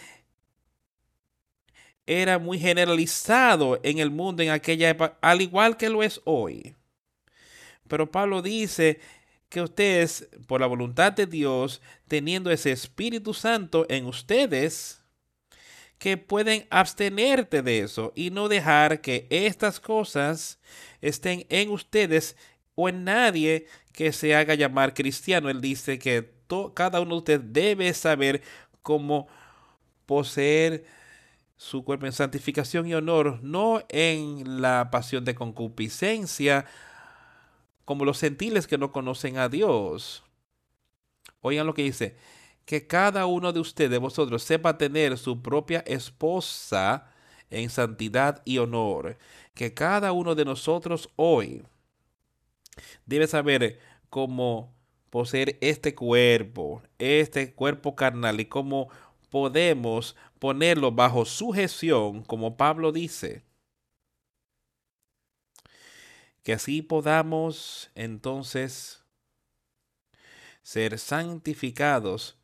era 2.05 2.37
muy 2.39 2.59
generalizado 2.59 3.79
en 3.83 3.99
el 3.99 4.11
mundo 4.11 4.43
en 4.43 4.49
aquella 4.49 4.89
época, 4.89 5.17
al 5.21 5.41
igual 5.41 5.77
que 5.77 5.89
lo 5.89 6.03
es 6.03 6.21
hoy. 6.25 6.75
Pero 7.87 8.11
Pablo 8.11 8.41
dice 8.41 8.99
que 9.49 9.61
ustedes, 9.61 10.27
por 10.47 10.61
la 10.61 10.67
voluntad 10.67 11.13
de 11.13 11.27
Dios, 11.27 11.81
teniendo 12.07 12.51
ese 12.51 12.71
Espíritu 12.71 13.33
Santo 13.33 13.85
en 13.89 14.05
ustedes, 14.05 15.03
que 15.99 16.17
pueden 16.17 16.67
abstenerte 16.69 17.61
de 17.61 17.79
eso 17.79 18.11
y 18.13 18.29
no 18.29 18.49
dejar 18.49 18.99
que 18.99 19.25
estas 19.29 19.79
cosas 19.79 20.59
estén 20.99 21.45
en 21.47 21.69
ustedes 21.69 22.35
o 22.75 22.89
en 22.89 23.05
nadie 23.05 23.67
que 23.93 24.11
se 24.11 24.35
haga 24.35 24.55
llamar 24.55 24.93
cristiano. 24.93 25.49
Él 25.49 25.61
dice 25.61 25.99
que 25.99 26.33
cada 26.73 26.99
uno 26.99 27.11
de 27.11 27.17
ustedes 27.17 27.53
debe 27.53 27.93
saber 27.93 28.41
cómo 28.81 29.27
poseer 30.05 30.85
su 31.55 31.83
cuerpo 31.85 32.05
en 32.05 32.11
santificación 32.11 32.87
y 32.87 32.93
honor, 32.93 33.39
no 33.41 33.81
en 33.89 34.61
la 34.61 34.89
pasión 34.91 35.23
de 35.23 35.35
concupiscencia, 35.35 36.65
como 37.85 38.05
los 38.05 38.19
gentiles 38.19 38.67
que 38.67 38.77
no 38.77 38.91
conocen 38.91 39.37
a 39.37 39.47
Dios. 39.47 40.23
Oigan 41.41 41.67
lo 41.67 41.73
que 41.73 41.83
dice, 41.83 42.17
que 42.65 42.87
cada 42.87 43.25
uno 43.25 43.53
de 43.53 43.59
ustedes, 43.59 43.99
vosotros, 43.99 44.43
sepa 44.43 44.77
tener 44.77 45.17
su 45.17 45.41
propia 45.41 45.79
esposa 45.85 47.11
en 47.49 47.69
santidad 47.69 48.41
y 48.45 48.57
honor, 48.57 49.17
que 49.53 49.73
cada 49.73 50.11
uno 50.11 50.35
de 50.35 50.45
nosotros 50.45 51.09
hoy 51.15 51.63
debe 53.05 53.27
saber 53.27 53.79
cómo 54.09 54.73
poseer 55.09 55.57
este 55.61 55.93
cuerpo, 55.95 56.81
este 56.97 57.53
cuerpo 57.53 57.95
carnal 57.95 58.39
y 58.39 58.45
cómo 58.45 58.89
podemos 59.29 60.15
ponerlo 60.39 60.91
bajo 60.91 61.25
sujeción, 61.25 62.23
como 62.23 62.57
Pablo 62.57 62.91
dice. 62.91 63.43
Que 66.43 66.53
así 66.53 66.81
podamos 66.81 67.91
entonces 67.95 69.03
ser 70.61 70.97
santificados 70.97 72.37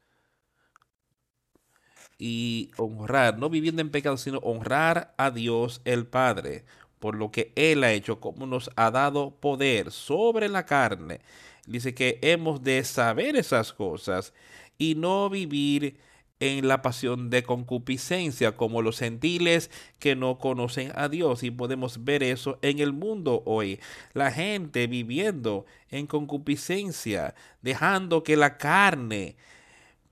y 2.18 2.72
honrar, 2.78 3.38
no 3.38 3.50
viviendo 3.50 3.82
en 3.82 3.92
pecado, 3.92 4.18
sino 4.18 4.40
honrar 4.40 5.14
a 5.18 5.32
Dios 5.32 5.82
el 5.86 6.06
Padre 6.06 6.66
por 7.00 7.16
lo 7.16 7.32
que 7.32 7.52
Él 7.56 7.84
ha 7.84 7.92
hecho, 7.92 8.20
como 8.20 8.46
nos 8.46 8.70
ha 8.76 8.92
dado 8.92 9.32
poder 9.32 9.92
sobre 9.92 10.50
la 10.50 10.66
carne. 10.66 11.20
Dice 11.66 11.94
que 11.94 12.20
hemos 12.22 12.64
de 12.64 12.84
saber 12.84 13.36
esas 13.36 13.74
cosas 13.74 14.34
y 14.78 14.96
no 14.96 15.30
vivir 15.30 15.98
en 16.40 16.68
la 16.68 16.82
pasión 16.82 17.30
de 17.30 17.44
concupiscencia, 17.44 18.56
como 18.56 18.82
los 18.82 19.00
gentiles 19.00 19.70
que 20.00 20.16
no 20.16 20.38
conocen 20.38 20.92
a 20.96 21.10
Dios. 21.10 21.44
Y 21.44 21.52
podemos 21.52 22.04
ver 22.06 22.24
eso 22.24 22.60
en 22.62 22.80
el 22.80 22.94
mundo 22.94 23.44
hoy. 23.46 23.80
La 24.14 24.32
gente 24.32 24.88
viviendo 24.88 25.66
en 25.90 26.08
concupiscencia, 26.08 27.36
dejando 27.62 28.24
que 28.24 28.38
la 28.38 28.58
carne 28.58 29.36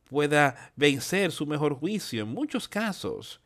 pueda 0.10 0.72
vencer 0.76 1.32
su 1.32 1.46
mejor 1.46 1.76
juicio 1.76 2.24
en 2.24 2.30
muchos 2.30 2.68
casos. 2.68 3.42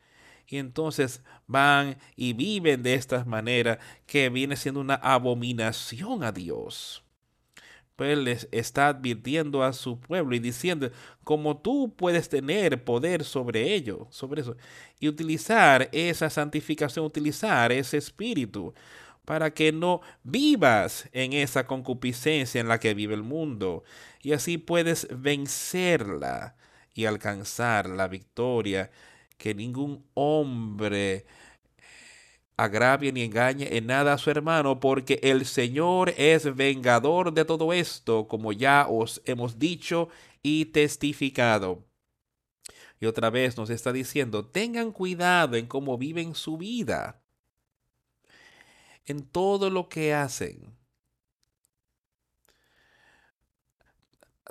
Y 0.52 0.58
entonces 0.58 1.24
van 1.48 1.98
y 2.18 2.34
viven 2.34 2.84
de 2.84 2.94
esta 2.94 3.24
manera 3.24 3.80
que 4.06 4.30
viene 4.30 4.58
siendo 4.58 4.82
una 4.82 4.96
abominación 4.96 6.26
a 6.26 6.34
Dios. 6.34 7.04
Él 7.98 8.26
les 8.26 8.50
está 8.52 8.90
advirtiendo 8.90 9.64
a 9.64 9.72
su 9.72 9.98
pueblo 10.00 10.36
y 10.36 10.40
diciendo, 10.40 10.92
como 11.24 11.58
tú 11.58 11.94
puedes 11.96 12.28
tener 12.28 12.84
poder 12.84 13.24
sobre 13.24 13.74
ello, 13.74 14.08
sobre 14.10 14.42
eso, 14.42 14.58
y 15.00 15.08
utilizar 15.08 15.88
esa 15.94 16.30
santificación, 16.30 17.06
utilizar 17.06 17.72
ese 17.72 17.98
espíritu 17.98 18.74
para 19.24 19.54
que 19.54 19.72
no 19.72 20.02
vivas 20.24 21.08
en 21.14 21.32
esa 21.32 21.66
concupiscencia 21.66 22.60
en 22.60 22.68
la 22.68 22.80
que 22.80 22.94
vive 22.94 23.14
el 23.14 23.24
mundo, 23.24 23.84
y 24.22 24.34
así 24.34 24.58
puedes 24.58 25.08
vencerla 25.12 26.56
y 26.94 27.06
alcanzar 27.06 27.88
la 27.88 28.10
victoria 28.10 28.92
que 29.42 29.56
ningún 29.56 30.06
hombre 30.14 31.26
agravie 32.58 33.12
ni 33.12 33.24
engañe 33.24 33.76
en 33.76 33.88
nada 33.88 34.14
a 34.14 34.18
su 34.20 34.30
hermano, 34.30 34.80
porque 34.80 35.20
el 35.24 35.48
Señor 35.48 36.14
es 36.16 36.56
vengador 36.56 37.34
de 37.34 37.44
todo 37.44 37.74
esto, 37.74 38.28
como 38.28 38.54
ya 38.54 38.86
os 38.88 39.20
hemos 39.26 39.58
dicho 39.58 40.10
y 40.44 40.66
testificado. 40.66 41.84
Y 43.00 43.08
otra 43.08 43.32
vez 43.32 43.58
nos 43.58 43.72
está 43.72 43.92
diciendo, 43.92 44.46
tengan 44.46 44.92
cuidado 44.92 45.58
en 45.58 45.66
cómo 45.66 45.98
viven 45.98 46.36
su 46.36 46.56
vida, 46.56 47.20
en 49.06 49.26
todo 49.26 49.72
lo 49.72 49.90
que 49.90 50.14
hacen. 50.14 50.78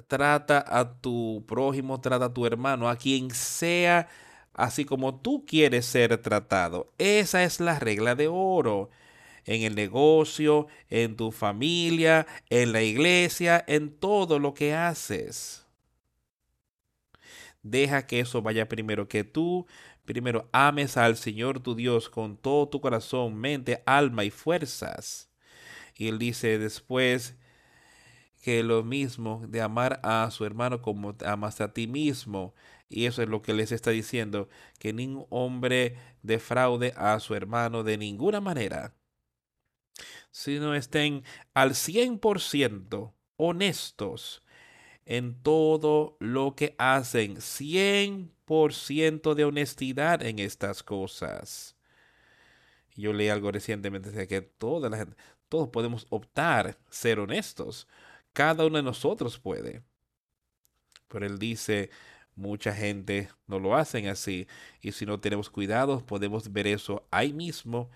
Trata 0.09 0.64
a 0.66 1.00
tu 1.00 1.44
prójimo, 1.46 2.00
trata 2.00 2.24
a 2.24 2.35
tu 2.35 2.44
hermano, 2.44 2.88
a 2.88 2.96
quien 2.96 3.31
sea 3.31 4.09
así 4.54 4.84
como 4.84 5.20
tú 5.20 5.44
quieres 5.46 5.86
ser 5.86 6.18
tratado. 6.18 6.92
Esa 6.98 7.44
es 7.44 7.60
la 7.60 7.78
regla 7.78 8.14
de 8.14 8.28
oro. 8.28 8.90
En 9.46 9.62
el 9.62 9.74
negocio, 9.74 10.68
en 10.90 11.16
tu 11.16 11.32
familia, 11.32 12.26
en 12.50 12.72
la 12.72 12.82
iglesia, 12.82 13.64
en 13.66 13.90
todo 13.90 14.38
lo 14.38 14.54
que 14.54 14.74
haces. 14.74 15.66
Deja 17.62 18.06
que 18.06 18.20
eso 18.20 18.42
vaya 18.42 18.68
primero 18.68 19.08
que 19.08 19.24
tú. 19.24 19.66
Primero 20.04 20.48
ames 20.52 20.96
al 20.96 21.16
Señor 21.16 21.60
tu 21.60 21.74
Dios 21.74 22.08
con 22.08 22.36
todo 22.36 22.68
tu 22.68 22.80
corazón, 22.80 23.36
mente, 23.36 23.82
alma 23.86 24.24
y 24.24 24.30
fuerzas. 24.30 25.30
Y 25.94 26.08
él 26.08 26.18
dice 26.18 26.58
después 26.58 27.36
que 28.40 28.62
lo 28.62 28.83
mismo 28.83 29.42
de 29.48 29.61
amar 29.62 30.00
a 30.03 30.31
su 30.31 30.44
hermano 30.44 30.83
como 30.83 31.14
amas 31.24 31.61
a 31.61 31.72
ti 31.72 31.87
mismo. 31.87 32.55
Y 32.88 33.07
eso 33.07 33.22
es 33.22 33.29
lo 33.29 33.42
que 33.42 33.55
les 33.55 33.72
está 33.72 33.90
diciendo, 33.90 34.48
que 34.79 34.92
ningún 34.92 35.26
hombre 35.31 35.96
defraude 36.22 36.92
a 36.96 37.20
su 37.20 37.35
hermano 37.35 37.85
de 37.85 37.98
ninguna 37.98 38.40
manera. 38.40 38.94
sino 40.31 40.74
estén 40.74 41.24
al 41.55 41.74
100% 41.74 43.12
honestos 43.37 44.42
en 45.07 45.42
todo 45.42 46.16
lo 46.20 46.55
que 46.57 46.74
hacen, 46.79 47.37
100% 47.40 49.35
de 49.35 49.44
honestidad 49.44 50.22
en 50.22 50.38
estas 50.38 50.83
cosas. 50.83 51.76
Yo 52.96 53.12
leí 53.12 53.29
algo 53.29 53.50
recientemente 53.50 54.26
que 54.29 54.42
toda 54.42 54.88
la 54.90 54.98
gente, 54.98 55.16
todos 55.48 55.68
podemos 55.70 56.07
optar 56.11 56.79
ser 56.90 57.18
honestos. 57.20 57.88
Cada 58.33 58.66
uno 58.66 58.77
de 58.77 58.83
nosotros 58.83 59.38
puede. 59.38 59.83
Pero 61.09 61.27
él 61.27 61.38
dice, 61.38 61.90
mucha 62.37 62.75
gente 62.75 63.29
no 63.47 63.59
lo 63.59 63.77
hacen 63.77 64.09
así. 64.09 64.47
Y 64.81 64.93
si 64.93 65.07
no 65.07 65.21
tenemos 65.21 65.51
cuidado, 65.51 66.05
podemos 66.07 66.53
ver 66.53 66.66
eso 66.66 67.07
ahí 67.11 67.33
mismo 67.33 67.90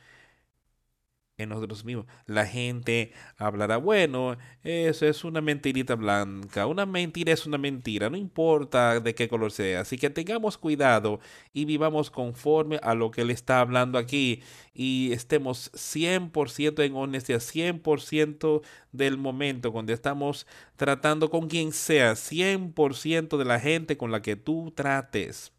en 1.37 1.49
nosotros 1.49 1.85
mismos. 1.85 2.07
La 2.27 2.47
gente 2.47 3.13
hablará, 3.37 3.77
bueno, 3.77 4.37
eso 4.63 5.07
es 5.07 5.25
una 5.25 5.41
mentirita 5.41 5.97
blanca, 5.97 6.67
una 6.67 6.87
mentira 6.87 7.33
es 7.33 7.47
una 7.47 7.59
mentira, 7.59 8.09
no 8.09 8.17
importa 8.17 9.01
de 9.01 9.15
qué 9.15 9.29
color 9.29 9.51
sea. 9.51 9.81
Así 9.81 9.99
que 9.99 10.11
tengamos 10.11 10.59
cuidado 10.59 11.21
y 11.53 11.65
vivamos 11.65 12.11
conforme 12.11 12.79
a 12.83 12.95
lo 12.95 13.11
que 13.11 13.23
él 13.23 13.31
está 13.31 13.61
hablando 13.61 13.99
aquí 13.99 14.43
y 14.73 15.13
estemos 15.13 15.73
100% 15.73 16.85
en 16.85 16.95
honestidad, 16.95 17.41
100% 17.41 18.63
del 18.93 19.19
momento 19.19 19.73
cuando 19.73 19.93
estamos 19.93 20.47
tratando 20.77 21.31
con 21.31 21.49
quien 21.49 21.73
sea, 21.73 22.13
100% 22.13 23.37
de 23.37 23.45
la 23.45 23.59
gente 23.59 23.97
con 23.97 24.13
la 24.13 24.23
que 24.23 24.37
tú 24.37 24.73
trates 24.75 25.53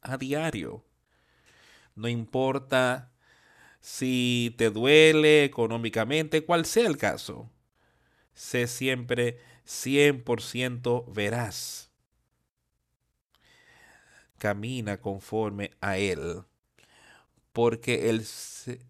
a 0.00 0.16
diario. 0.16 0.84
No 1.96 2.08
importa 2.08 3.10
si 3.80 4.54
te 4.58 4.70
duele 4.70 5.44
económicamente, 5.44 6.44
cual 6.44 6.66
sea 6.66 6.86
el 6.86 6.96
caso. 6.96 7.50
Sé 8.34 8.66
siempre 8.66 9.38
100% 9.66 11.04
veraz. 11.12 11.90
Camina 14.38 15.00
conforme 15.00 15.72
a 15.80 15.98
Él. 15.98 16.42
Porque, 17.52 18.08
él, 18.08 18.24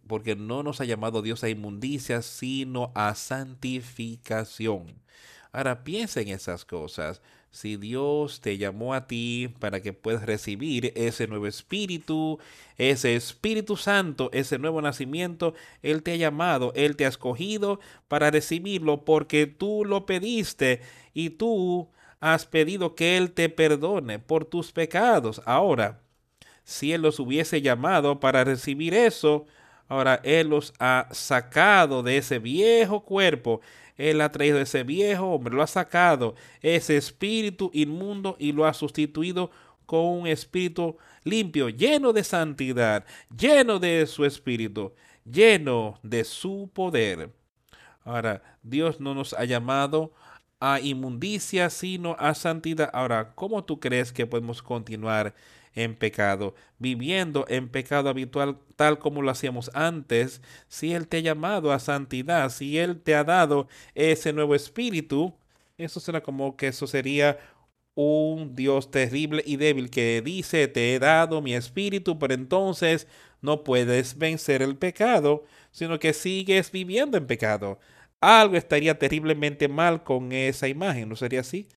porque 0.07 0.37
no 0.37 0.63
nos 0.63 0.81
ha 0.81 0.85
llamado 0.85 1.23
Dios 1.23 1.43
a 1.43 1.49
inmundicia, 1.49 2.21
sino 2.21 2.93
a 2.95 3.15
santificación. 3.15 5.03
Ahora 5.51 5.83
piensa 5.83 6.21
en 6.21 6.29
esas 6.29 6.65
cosas 6.65 7.23
si 7.51 7.77
Dios 7.77 8.41
te 8.41 8.59
llamó 8.59 8.95
a 8.95 9.07
ti 9.07 9.53
para 9.59 9.81
que 9.83 9.93
puedas 9.93 10.25
recibir 10.25 10.93
ese 10.95 11.27
nuevo 11.27 11.47
espíritu, 11.47 12.39
ese 12.79 13.17
Espíritu 13.17 13.77
Santo, 13.77 14.31
ese 14.33 14.59
nuevo 14.59 14.81
nacimiento, 14.81 15.55
Él 15.83 16.03
te 16.03 16.13
ha 16.13 16.17
llamado, 16.17 16.73
Él 16.77 16.97
te 16.97 17.07
ha 17.07 17.09
escogido 17.09 17.81
para 18.09 18.31
recibirlo 18.31 19.05
porque 19.05 19.47
tú 19.47 19.85
lo 19.85 20.07
pediste 20.07 20.81
y 21.13 21.31
tú 21.31 21.91
has 22.21 22.47
pedido 22.47 22.95
que 22.95 23.17
Él 23.17 23.33
te 23.33 23.49
perdone 23.49 24.21
por 24.21 24.45
tus 24.45 24.71
pecados. 24.71 25.43
Ahora, 25.45 26.01
si 26.63 26.93
Él 26.93 27.03
los 27.03 27.19
hubiese 27.19 27.63
llamado 27.63 28.21
para 28.21 28.45
recibir 28.45 28.95
eso, 28.95 29.47
ahora 29.89 30.21
Él 30.23 30.51
los 30.51 30.73
ha 30.79 31.09
sacado 31.11 32.05
de 32.05 32.19
ese 32.19 32.39
viejo 32.39 33.05
cuerpo 33.05 33.61
él 34.01 34.21
ha 34.23 34.33
traído 34.33 34.59
ese 34.59 34.83
viejo 34.83 35.27
hombre, 35.27 35.55
lo 35.55 35.63
ha 35.63 35.67
sacado, 35.67 36.35
ese 36.63 36.97
espíritu 36.97 37.71
inmundo 37.75 38.37
y 38.39 38.53
lo 38.53 38.65
ha 38.65 38.73
sustituido 38.73 39.51
con 39.85 40.07
un 40.07 40.27
espíritu 40.27 40.97
limpio, 41.25 41.69
lleno 41.69 42.13
de 42.13 42.25
santidad, 42.25 43.05
lleno 43.37 43.79
de 43.79 44.07
su 44.07 44.25
espíritu, 44.25 44.93
lleno 45.25 45.99
de 46.03 46.25
su 46.25 46.71
poder. 46.73 47.31
Ahora, 48.05 48.43
Dios 48.63 49.01
no 49.01 49.15
nos 49.15 49.35
ha 49.35 49.45
llamado 49.45 50.13
a 50.61 50.81
inmundicia, 50.81 51.71
sino 51.71 52.17
a 52.19 52.35
santidad. 52.35 52.91
Ahora, 52.93 53.35
¿cómo 53.35 53.65
tú 53.65 53.81
crees 53.81 54.13
que 54.13 54.27
podemos 54.27 54.63
continuar 54.63 55.35
en 55.75 55.95
pecado, 55.97 56.55
viviendo 56.79 57.45
en 57.49 57.69
pecado 57.69 58.09
habitual 58.09 58.59
tal 58.77 58.99
como 58.99 59.23
lo 59.23 59.31
hacíamos 59.31 59.71
antes, 59.75 60.43
si 60.69 60.93
Él 60.95 61.09
te 61.09 61.19
ha 61.19 61.21
llamado 61.21 61.73
a 61.73 61.79
santidad, 61.79 62.51
si 62.51 62.79
Él 62.79 63.01
te 63.01 63.15
ha 63.15 63.25
dado 63.25 63.69
ese 63.95 64.33
nuevo 64.33 64.55
espíritu, 64.55 65.35
eso 65.79 66.01
será 66.01 66.23
como 66.23 66.57
que 66.57 66.69
eso 66.69 66.87
sería 66.87 67.39
un 67.95 68.55
Dios 68.57 68.91
terrible 68.91 69.43
y 69.47 69.57
débil 69.57 69.91
que 69.91 70.23
dice, 70.25 70.69
te 70.69 70.95
he 70.95 70.99
dado 70.99 71.43
mi 71.43 71.55
espíritu, 71.55 72.19
pero 72.19 72.35
entonces 72.35 73.07
no 73.43 73.65
puedes 73.65 74.17
vencer 74.19 74.63
el 74.63 74.77
pecado, 74.77 75.45
sino 75.71 75.99
que 75.99 76.13
sigues 76.13 76.71
viviendo 76.73 77.19
en 77.19 77.27
pecado. 77.27 77.79
Algo 78.21 78.57
estaría 78.57 78.99
terriblemente 78.99 79.69
mal 79.69 80.03
con 80.05 80.33
esa 80.33 80.69
imagen, 80.69 81.09
¿no 81.09 81.17
sería 81.17 81.41
así? 81.41 81.69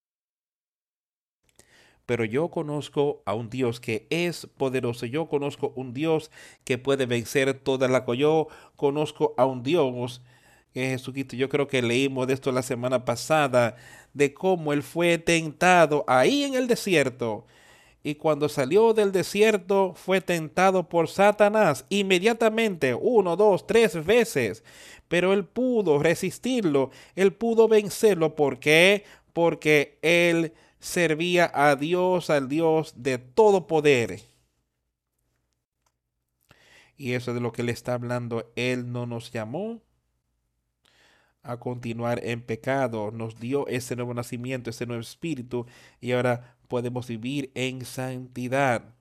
Pero 2.06 2.26
yo 2.26 2.50
conozco 2.50 3.22
a 3.26 3.34
un 3.34 3.50
Dios 3.50 3.80
que 3.80 4.08
es 4.10 4.48
poderoso. 4.58 5.06
Yo 5.06 5.28
conozco 5.28 5.74
un 5.76 5.94
Dios 5.94 6.32
que 6.66 6.78
puede 6.78 7.06
vencer 7.06 7.54
toda 7.54 7.88
la 7.88 8.06
Yo 8.16 8.48
conozco 8.76 9.34
a 9.38 9.46
un 9.46 9.64
Dios 9.64 10.22
que 10.74 10.86
es 10.86 11.00
Jesucristo. 11.02 11.36
Yo 11.36 11.50
creo 11.50 11.68
que 11.68 11.82
leímos 11.82 12.28
de 12.28 12.34
esto 12.34 12.52
la 12.52 12.64
semana 12.64 13.06
pasada, 13.06 13.76
de 14.14 14.34
cómo 14.34 14.74
él 14.74 14.84
fue 14.84 15.18
tentado 15.18 16.04
ahí 16.08 16.44
en 16.44 16.56
el 16.56 16.68
desierto. 16.68 17.46
Y 18.04 18.16
cuando 18.16 18.50
salió 18.50 18.94
del 18.94 19.14
desierto 19.14 19.94
fue 19.96 20.20
tentado 20.20 20.90
por 20.90 21.08
Satanás 21.08 21.86
inmediatamente, 21.90 22.94
uno, 22.94 23.38
dos, 23.38 23.66
tres 23.66 24.04
veces. 24.06 24.64
Pero 25.08 25.32
él 25.32 25.46
pudo 25.46 26.00
resistirlo, 26.00 26.92
él 27.16 27.34
pudo 27.34 27.68
vencerlo. 27.70 28.36
¿Por 28.36 28.60
qué? 28.60 29.06
Porque 29.32 30.00
él 30.02 30.54
servía 30.84 31.50
a 31.54 31.78
Dios, 31.78 32.30
al 32.30 32.50
Dios 32.50 32.94
de 32.98 33.18
todo 33.18 33.68
poder. 33.68 34.22
Y 36.98 37.14
eso 37.14 37.34
de 37.34 37.40
lo 37.40 37.54
que 37.54 37.62
él 37.62 37.70
está 37.70 37.94
hablando, 37.94 38.52
Él 38.56 38.92
no 38.92 39.06
nos 39.06 39.32
llamó 39.32 39.82
a 41.42 41.58
continuar 41.58 42.20
en 42.24 42.42
pecado, 42.42 43.12
nos 43.12 43.40
dio 43.40 43.68
ese 43.68 43.96
nuevo 43.96 44.14
nacimiento, 44.14 44.70
ese 44.70 44.86
nuevo 44.86 45.02
espíritu, 45.02 45.66
y 46.02 46.12
ahora 46.12 46.56
podemos 46.68 47.08
vivir 47.08 47.52
en 47.56 47.86
santidad. 47.86 48.94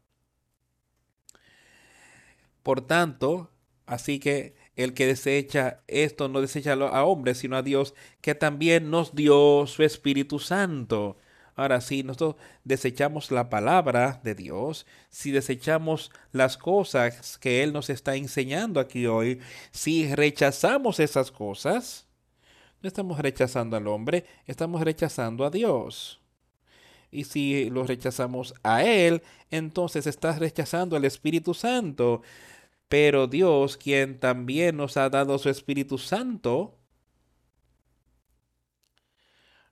Por 2.62 2.80
tanto, 2.86 3.50
así 3.86 4.20
que 4.20 4.54
el 4.76 4.94
que 4.94 5.06
desecha 5.06 5.82
esto 5.88 6.28
no 6.28 6.40
desecha 6.40 6.74
a 6.74 7.04
hombres, 7.04 7.38
sino 7.38 7.56
a 7.56 7.62
Dios, 7.62 7.94
que 8.20 8.34
también 8.36 8.90
nos 8.90 9.14
dio 9.14 9.66
su 9.66 9.82
Espíritu 9.82 10.38
Santo. 10.38 11.18
Ahora, 11.54 11.80
si 11.80 12.02
nosotros 12.02 12.36
desechamos 12.64 13.30
la 13.30 13.50
palabra 13.50 14.20
de 14.24 14.34
Dios, 14.34 14.86
si 15.10 15.30
desechamos 15.30 16.10
las 16.32 16.56
cosas 16.56 17.36
que 17.38 17.62
Él 17.62 17.72
nos 17.72 17.90
está 17.90 18.16
enseñando 18.16 18.80
aquí 18.80 19.06
hoy, 19.06 19.40
si 19.70 20.14
rechazamos 20.14 20.98
esas 20.98 21.30
cosas, 21.30 22.06
no 22.80 22.88
estamos 22.88 23.18
rechazando 23.18 23.76
al 23.76 23.86
hombre, 23.86 24.24
estamos 24.46 24.80
rechazando 24.80 25.44
a 25.44 25.50
Dios. 25.50 26.20
Y 27.10 27.24
si 27.24 27.68
lo 27.68 27.84
rechazamos 27.84 28.54
a 28.62 28.84
Él, 28.84 29.22
entonces 29.50 30.06
estás 30.06 30.38
rechazando 30.38 30.96
al 30.96 31.04
Espíritu 31.04 31.52
Santo. 31.52 32.22
Pero 32.88 33.26
Dios, 33.26 33.76
quien 33.76 34.18
también 34.18 34.78
nos 34.78 34.96
ha 34.96 35.10
dado 35.10 35.38
su 35.38 35.50
Espíritu 35.50 35.98
Santo, 35.98 36.78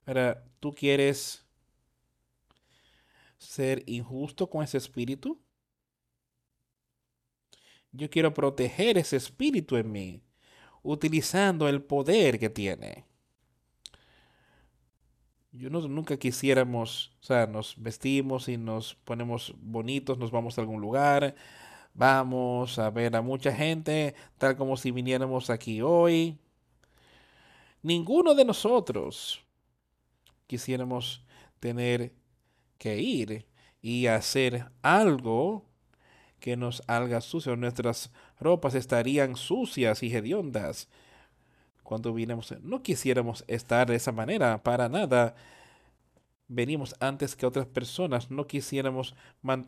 ahora 0.07 0.45
tú 0.61 0.75
quieres 0.75 1.47
ser 3.41 3.83
injusto 3.87 4.49
con 4.49 4.63
ese 4.63 4.79
espíritu? 4.79 5.41
Yo 7.91 8.09
quiero 8.09 8.33
proteger 8.33 8.99
ese 8.99 9.17
espíritu 9.17 9.77
en 9.77 9.91
mí, 9.91 10.23
utilizando 10.83 11.69
el 11.69 11.83
poder 11.83 12.39
que 12.39 12.51
tiene. 12.51 13.05
Yo 15.53 15.69
no, 15.69 15.81
nunca 15.89 16.17
quisiéramos, 16.17 17.11
o 17.21 17.25
sea, 17.25 17.49
nos 17.49 17.75
vestimos 17.77 18.49
y 18.49 18.57
nos 18.57 18.95
ponemos 18.95 19.53
bonitos, 19.59 20.17
nos 20.17 20.31
vamos 20.31 20.57
a 20.57 20.61
algún 20.61 20.81
lugar, 20.81 21.35
vamos 21.93 22.79
a 22.79 22.91
ver 22.91 23.17
a 23.17 23.23
mucha 23.23 23.53
gente, 23.53 24.15
tal 24.39 24.57
como 24.57 24.77
si 24.77 24.93
viniéramos 24.93 25.51
aquí 25.51 25.83
hoy. 25.83 26.39
Ninguno 27.83 28.35
de 28.35 28.45
nosotros 28.45 29.41
quisiéramos 30.47 31.25
tener 31.59 32.13
que 32.81 32.99
ir 32.99 33.47
y 33.83 34.07
hacer 34.07 34.73
algo 34.83 35.67
que 36.41 36.57
nos 36.57 36.83
haga 36.89 37.21
sucios. 37.21 37.59
Nuestras 37.59 38.11
ropas 38.41 38.75
estarían 38.75 39.37
sucias 39.37 40.03
y 40.03 40.17
hediondas 40.17 40.89
cuando 41.85 42.15
vinimos. 42.15 42.55
No 42.63 42.83
quisiéramos 42.83 43.45
estar 43.49 43.89
de 43.89 43.97
esa 43.97 44.13
manera, 44.13 44.63
para 44.63 44.89
nada. 44.89 45.37
venimos 46.49 46.97
antes 47.01 47.37
que 47.37 47.47
otras 47.47 47.67
personas. 47.67 48.31
No 48.31 48.47
quisiéramos, 48.47 49.15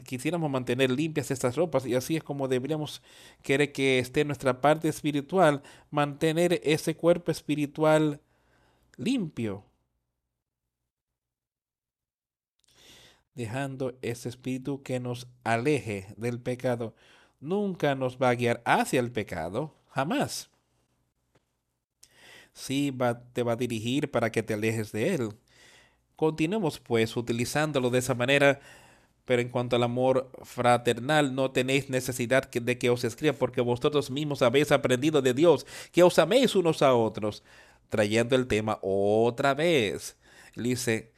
quisiéramos 0.05 0.51
mantener 0.51 0.91
limpias 0.91 1.31
estas 1.31 1.57
ropas 1.57 1.87
y 1.87 1.95
así 1.95 2.17
es 2.17 2.25
como 2.25 2.49
deberíamos 2.49 3.03
querer 3.43 3.73
que 3.73 3.99
esté 3.99 4.25
nuestra 4.25 4.61
parte 4.63 4.89
espiritual, 4.89 5.63
mantener 5.91 6.61
ese 6.65 6.97
cuerpo 6.97 7.31
espiritual 7.31 8.21
limpio. 8.97 9.65
Dejando 13.35 13.99
ese 14.03 14.28
espíritu 14.28 14.83
que 14.83 15.01
nos 15.01 15.26
aleje 15.45 16.14
del 16.16 16.41
pecado. 16.41 16.95
Nunca 17.41 17.95
nos 17.95 18.18
va 18.18 18.30
a 18.30 18.35
guiar 18.35 18.62
hacia 18.64 19.01
el 19.01 19.11
pecado, 19.11 19.74
jamás. 19.89 20.51
Sí 22.53 22.91
va, 22.91 23.22
te 23.33 23.43
va 23.43 23.53
a 23.53 23.57
dirigir 23.57 24.11
para 24.11 24.30
que 24.30 24.43
te 24.43 24.55
alejes 24.55 24.93
de 24.93 25.14
él 25.14 25.30
Continuemos 26.22 26.78
pues 26.78 27.16
utilizándolo 27.16 27.91
de 27.91 27.99
esa 27.99 28.14
manera, 28.14 28.61
pero 29.24 29.43
en 29.43 29.49
cuanto 29.49 29.74
al 29.74 29.83
amor 29.83 30.30
fraternal, 30.45 31.35
no 31.35 31.51
tenéis 31.51 31.91
necesidad 31.91 32.49
de 32.49 32.78
que 32.78 32.91
os 32.91 33.03
escriba, 33.05 33.33
porque 33.33 33.61
vosotros 33.61 34.09
mismos 34.09 34.43
habéis 34.43 34.70
aprendido 34.72 35.20
de 35.20 35.35
Dios 35.35 35.66
que 35.91 36.05
os 36.05 36.18
améis 36.20 36.55
unos 36.55 36.83
a 36.83 36.95
otros, 36.95 37.43
trayendo 37.89 38.37
el 38.37 38.47
tema 38.47 38.78
otra 38.83 39.55
vez. 39.55 40.16
Dice, 40.55 41.12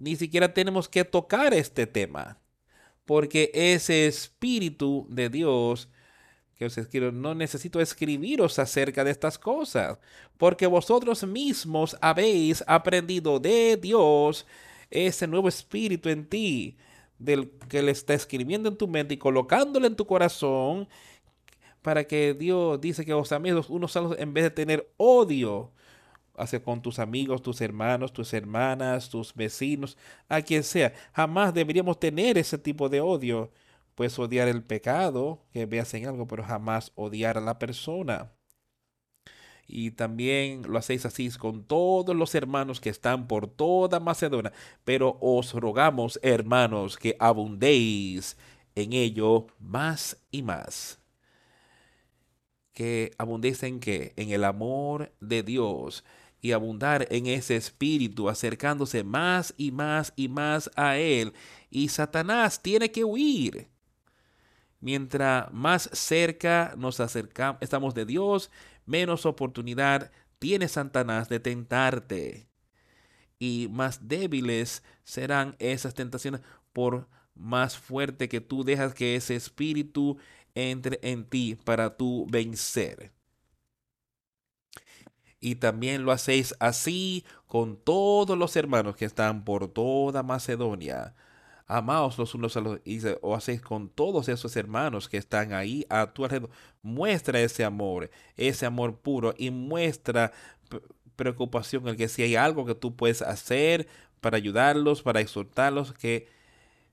ni 0.00 0.16
siquiera 0.16 0.52
tenemos 0.52 0.88
que 0.88 1.04
tocar 1.04 1.52
este 1.52 1.86
tema, 1.86 2.38
porque 3.04 3.50
ese 3.52 4.06
espíritu 4.06 5.06
de 5.10 5.28
Dios 5.28 5.88
que 6.56 6.66
os 6.66 6.76
escribo, 6.76 7.10
no 7.10 7.34
necesito 7.34 7.80
escribiros 7.80 8.58
acerca 8.58 9.04
de 9.04 9.10
estas 9.10 9.38
cosas, 9.38 9.98
porque 10.36 10.66
vosotros 10.66 11.26
mismos 11.26 11.96
habéis 12.00 12.64
aprendido 12.66 13.38
de 13.38 13.76
Dios 13.76 14.46
ese 14.90 15.26
nuevo 15.26 15.48
espíritu 15.48 16.08
en 16.08 16.26
ti, 16.28 16.76
del 17.18 17.50
que 17.68 17.82
le 17.82 17.92
está 17.92 18.14
escribiendo 18.14 18.68
en 18.68 18.76
tu 18.76 18.88
mente 18.88 19.14
y 19.14 19.18
colocándole 19.18 19.86
en 19.86 19.96
tu 19.96 20.06
corazón, 20.06 20.88
para 21.82 22.04
que 22.04 22.34
Dios 22.34 22.80
dice 22.80 23.04
que 23.04 23.14
os 23.14 23.32
améis 23.32 23.68
unos 23.68 23.96
a 23.96 24.00
los 24.00 24.18
en 24.18 24.34
vez 24.34 24.44
de 24.44 24.50
tener 24.50 24.92
odio 24.96 25.72
hacia 26.40 26.62
con 26.62 26.82
tus 26.82 26.98
amigos, 26.98 27.42
tus 27.42 27.60
hermanos, 27.60 28.12
tus 28.12 28.32
hermanas, 28.32 29.08
tus 29.10 29.34
vecinos, 29.34 29.96
a 30.28 30.42
quien 30.42 30.62
sea. 30.62 30.92
Jamás 31.12 31.54
deberíamos 31.54 31.98
tener 32.00 32.38
ese 32.38 32.58
tipo 32.58 32.88
de 32.88 33.00
odio 33.00 33.50
Puedes 34.00 34.18
odiar 34.18 34.48
el 34.48 34.62
pecado 34.62 35.42
que 35.52 35.66
veas 35.66 35.92
en 35.92 36.06
algo, 36.06 36.26
pero 36.26 36.42
jamás 36.42 36.90
odiar 36.94 37.36
a 37.36 37.42
la 37.42 37.58
persona. 37.58 38.32
Y 39.66 39.90
también 39.90 40.62
lo 40.66 40.78
hacéis 40.78 41.04
así 41.04 41.28
con 41.32 41.64
todos 41.64 42.16
los 42.16 42.34
hermanos 42.34 42.80
que 42.80 42.88
están 42.88 43.28
por 43.28 43.46
toda 43.46 44.00
Macedonia. 44.00 44.54
Pero 44.84 45.18
os 45.20 45.52
rogamos, 45.52 46.18
hermanos, 46.22 46.96
que 46.96 47.14
abundéis 47.20 48.38
en 48.74 48.94
ello 48.94 49.48
más 49.58 50.16
y 50.30 50.44
más. 50.44 50.98
Que 52.72 53.12
abundéis 53.18 53.62
en 53.64 53.80
qué? 53.80 54.14
En 54.16 54.30
el 54.30 54.44
amor 54.44 55.12
de 55.20 55.42
Dios 55.42 56.04
y 56.40 56.52
abundar 56.52 57.06
en 57.10 57.26
ese 57.26 57.56
espíritu, 57.56 58.28
acercándose 58.28 59.04
más 59.04 59.54
y 59.56 59.70
más 59.70 60.12
y 60.16 60.28
más 60.28 60.70
a 60.76 60.96
Él. 60.96 61.32
Y 61.70 61.88
Satanás 61.88 62.62
tiene 62.62 62.90
que 62.90 63.04
huir. 63.04 63.68
Mientras 64.80 65.52
más 65.52 65.90
cerca 65.92 66.74
nos 66.76 67.00
acercamos, 67.00 67.60
estamos 67.60 67.94
de 67.94 68.06
Dios, 68.06 68.50
menos 68.86 69.26
oportunidad 69.26 70.10
tiene 70.38 70.68
Satanás 70.68 71.28
de 71.28 71.40
tentarte. 71.40 72.48
Y 73.38 73.68
más 73.70 74.08
débiles 74.08 74.82
serán 75.04 75.56
esas 75.58 75.94
tentaciones 75.94 76.40
por 76.72 77.08
más 77.34 77.76
fuerte 77.76 78.28
que 78.28 78.40
tú 78.40 78.64
dejas 78.64 78.94
que 78.94 79.16
ese 79.16 79.36
espíritu 79.36 80.18
entre 80.54 80.98
en 81.02 81.24
ti 81.24 81.56
para 81.64 81.96
tú 81.96 82.26
vencer. 82.30 83.12
Y 85.40 85.56
también 85.56 86.04
lo 86.04 86.12
hacéis 86.12 86.54
así 86.60 87.24
con 87.46 87.76
todos 87.76 88.36
los 88.36 88.54
hermanos 88.56 88.96
que 88.96 89.06
están 89.06 89.44
por 89.44 89.68
toda 89.68 90.22
Macedonia. 90.22 91.14
Amaos 91.66 92.18
los 92.18 92.34
unos 92.34 92.56
a 92.56 92.60
los 92.60 92.80
y 92.84 93.00
o 93.22 93.34
hacéis 93.34 93.60
con 93.60 93.88
todos 93.88 94.28
esos 94.28 94.56
hermanos 94.56 95.08
que 95.08 95.16
están 95.16 95.52
ahí 95.52 95.86
a 95.88 96.12
tu 96.12 96.24
alrededor. 96.24 96.50
Muestra 96.82 97.40
ese 97.40 97.64
amor, 97.64 98.10
ese 98.36 98.66
amor 98.66 98.98
puro 98.98 99.34
y 99.38 99.50
muestra 99.50 100.32
preocupación 101.16 101.86
el 101.88 101.96
que 101.96 102.08
si 102.08 102.22
hay 102.22 102.34
algo 102.36 102.64
que 102.66 102.74
tú 102.74 102.96
puedes 102.96 103.22
hacer 103.22 103.86
para 104.20 104.36
ayudarlos, 104.36 105.02
para 105.02 105.20
exhortarlos, 105.20 105.92
que 105.92 106.28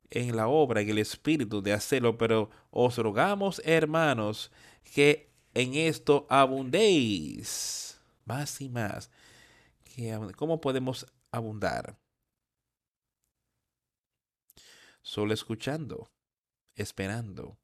en 0.09 0.35
la 0.35 0.47
obra, 0.47 0.81
en 0.81 0.89
el 0.89 0.97
espíritu 0.99 1.61
de 1.61 1.73
hacerlo, 1.73 2.17
pero 2.17 2.49
os 2.71 2.97
rogamos, 2.97 3.61
hermanos, 3.65 4.51
que 4.93 5.29
en 5.53 5.75
esto 5.75 6.25
abundéis 6.29 7.86
más 8.27 8.61
y 8.61 8.69
más. 8.69 9.09
¿Cómo 10.35 10.61
podemos 10.61 11.05
abundar? 11.31 11.97
solo 15.07 15.33
escuchando, 15.33 16.11
esperando, 16.75 17.57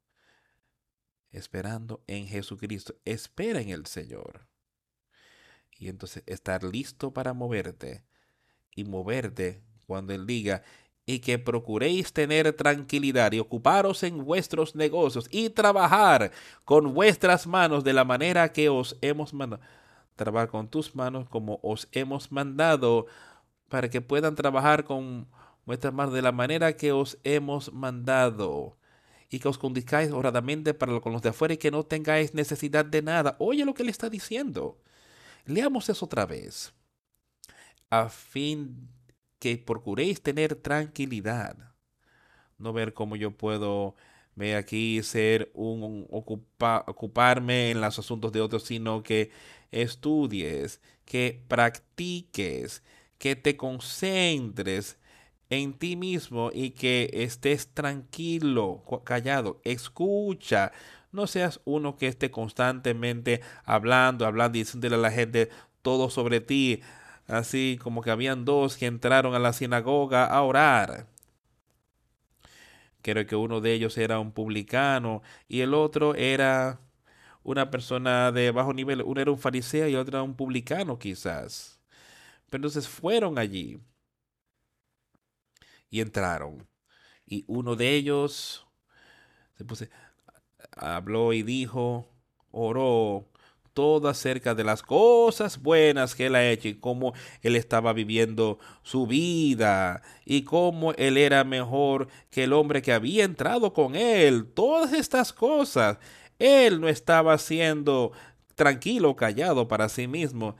esperando 1.30 2.01
en 2.07 2.26
Jesucristo. 2.26 2.95
Espera 3.03 3.59
en 3.59 3.70
el 3.70 3.86
Señor. 3.86 4.47
Y 5.78 5.89
entonces 5.89 6.24
estar 6.26 6.64
listo 6.64 7.11
para 7.11 7.34
moverte 7.34 8.05
y 8.74 8.86
moverte 8.86 9.61
cuando 9.86 10.14
Él 10.14 10.26
diga, 10.26 10.64
y 11.05 11.20
que 11.20 11.38
procuréis 11.38 12.14
tener 12.14 12.53
tranquilidad 12.53 13.34
y 13.34 13.39
ocuparos 13.39 14.03
en 14.03 14.24
vuestros 14.24 14.74
negocios 14.74 15.28
y 15.30 15.49
trabajar 15.49 16.32
con 16.64 16.93
vuestras 16.93 17.45
manos 17.45 17.84
de 17.84 17.91
la 17.91 18.05
manera 18.05 18.53
que 18.53 18.70
os 18.70 18.97
hemos 19.01 19.34
mandado. 19.34 19.61
Trabajar 20.16 20.49
con 20.49 20.68
tus 20.68 20.95
manos 20.95 21.28
como 21.30 21.59
os 21.64 21.88
hemos 21.91 22.32
mandado 22.32 23.07
para 23.70 23.89
que 23.89 24.01
puedan 24.01 24.36
trabajar 24.36 24.84
con 24.84 25.28
vuestra 25.66 25.91
de 25.91 26.22
la 26.22 26.32
manera 26.32 26.78
que 26.78 26.91
os 26.91 27.18
hemos 27.24 27.74
mandado 27.74 28.78
y 29.30 29.39
que 29.39 29.47
os 29.47 29.57
conduzcáis 29.57 30.11
honradamente 30.11 30.74
para 30.74 30.99
con 30.99 31.11
los 31.11 31.22
de 31.24 31.30
afuera 31.30 31.55
y 31.55 31.57
que 31.57 31.72
no 31.72 31.84
tengáis 31.84 32.34
necesidad 32.36 32.86
de 32.86 33.01
nada. 33.01 33.36
Oye 33.39 33.66
lo 33.66 33.74
que 33.74 33.84
le 33.84 33.91
está 33.91 34.09
diciendo. 34.09 34.78
Leamos 35.45 35.89
eso 35.89 36.05
otra 36.05 36.26
vez. 36.26 36.74
A 37.89 38.09
fin 38.09 38.89
que 39.39 39.57
procuréis 39.57 40.22
tener 40.22 40.55
tranquilidad. 40.55 41.74
No 42.57 42.74
ver 42.74 42.93
cómo 42.93 43.16
yo 43.16 43.32
puedo 43.32 43.95
ver 44.36 44.55
aquí 44.55 45.01
ser 45.03 45.51
un, 45.53 46.07
ocuparme 46.11 47.72
en 47.72 47.82
los 47.82 47.99
asuntos 47.99 48.32
de 48.32 48.41
otros, 48.41 48.64
sino 48.64 49.03
que 49.03 49.32
estudies, 49.74 50.82
que 51.05 51.43
practiques, 51.47 52.84
que 53.17 53.36
te 53.36 53.57
concentres 53.57 54.97
en 55.49 55.74
ti 55.74 55.95
mismo 55.95 56.51
y 56.53 56.71
que 56.71 57.09
estés 57.13 57.67
tranquilo, 57.74 58.84
callado, 59.03 59.61
escucha. 59.63 60.71
No 61.11 61.28
seas 61.28 61.61
uno 61.65 61.95
que 61.95 62.07
esté 62.07 62.32
constantemente 62.32 63.41
hablando, 63.63 64.26
hablando 64.26 64.57
y 64.57 64.61
diciéndole 64.61 64.95
a 64.95 64.99
la 64.99 65.11
gente 65.11 65.49
todo 65.82 66.09
sobre 66.09 66.41
ti. 66.41 66.82
Así 67.28 67.80
como 67.82 68.01
que 68.01 68.11
habían 68.11 68.45
dos 68.45 68.78
que 68.78 68.88
entraron 68.88 69.36
a 69.36 69.39
la 69.39 69.53
sinagoga 69.53 70.26
a 70.26 70.41
orar. 70.41 71.07
Creo 73.01 73.26
que 73.26 73.36
uno 73.36 73.61
de 73.61 73.74
ellos 73.74 73.97
era 73.97 74.19
un 74.19 74.32
publicano 74.32 75.21
y 75.47 75.61
el 75.61 75.74
otro 75.74 76.15
era 76.15 76.80
una 77.44 77.70
persona 77.70 78.32
de 78.32 78.52
bajo 78.52 78.74
nivel. 78.74 79.02
Uno 79.04 79.22
era 79.22 79.32
un 79.32 79.39
fariseo 79.39 79.88
y 79.88 79.96
otro 79.96 80.18
era 80.18 80.24
un 80.24 80.36
publicano 80.36 80.98
quizás. 80.98 81.80
Pero 82.50 82.60
entonces 82.60 82.88
fueron 82.88 83.38
allí 83.38 83.80
y 85.89 86.02
entraron. 86.02 86.68
Y 87.26 87.46
uno 87.48 87.76
de 87.76 87.96
ellos 87.96 88.66
se 89.58 89.66
puse, 89.66 89.89
habló 90.72 91.34
y 91.34 91.44
dijo, 91.44 92.08
oró 92.52 93.28
todo 93.74 94.08
acerca 94.08 94.54
de 94.56 94.64
las 94.64 94.84
cosas 94.84 95.62
buenas 95.62 96.16
que 96.16 96.28
él 96.28 96.36
ha 96.36 96.48
hecho 96.48 96.68
y 96.68 96.76
cómo 96.76 97.14
él 97.41 97.56
estaba 97.56 97.91
viviendo 97.94 98.60
su 98.84 99.08
vida 99.08 100.02
y 100.26 100.44
cómo 100.44 100.94
él 100.94 101.18
era 101.18 101.44
mejor 101.44 102.08
que 102.30 102.44
el 102.44 102.54
hombre 102.54 102.82
que 102.82 102.94
había 102.94 103.24
entrado 103.24 103.74
con 103.74 103.96
él. 103.96 104.46
Todas 104.54 104.94
estas 104.94 105.34
cosas. 105.34 105.98
Él 106.40 106.82
no 106.82 106.90
estaba 106.90 107.38
siendo 107.38 108.12
tranquilo, 108.56 109.16
callado 109.16 109.68
para 109.68 109.90
sí 109.90 110.08
mismo. 110.08 110.56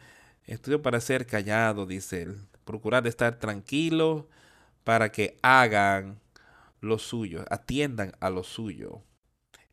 Estudió 0.46 0.82
para 0.82 1.00
ser 1.02 1.26
callado, 1.26 1.86
dice 1.86 2.24
él. 2.24 2.38
Procurar 2.66 3.08
estar 3.08 3.40
tranquilo, 3.40 4.28
para 4.84 5.12
que 5.12 5.38
hagan 5.42 6.20
lo 6.82 7.00
suyo, 7.00 7.46
atiendan 7.50 8.14
a 8.20 8.30
lo 8.30 8.44
suyo. 8.44 9.04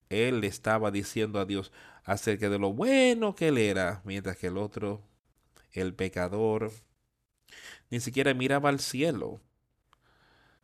Él 0.08 0.44
estaba 0.44 0.90
diciendo 0.90 1.40
a 1.40 1.44
Dios 1.46 1.72
acerca 2.04 2.48
de 2.50 2.58
lo 2.58 2.72
bueno 2.72 3.34
que 3.34 3.48
él 3.48 3.58
era, 3.58 4.02
mientras 4.04 4.36
que 4.36 4.48
el 4.48 4.58
otro, 4.58 5.02
el 5.72 5.94
pecador, 5.94 6.72
ni 7.90 8.00
siquiera 8.00 8.34
miraba 8.34 8.68
al 8.68 8.80
cielo. 8.80 9.40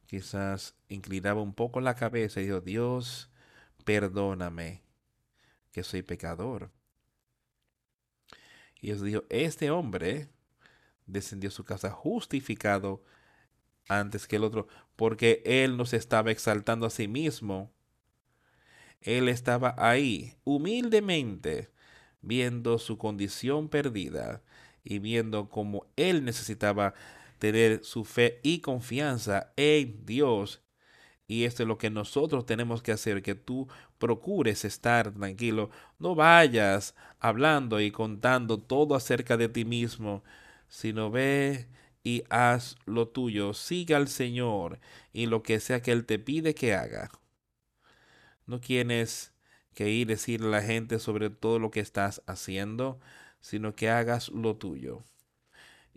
quizás 0.06 0.74
inclinaba 0.88 1.42
un 1.42 1.52
poco 1.54 1.80
la 1.80 1.94
cabeza 1.94 2.40
y 2.40 2.44
dijo, 2.46 2.60
Dios, 2.60 3.30
perdóname, 3.84 4.82
que 5.76 5.82
soy 5.82 6.00
pecador. 6.00 6.70
Y 8.80 8.86
Dios 8.86 9.02
dijo, 9.02 9.24
este 9.28 9.70
hombre 9.70 10.30
descendió 11.04 11.48
a 11.48 11.52
su 11.52 11.64
casa 11.64 11.90
justificado 11.90 13.04
antes 13.86 14.26
que 14.26 14.36
el 14.36 14.44
otro, 14.44 14.68
porque 14.96 15.42
él 15.44 15.76
no 15.76 15.84
se 15.84 15.98
estaba 15.98 16.30
exaltando 16.30 16.86
a 16.86 16.90
sí 16.90 17.08
mismo. 17.08 17.74
Él 19.02 19.28
estaba 19.28 19.74
ahí, 19.76 20.38
humildemente, 20.44 21.70
viendo 22.22 22.78
su 22.78 22.96
condición 22.96 23.68
perdida 23.68 24.42
y 24.82 24.98
viendo 24.98 25.50
cómo 25.50 25.92
él 25.96 26.24
necesitaba 26.24 26.94
tener 27.38 27.84
su 27.84 28.06
fe 28.06 28.40
y 28.42 28.60
confianza 28.60 29.52
en 29.56 30.06
Dios. 30.06 30.62
Y 31.28 31.44
esto 31.44 31.64
es 31.64 31.68
lo 31.68 31.76
que 31.76 31.90
nosotros 31.90 32.46
tenemos 32.46 32.82
que 32.82 32.92
hacer, 32.92 33.22
que 33.22 33.34
tú 33.34 33.68
procures 33.98 34.64
estar 34.64 35.12
tranquilo, 35.12 35.70
no 35.98 36.14
vayas 36.14 36.94
hablando 37.20 37.80
y 37.80 37.90
contando 37.90 38.58
todo 38.58 38.94
acerca 38.94 39.36
de 39.36 39.48
ti 39.48 39.64
mismo, 39.64 40.22
sino 40.68 41.10
ve 41.10 41.68
y 42.04 42.24
haz 42.30 42.76
lo 42.86 43.08
tuyo, 43.08 43.54
siga 43.54 43.96
al 43.96 44.08
Señor 44.08 44.80
y 45.12 45.26
lo 45.26 45.42
que 45.42 45.60
sea 45.60 45.82
que 45.82 45.92
Él 45.92 46.06
te 46.06 46.18
pide 46.18 46.54
que 46.54 46.74
haga. 46.74 47.10
No 48.46 48.60
tienes 48.60 49.32
que 49.74 49.90
ir 49.90 50.08
a 50.08 50.10
decirle 50.12 50.48
a 50.48 50.50
la 50.50 50.62
gente 50.62 50.98
sobre 50.98 51.30
todo 51.30 51.58
lo 51.58 51.70
que 51.70 51.80
estás 51.80 52.22
haciendo, 52.26 53.00
sino 53.40 53.74
que 53.74 53.90
hagas 53.90 54.28
lo 54.28 54.56
tuyo 54.56 55.02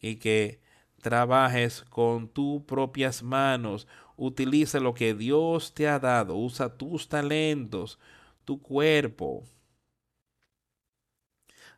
y 0.02 0.16
que 0.16 0.60
trabajes 1.02 1.84
con 1.90 2.28
tus 2.28 2.64
propias 2.64 3.24
manos. 3.24 3.88
Utiliza 4.22 4.82
lo 4.82 4.94
que 4.94 5.14
Dios 5.14 5.74
te 5.74 5.88
ha 5.88 5.98
dado. 5.98 6.36
Usa 6.36 6.78
tus 6.78 7.08
talentos, 7.08 7.98
tu 8.44 8.62
cuerpo. 8.62 9.46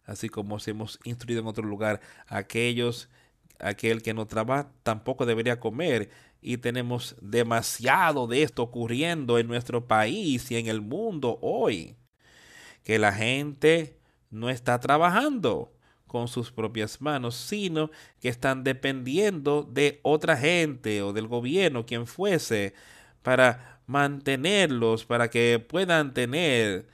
Así 0.03 0.27
como 0.27 0.55
os 0.55 0.67
hemos 0.67 0.99
instruido 1.03 1.41
en 1.41 1.47
otro 1.47 1.63
lugar, 1.63 2.01
aquellos, 2.25 3.09
aquel 3.59 4.01
que 4.01 4.15
no 4.15 4.25
trabaja 4.25 4.71
tampoco 4.81 5.27
debería 5.27 5.59
comer. 5.59 6.09
Y 6.41 6.57
tenemos 6.57 7.15
demasiado 7.21 8.25
de 8.25 8.41
esto 8.41 8.63
ocurriendo 8.63 9.37
en 9.37 9.45
nuestro 9.45 9.87
país 9.87 10.49
y 10.49 10.57
en 10.57 10.65
el 10.65 10.81
mundo 10.81 11.37
hoy. 11.43 11.95
Que 12.83 12.97
la 12.97 13.13
gente 13.13 13.99
no 14.31 14.49
está 14.49 14.79
trabajando 14.79 15.71
con 16.11 16.27
sus 16.27 16.51
propias 16.51 16.99
manos, 16.99 17.35
sino 17.35 17.89
que 18.19 18.27
están 18.27 18.65
dependiendo 18.65 19.63
de 19.63 20.01
otra 20.03 20.35
gente 20.35 21.01
o 21.01 21.13
del 21.13 21.29
gobierno, 21.29 21.85
quien 21.85 22.05
fuese, 22.05 22.73
para 23.23 23.79
mantenerlos, 23.87 25.05
para 25.05 25.29
que 25.29 25.65
puedan 25.65 26.13
tener 26.13 26.85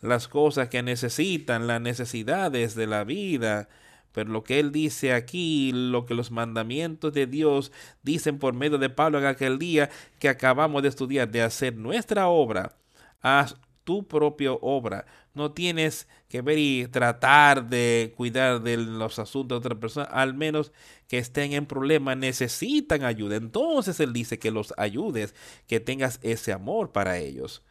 las 0.00 0.26
cosas 0.26 0.68
que 0.70 0.82
necesitan, 0.82 1.68
las 1.68 1.80
necesidades 1.80 2.74
de 2.74 2.88
la 2.88 3.04
vida. 3.04 3.68
Pero 4.10 4.30
lo 4.30 4.42
que 4.42 4.58
él 4.58 4.72
dice 4.72 5.12
aquí, 5.12 5.70
lo 5.72 6.04
que 6.04 6.14
los 6.14 6.32
mandamientos 6.32 7.12
de 7.12 7.28
Dios 7.28 7.70
dicen 8.02 8.40
por 8.40 8.54
medio 8.54 8.78
de 8.78 8.90
Pablo 8.90 9.20
en 9.20 9.26
aquel 9.26 9.60
día 9.60 9.88
que 10.18 10.28
acabamos 10.28 10.82
de 10.82 10.88
estudiar, 10.88 11.30
de 11.30 11.42
hacer 11.42 11.76
nuestra 11.76 12.26
obra, 12.26 12.74
haz 13.22 13.54
tu 13.88 14.06
propia 14.06 14.52
obra, 14.52 15.06
no 15.32 15.52
tienes 15.52 16.08
que 16.28 16.42
ver 16.42 16.58
y 16.58 16.86
tratar 16.88 17.70
de 17.70 18.12
cuidar 18.18 18.60
de 18.60 18.76
los 18.76 19.18
asuntos 19.18 19.62
de 19.62 19.66
otra 19.66 19.80
persona, 19.80 20.04
al 20.04 20.34
menos 20.34 20.72
que 21.06 21.16
estén 21.16 21.54
en 21.54 21.64
problemas, 21.64 22.18
necesitan 22.18 23.02
ayuda. 23.02 23.36
Entonces 23.36 23.98
Él 24.00 24.12
dice 24.12 24.38
que 24.38 24.50
los 24.50 24.74
ayudes, 24.76 25.34
que 25.66 25.80
tengas 25.80 26.20
ese 26.22 26.52
amor 26.52 26.92
para 26.92 27.16
ellos. 27.16 27.64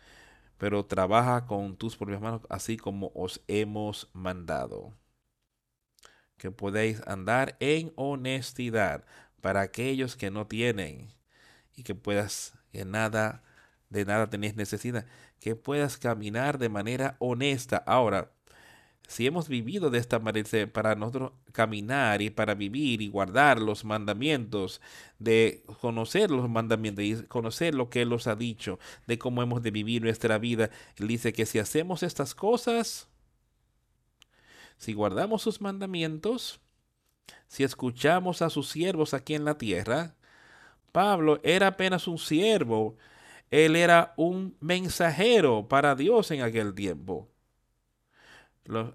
Pero 0.58 0.88
trabaja 0.88 1.46
con 1.46 1.78
tus 1.78 1.96
propias 1.96 2.20
manos, 2.20 2.42
así 2.50 2.78
como 2.78 3.12
os 3.14 3.44
hemos 3.48 4.10
mandado. 4.12 4.94
Que 6.38 6.50
podéis 6.50 7.04
andar 7.06 7.58
en 7.60 7.94
honestidad 7.96 9.06
para 9.40 9.62
aquellos 9.62 10.16
que 10.16 10.32
no 10.32 10.48
tienen 10.48 11.10
y 11.76 11.84
que 11.84 11.94
puedas 11.94 12.56
en 12.74 12.90
nada 12.90 13.44
de 13.90 14.06
nada 14.06 14.30
tenéis 14.30 14.56
necesidad, 14.56 15.06
que 15.40 15.56
puedas 15.56 15.98
caminar 15.98 16.58
de 16.58 16.70
manera 16.70 17.16
honesta. 17.20 17.78
Ahora, 17.86 18.32
si 19.08 19.26
hemos 19.26 19.48
vivido 19.48 19.90
de 19.90 20.00
esta 20.00 20.20
manera, 20.20 20.50
para 20.72 20.96
nosotros 20.96 21.32
caminar 21.54 22.22
y 22.22 22.30
para 22.30 22.56
vivir 22.56 23.02
y 23.02 23.08
guardar 23.08 23.62
los 23.62 23.86
mandamientos, 23.86 24.82
de 25.18 25.64
conocer 25.80 26.30
los 26.30 26.50
mandamientos 26.50 27.06
y 27.06 27.16
conocer 27.24 27.74
lo 27.74 27.90
que 27.90 28.02
Él 28.02 28.10
nos 28.10 28.28
ha 28.28 28.36
dicho, 28.36 28.80
de 29.08 29.18
cómo 29.18 29.42
hemos 29.42 29.64
de 29.64 29.72
vivir 29.72 30.02
nuestra 30.02 30.38
vida, 30.38 30.70
Él 30.98 31.08
dice 31.08 31.32
que 31.32 31.46
si 31.46 31.58
hacemos 31.58 32.04
estas 32.04 32.36
cosas, 32.36 33.08
si 34.78 34.94
guardamos 34.94 35.42
sus 35.42 35.62
mandamientos, 35.62 36.60
si 37.48 37.64
escuchamos 37.64 38.42
a 38.42 38.50
sus 38.50 38.70
siervos 38.70 39.14
aquí 39.14 39.36
en 39.36 39.46
la 39.46 39.58
tierra, 39.58 40.16
Pablo 40.92 41.40
era 41.44 41.68
apenas 41.68 42.08
un 42.08 42.18
siervo 42.18 42.98
él 43.52 43.76
era 43.76 44.14
un 44.18 44.56
mensajero 44.60 45.68
para 45.68 45.96
Dios 45.96 46.32
en 46.32 46.42
aquel 46.42 46.74
tiempo. 46.74 47.30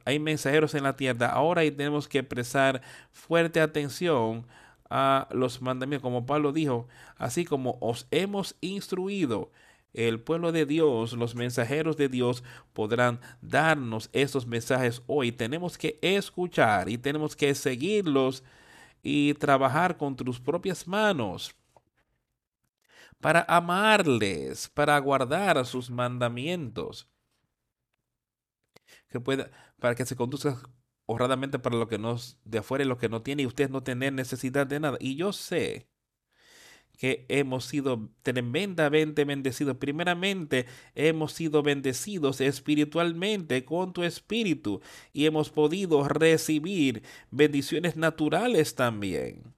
hay 0.05 0.19
mensajeros 0.19 0.75
en 0.75 0.85
la 0.85 0.97
tierra 0.97 1.29
ahora 1.29 1.65
y 1.65 1.71
tenemos 1.71 2.07
que 2.07 2.23
prestar 2.23 2.83
fuerte 3.11 3.61
atención 3.61 4.47
a 4.91 5.27
los 5.31 5.63
mandamientos, 5.63 6.03
como 6.03 6.27
Pablo 6.27 6.53
dijo, 6.53 6.87
así 7.17 7.47
como 7.47 7.79
os 7.81 8.07
hemos 8.11 8.57
instruido. 8.61 9.51
El 9.95 10.21
pueblo 10.21 10.53
de 10.53 10.67
Dios, 10.67 11.15
los 11.15 11.35
mensajeros 11.35 11.97
de 11.97 12.09
Dios 12.09 12.45
podrán 12.73 13.21
darnos 13.43 14.11
estos 14.13 14.47
mensajes 14.47 15.03
hoy. 15.07 15.33
Tenemos 15.33 15.79
que 15.79 15.99
escuchar 16.03 16.89
y 16.89 16.99
tenemos 16.99 17.37
que 17.37 17.55
seguirlos 17.55 18.43
y 19.03 19.35
trabajar 19.35 19.97
con 19.97 20.17
tus 20.17 20.41
propias 20.41 20.87
manos 20.87 21.55
para 23.23 23.45
amarles, 23.49 24.69
para 24.69 24.99
guardar 24.99 25.65
sus 25.65 25.91
mandamientos, 25.91 27.09
que 29.09 29.21
pueda, 29.21 29.51
para 29.79 29.95
que 29.95 30.05
se 30.05 30.17
conduzca 30.17 30.61
honradamente 31.07 31.59
para 31.61 31.77
lo 31.77 31.89
que 31.89 31.99
nos 31.99 32.39
de 32.45 32.59
afuera 32.59 32.85
y 32.85 32.89
lo 32.89 32.99
que 32.99 33.09
no 33.09 33.23
tiene 33.23 33.45
y 33.45 33.47
ustedes 33.47 33.71
no 33.71 33.83
tener 33.85 34.13
necesidad 34.13 34.67
de 34.67 34.81
nada. 34.81 34.99
Y 35.01 35.17
yo 35.17 35.33
sé 35.33 35.89
que 36.99 37.27
hemos 37.29 37.65
sido 37.65 38.11
tremendamente 38.23 39.25
bendecidos. 39.25 39.77
Primeramente, 39.77 40.67
hemos 40.95 41.33
sido 41.33 41.63
bendecidos 41.63 42.41
espiritualmente 42.41 43.65
con 43.65 43.93
tu 43.93 44.03
espíritu 44.03 44.81
y 45.13 45.27
hemos 45.27 45.51
podido 45.51 46.09
recibir 46.09 47.03
bendiciones 47.31 47.97
naturales 47.97 48.75
también. 48.75 49.55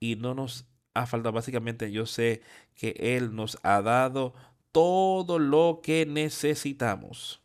Y 0.00 0.16
no 0.16 0.34
nos 0.34 0.69
a 0.94 1.06
falta. 1.06 1.30
Básicamente 1.30 1.90
yo 1.92 2.06
sé 2.06 2.42
que 2.74 2.94
Él 2.98 3.34
nos 3.34 3.58
ha 3.62 3.82
dado 3.82 4.34
todo 4.72 5.38
lo 5.38 5.80
que 5.82 6.06
necesitamos 6.06 7.40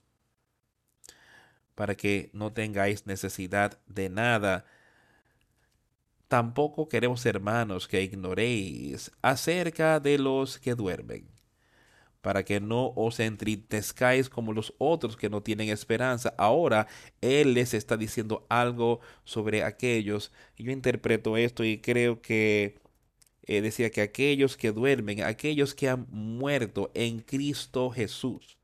para 1.75 1.95
que 1.95 2.29
no 2.33 2.53
tengáis 2.53 3.05
necesidad 3.05 3.77
de 3.87 4.09
nada. 4.09 4.65
Tampoco 6.27 6.89
queremos, 6.89 7.25
hermanos, 7.25 7.87
que 7.87 8.01
ignoréis 8.01 9.11
acerca 9.21 9.99
de 9.99 10.17
los 10.17 10.57
que 10.57 10.73
duermen, 10.73 11.29
para 12.21 12.43
que 12.43 12.59
no 12.59 12.93
os 12.95 13.19
entristezcáis 13.19 14.29
como 14.29 14.53
los 14.53 14.73
otros 14.79 15.15
que 15.17 15.29
no 15.29 15.43
tienen 15.43 15.69
esperanza. 15.69 16.33
Ahora 16.37 16.87
Él 17.21 17.53
les 17.53 17.73
está 17.73 17.97
diciendo 17.97 18.45
algo 18.49 19.01
sobre 19.23 19.63
aquellos. 19.63 20.31
Yo 20.57 20.71
interpreto 20.71 21.37
esto 21.37 21.63
y 21.63 21.79
creo 21.79 22.21
que 22.21 22.79
eh, 23.47 23.61
decía 23.61 23.91
que 23.91 24.01
aquellos 24.01 24.57
que 24.57 24.71
duermen, 24.71 25.23
aquellos 25.23 25.75
que 25.75 25.89
han 25.89 26.07
muerto 26.09 26.91
en 26.93 27.19
Cristo 27.19 27.91
Jesús. 27.91 28.57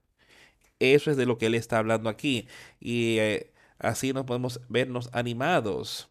Eso 0.79 1.11
es 1.11 1.17
de 1.17 1.25
lo 1.27 1.37
que 1.37 1.47
él 1.47 1.55
está 1.55 1.77
hablando 1.77 2.09
aquí. 2.09 2.47
Y 2.79 3.19
eh, 3.19 3.51
así 3.79 4.13
nos 4.13 4.25
podemos 4.25 4.61
vernos 4.69 5.09
animados. 5.13 6.09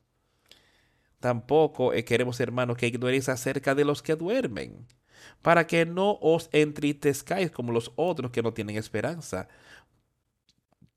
Tampoco 1.18 1.92
eh, 1.92 2.04
queremos, 2.04 2.40
hermanos, 2.40 2.76
que 2.78 2.86
ignoréis 2.86 3.28
acerca 3.28 3.74
de 3.74 3.84
los 3.84 4.02
que 4.02 4.16
duermen, 4.16 4.86
para 5.42 5.66
que 5.66 5.84
no 5.86 6.18
os 6.20 6.48
entristezcáis 6.52 7.50
como 7.50 7.72
los 7.72 7.92
otros 7.96 8.30
que 8.30 8.42
no 8.42 8.54
tienen 8.54 8.76
esperanza. 8.76 9.48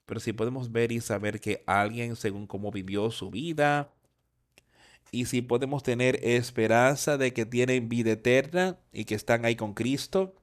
Pero 0.06 0.20
si 0.20 0.34
podemos 0.34 0.72
ver 0.72 0.92
y 0.92 1.02
saber 1.02 1.40
que 1.40 1.64
alguien, 1.66 2.16
según 2.16 2.48
cómo 2.48 2.72
vivió 2.72 3.10
su 3.12 3.32
vida, 3.32 3.92
y 5.14 5.26
si 5.26 5.44
podemos 5.44 5.84
tener 5.84 6.20
esperanza 6.24 7.20
de 7.20 7.34
que 7.34 7.46
tienen 7.46 7.88
vida 7.88 8.14
eterna 8.14 8.80
y 8.92 9.06
que 9.06 9.14
están 9.14 9.46
ahí 9.46 9.56
con 9.56 9.76
Cristo. 9.76 10.34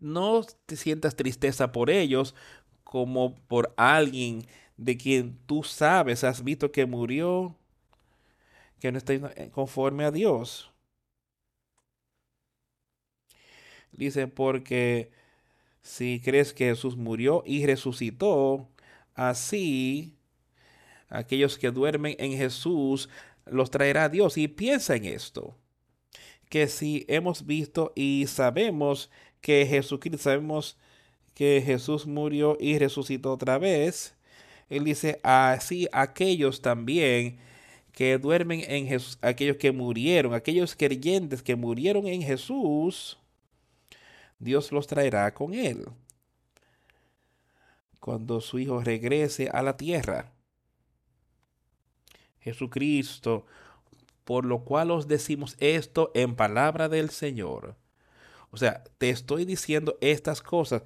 No 0.00 0.40
te 0.64 0.76
sientas 0.76 1.16
tristeza 1.16 1.70
por 1.70 1.90
ellos 1.90 2.34
como 2.82 3.34
por 3.48 3.74
alguien 3.76 4.46
de 4.78 4.96
quien 4.96 5.38
tú 5.44 5.62
sabes, 5.64 6.24
has 6.24 6.42
visto 6.42 6.72
que 6.72 6.86
murió, 6.86 7.54
que 8.80 8.90
no 8.90 8.96
está 8.96 9.12
conforme 9.50 10.06
a 10.06 10.10
Dios. 10.10 10.72
Dice, 13.92 14.28
porque 14.28 15.10
si 15.82 16.22
crees 16.24 16.54
que 16.54 16.70
Jesús 16.70 16.96
murió 16.96 17.42
y 17.44 17.66
resucitó, 17.66 18.66
así 19.14 20.16
aquellos 21.12 21.58
que 21.58 21.70
duermen 21.70 22.16
en 22.18 22.32
Jesús 22.32 23.10
los 23.46 23.70
traerá 23.70 24.08
Dios. 24.08 24.36
Y 24.38 24.48
piensa 24.48 24.96
en 24.96 25.04
esto, 25.04 25.56
que 26.48 26.68
si 26.68 27.04
hemos 27.08 27.46
visto 27.46 27.92
y 27.94 28.26
sabemos 28.28 29.10
que 29.40 29.66
Jesucristo, 29.66 30.18
sabemos 30.18 30.76
que 31.34 31.62
Jesús 31.64 32.06
murió 32.06 32.56
y 32.60 32.78
resucitó 32.78 33.32
otra 33.32 33.58
vez, 33.58 34.14
Él 34.68 34.84
dice, 34.84 35.18
así 35.22 35.88
aquellos 35.92 36.60
también 36.60 37.38
que 37.92 38.18
duermen 38.18 38.62
en 38.66 38.86
Jesús, 38.86 39.18
aquellos 39.22 39.56
que 39.56 39.72
murieron, 39.72 40.34
aquellos 40.34 40.76
creyentes 40.76 41.42
que 41.42 41.56
murieron 41.56 42.06
en 42.06 42.22
Jesús, 42.22 43.18
Dios 44.38 44.72
los 44.72 44.86
traerá 44.86 45.32
con 45.34 45.54
Él 45.54 45.86
cuando 48.02 48.40
su 48.40 48.58
Hijo 48.58 48.80
regrese 48.80 49.48
a 49.52 49.62
la 49.62 49.76
tierra. 49.76 50.31
Jesucristo, 52.42 53.46
por 54.24 54.44
lo 54.44 54.64
cual 54.64 54.90
os 54.90 55.08
decimos 55.08 55.56
esto 55.58 56.10
en 56.14 56.36
palabra 56.36 56.88
del 56.88 57.10
Señor. 57.10 57.76
O 58.50 58.56
sea, 58.56 58.84
te 58.98 59.10
estoy 59.10 59.44
diciendo 59.44 59.96
estas 60.00 60.42
cosas. 60.42 60.82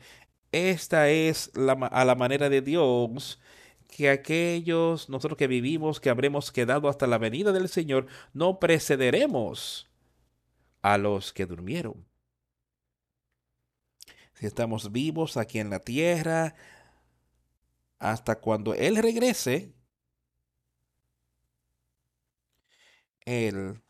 Esta 0.52 1.10
es 1.10 1.50
la, 1.56 1.72
a 1.72 2.04
la 2.04 2.14
manera 2.14 2.48
de 2.48 2.62
Dios 2.62 3.40
que 3.88 4.10
aquellos, 4.10 5.08
nosotros 5.08 5.38
que 5.38 5.46
vivimos, 5.46 6.00
que 6.00 6.10
habremos 6.10 6.52
quedado 6.52 6.88
hasta 6.88 7.06
la 7.06 7.18
venida 7.18 7.52
del 7.52 7.68
Señor, 7.68 8.06
no 8.32 8.58
precederemos 8.58 9.88
a 10.82 10.98
los 10.98 11.32
que 11.32 11.46
durmieron. 11.46 12.06
Si 14.34 14.46
estamos 14.46 14.92
vivos 14.92 15.36
aquí 15.36 15.58
en 15.58 15.70
la 15.70 15.80
tierra, 15.80 16.54
hasta 17.98 18.38
cuando 18.40 18.74
Él 18.74 18.96
regrese, 18.96 19.72
Él 23.26 23.82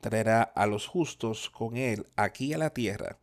traerá 0.00 0.42
a 0.42 0.66
los 0.66 0.86
justos 0.86 1.50
con 1.50 1.76
Él 1.76 2.08
aquí 2.16 2.54
a 2.54 2.58
la 2.58 2.70
tierra. 2.70 3.20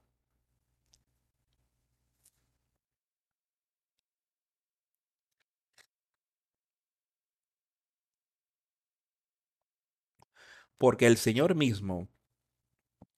Porque 10.78 11.06
el 11.06 11.18
Señor 11.18 11.53
mismo 11.53 12.08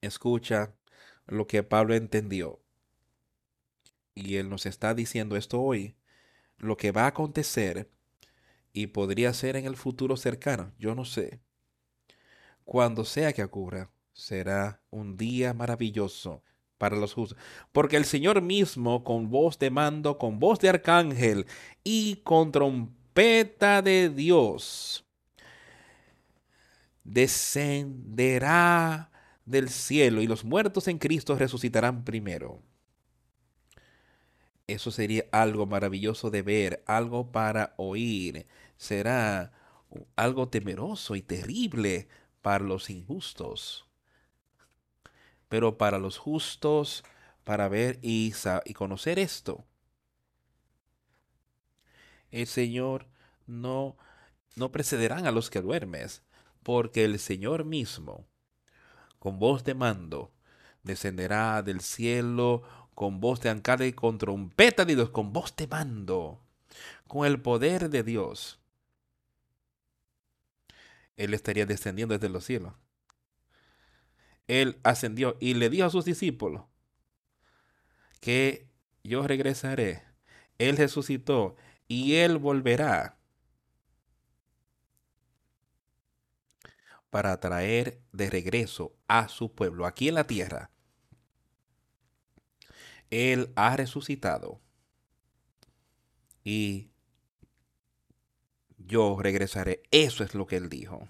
escucha 0.01 0.73
lo 1.27 1.45
que 1.45 1.61
Pablo 1.61 1.93
entendió. 1.93 2.59
Y 4.15 4.35
Él 4.35 4.49
nos 4.49 4.65
está 4.65 4.93
diciendo 4.93 5.37
esto 5.37 5.61
hoy 5.61 5.95
lo 6.57 6.77
que 6.77 6.91
va 6.91 7.03
a 7.05 7.07
acontecer 7.07 7.89
y 8.73 8.87
podría 8.87 9.33
ser 9.33 9.55
en 9.57 9.65
el 9.65 9.77
futuro 9.77 10.17
cercano, 10.17 10.73
yo 10.79 10.95
no 10.95 11.05
sé. 11.05 11.41
Cuando 12.67 13.05
sea 13.05 13.31
que 13.31 13.45
ocurra, 13.45 13.89
será 14.11 14.81
un 14.89 15.15
día 15.15 15.53
maravilloso 15.53 16.43
para 16.77 16.97
los 16.97 17.13
justos, 17.13 17.37
porque 17.71 17.95
el 17.95 18.03
Señor 18.03 18.41
mismo 18.41 19.05
con 19.05 19.29
voz 19.29 19.57
de 19.57 19.69
mando, 19.69 20.17
con 20.17 20.37
voz 20.37 20.59
de 20.59 20.67
arcángel 20.67 21.45
y 21.85 22.17
con 22.25 22.51
trompeta 22.51 23.81
de 23.81 24.09
Dios 24.09 25.05
descenderá 27.05 29.11
del 29.45 29.69
cielo 29.69 30.21
y 30.21 30.27
los 30.27 30.43
muertos 30.43 30.89
en 30.89 30.97
Cristo 30.97 31.37
resucitarán 31.37 32.03
primero. 32.03 32.61
Eso 34.67 34.91
sería 34.91 35.23
algo 35.31 35.67
maravilloso 35.67 36.31
de 36.31 36.41
ver, 36.41 36.83
algo 36.85 37.31
para 37.31 37.75
oír. 37.77 38.45
Será 38.75 39.53
algo 40.17 40.49
temeroso 40.49 41.15
y 41.15 41.21
terrible 41.21 42.09
para 42.47 42.63
los 42.63 42.89
injustos. 42.89 43.85
Pero 45.49 45.77
para 45.77 45.99
los 45.99 46.17
justos, 46.17 47.03
para 47.43 47.67
ver 47.67 47.99
y, 48.01 48.33
y 48.63 48.73
conocer 48.73 49.19
esto, 49.19 49.65
el 52.31 52.47
Señor 52.47 53.05
no, 53.47 53.97
no 54.55 54.71
precederán 54.71 55.27
a 55.27 55.33
los 55.33 55.49
que 55.49 55.59
duermes, 55.59 56.23
porque 56.63 57.03
el 57.03 57.19
Señor 57.19 57.65
mismo, 57.65 58.25
con 59.19 59.39
voz 59.39 59.65
de 59.65 59.73
mando, 59.73 60.31
descenderá 60.83 61.61
del 61.63 61.81
cielo 61.81 62.63
con 62.95 63.19
voz 63.19 63.41
de 63.41 63.49
ancada 63.49 63.85
y 63.85 63.91
con 63.91 64.17
trompeta 64.17 64.85
de 64.85 64.95
Dios, 64.95 65.09
con 65.09 65.33
voz 65.33 65.53
de 65.57 65.67
mando, 65.67 66.39
con 67.07 67.27
el 67.27 67.41
poder 67.41 67.89
de 67.89 68.03
Dios. 68.03 68.61
Él 71.17 71.33
estaría 71.33 71.65
descendiendo 71.65 72.17
desde 72.17 72.29
los 72.29 72.45
cielos. 72.45 72.73
Él 74.47 74.79
ascendió 74.83 75.37
y 75.41 75.55
le 75.55 75.69
dijo 75.69 75.85
a 75.85 75.89
sus 75.89 76.05
discípulos 76.05 76.63
que 78.21 78.69
yo 79.03 79.27
regresaré. 79.27 80.03
Él 80.57 80.77
resucitó 80.77 81.55
y 81.87 82.15
él 82.15 82.37
volverá 82.37 83.17
para 87.09 87.39
traer 87.39 88.01
de 88.11 88.29
regreso 88.29 88.95
a 89.07 89.27
su 89.27 89.53
pueblo 89.53 89.85
aquí 89.85 90.07
en 90.07 90.15
la 90.15 90.27
tierra 90.27 90.71
él 93.09 93.51
ha 93.55 93.75
resucitado 93.75 94.61
y 96.43 96.91
yo 98.87 99.17
regresaré. 99.19 99.83
Eso 99.91 100.23
es 100.23 100.33
lo 100.35 100.47
que 100.47 100.57
Él 100.57 100.69
dijo. 100.69 101.07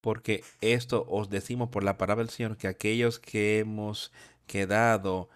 Porque 0.00 0.42
esto 0.60 1.04
os 1.08 1.28
decimos 1.28 1.68
por 1.70 1.84
la 1.84 1.98
palabra 1.98 2.24
del 2.24 2.30
Señor, 2.30 2.56
que 2.56 2.68
aquellos 2.68 3.18
que 3.18 3.58
hemos 3.58 4.12
quedado 4.46 5.28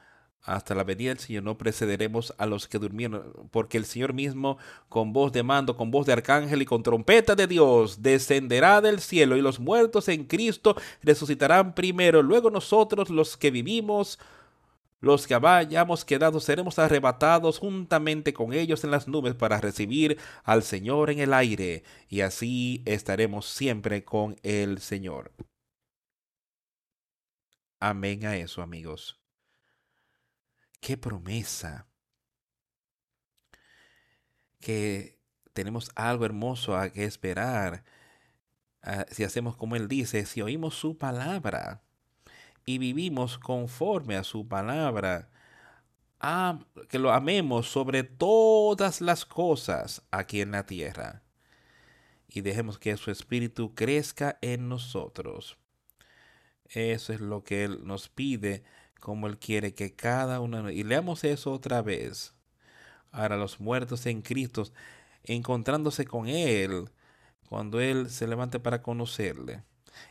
hasta 0.44 0.74
la 0.74 0.84
venida 0.84 1.10
del 1.10 1.18
Señor 1.18 1.44
no 1.44 1.56
precederemos 1.56 2.34
a 2.38 2.46
los 2.46 2.66
que 2.66 2.78
durmieron, 2.78 3.32
porque 3.50 3.78
el 3.78 3.84
Señor 3.84 4.12
mismo, 4.12 4.58
con 4.88 5.12
voz 5.12 5.32
de 5.32 5.42
mando, 5.42 5.76
con 5.76 5.90
voz 5.90 6.06
de 6.06 6.12
arcángel 6.12 6.62
y 6.62 6.66
con 6.66 6.82
trompeta 6.82 7.34
de 7.36 7.46
Dios, 7.46 8.02
descenderá 8.02 8.80
del 8.80 9.00
cielo 9.00 9.36
y 9.36 9.42
los 9.42 9.60
muertos 9.60 10.08
en 10.08 10.24
Cristo 10.24 10.76
resucitarán 11.02 11.74
primero. 11.74 12.22
Luego 12.22 12.50
nosotros, 12.50 13.10
los 13.10 13.36
que 13.36 13.50
vivimos, 13.50 14.18
los 15.02 15.26
que 15.26 15.34
hayamos 15.34 16.04
quedado, 16.04 16.38
seremos 16.40 16.78
arrebatados 16.78 17.58
juntamente 17.58 18.32
con 18.32 18.52
ellos 18.52 18.84
en 18.84 18.92
las 18.92 19.08
nubes 19.08 19.34
para 19.34 19.60
recibir 19.60 20.16
al 20.44 20.62
Señor 20.62 21.10
en 21.10 21.18
el 21.18 21.34
aire, 21.34 21.82
y 22.08 22.20
así 22.20 22.82
estaremos 22.86 23.46
siempre 23.46 24.04
con 24.04 24.36
el 24.44 24.78
Señor. 24.78 25.32
Amén 27.80 28.24
a 28.24 28.36
eso, 28.36 28.62
amigos. 28.62 29.20
Qué 30.80 30.96
promesa. 30.96 31.88
Que 34.60 35.18
tenemos 35.52 35.90
algo 35.96 36.24
hermoso 36.24 36.76
a 36.76 36.90
que 36.90 37.04
esperar. 37.04 37.84
Ah, 38.82 39.04
si 39.10 39.24
hacemos 39.24 39.56
como 39.56 39.74
Él 39.74 39.88
dice, 39.88 40.26
si 40.26 40.42
oímos 40.42 40.76
su 40.76 40.96
palabra 40.96 41.82
y 42.64 42.78
vivimos 42.78 43.38
conforme 43.38 44.16
a 44.16 44.24
su 44.24 44.46
palabra, 44.48 45.28
que 46.88 46.98
lo 46.98 47.12
amemos 47.12 47.68
sobre 47.68 48.04
todas 48.04 49.00
las 49.00 49.24
cosas 49.24 50.02
aquí 50.10 50.40
en 50.40 50.52
la 50.52 50.66
tierra 50.66 51.22
y 52.34 52.40
dejemos 52.40 52.78
que 52.78 52.96
su 52.96 53.10
espíritu 53.10 53.74
crezca 53.74 54.38
en 54.40 54.68
nosotros. 54.68 55.58
Eso 56.68 57.12
es 57.12 57.20
lo 57.20 57.44
que 57.44 57.64
Él 57.64 57.80
nos 57.84 58.08
pide 58.08 58.62
como 59.00 59.26
Él 59.26 59.38
quiere 59.38 59.74
que 59.74 59.94
cada 59.94 60.40
uno... 60.40 60.70
Y 60.70 60.84
leamos 60.84 61.24
eso 61.24 61.52
otra 61.52 61.82
vez. 61.82 62.34
Ahora 63.10 63.36
los 63.36 63.60
muertos 63.60 64.06
en 64.06 64.22
Cristo, 64.22 64.64
encontrándose 65.24 66.06
con 66.06 66.28
Él, 66.28 66.90
cuando 67.48 67.80
Él 67.80 68.08
se 68.08 68.26
levante 68.26 68.58
para 68.58 68.80
conocerle. 68.80 69.62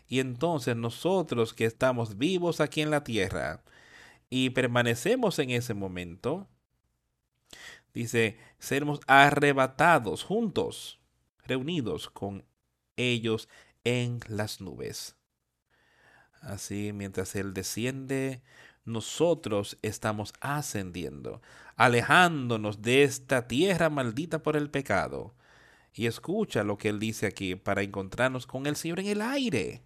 Y 0.07 0.19
entonces 0.19 0.75
nosotros 0.75 1.53
que 1.53 1.65
estamos 1.65 2.17
vivos 2.17 2.61
aquí 2.61 2.81
en 2.81 2.91
la 2.91 3.03
tierra 3.03 3.63
y 4.29 4.51
permanecemos 4.51 5.39
en 5.39 5.49
ese 5.51 5.73
momento, 5.73 6.47
dice, 7.93 8.37
seremos 8.59 8.99
arrebatados 9.07 10.23
juntos, 10.23 10.99
reunidos 11.45 12.09
con 12.09 12.45
ellos 12.95 13.49
en 13.83 14.19
las 14.27 14.61
nubes. 14.61 15.15
Así, 16.41 16.91
mientras 16.93 17.35
Él 17.35 17.53
desciende 17.53 18.41
nosotros 18.85 19.77
estamos 19.81 20.33
ascendiendo, 20.39 21.41
alejándonos 21.75 22.81
de 22.81 23.03
esta 23.03 23.47
tierra 23.47 23.89
maldita 23.89 24.41
por 24.41 24.55
el 24.55 24.69
pecado 24.69 25.35
Y 25.93 26.05
escucha 26.05 26.63
lo 26.63 26.77
que 26.77 26.89
él 26.89 26.99
dice 26.99 27.27
aquí 27.27 27.55
para 27.55 27.81
encontrarnos 27.81 28.47
con 28.47 28.65
el 28.65 28.75
Señor 28.75 28.99
en 29.01 29.07
el 29.07 29.21
aire. 29.21 29.83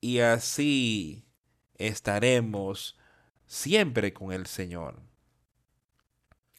Y 0.00 0.20
así 0.20 1.24
estaremos 1.76 2.96
siempre 3.46 4.12
con 4.12 4.32
el 4.32 4.46
Señor. 4.46 5.00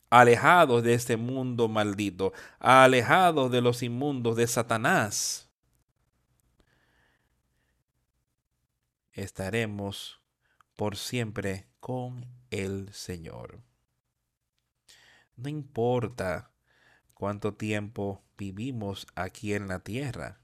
Alejados 0.10 0.84
de 0.84 0.94
este 0.94 1.18
mundo 1.18 1.68
maldito, 1.68 2.34
alejados 2.60 3.52
de 3.52 3.62
los 3.62 3.84
inmundos 3.84 4.36
de 4.36 4.48
Satanás. 4.48 5.50
Estaremos 9.12 10.20
por 10.76 10.98
siempre 10.98 11.68
con 11.80 12.26
el 12.50 12.92
Señor. 12.94 13.62
No 15.38 15.50
importa 15.50 16.52
cuánto 17.16 17.56
tiempo 17.56 18.22
vivimos 18.38 19.08
aquí 19.16 19.56
en 19.56 19.68
la 19.68 19.80
tierra. 19.80 20.40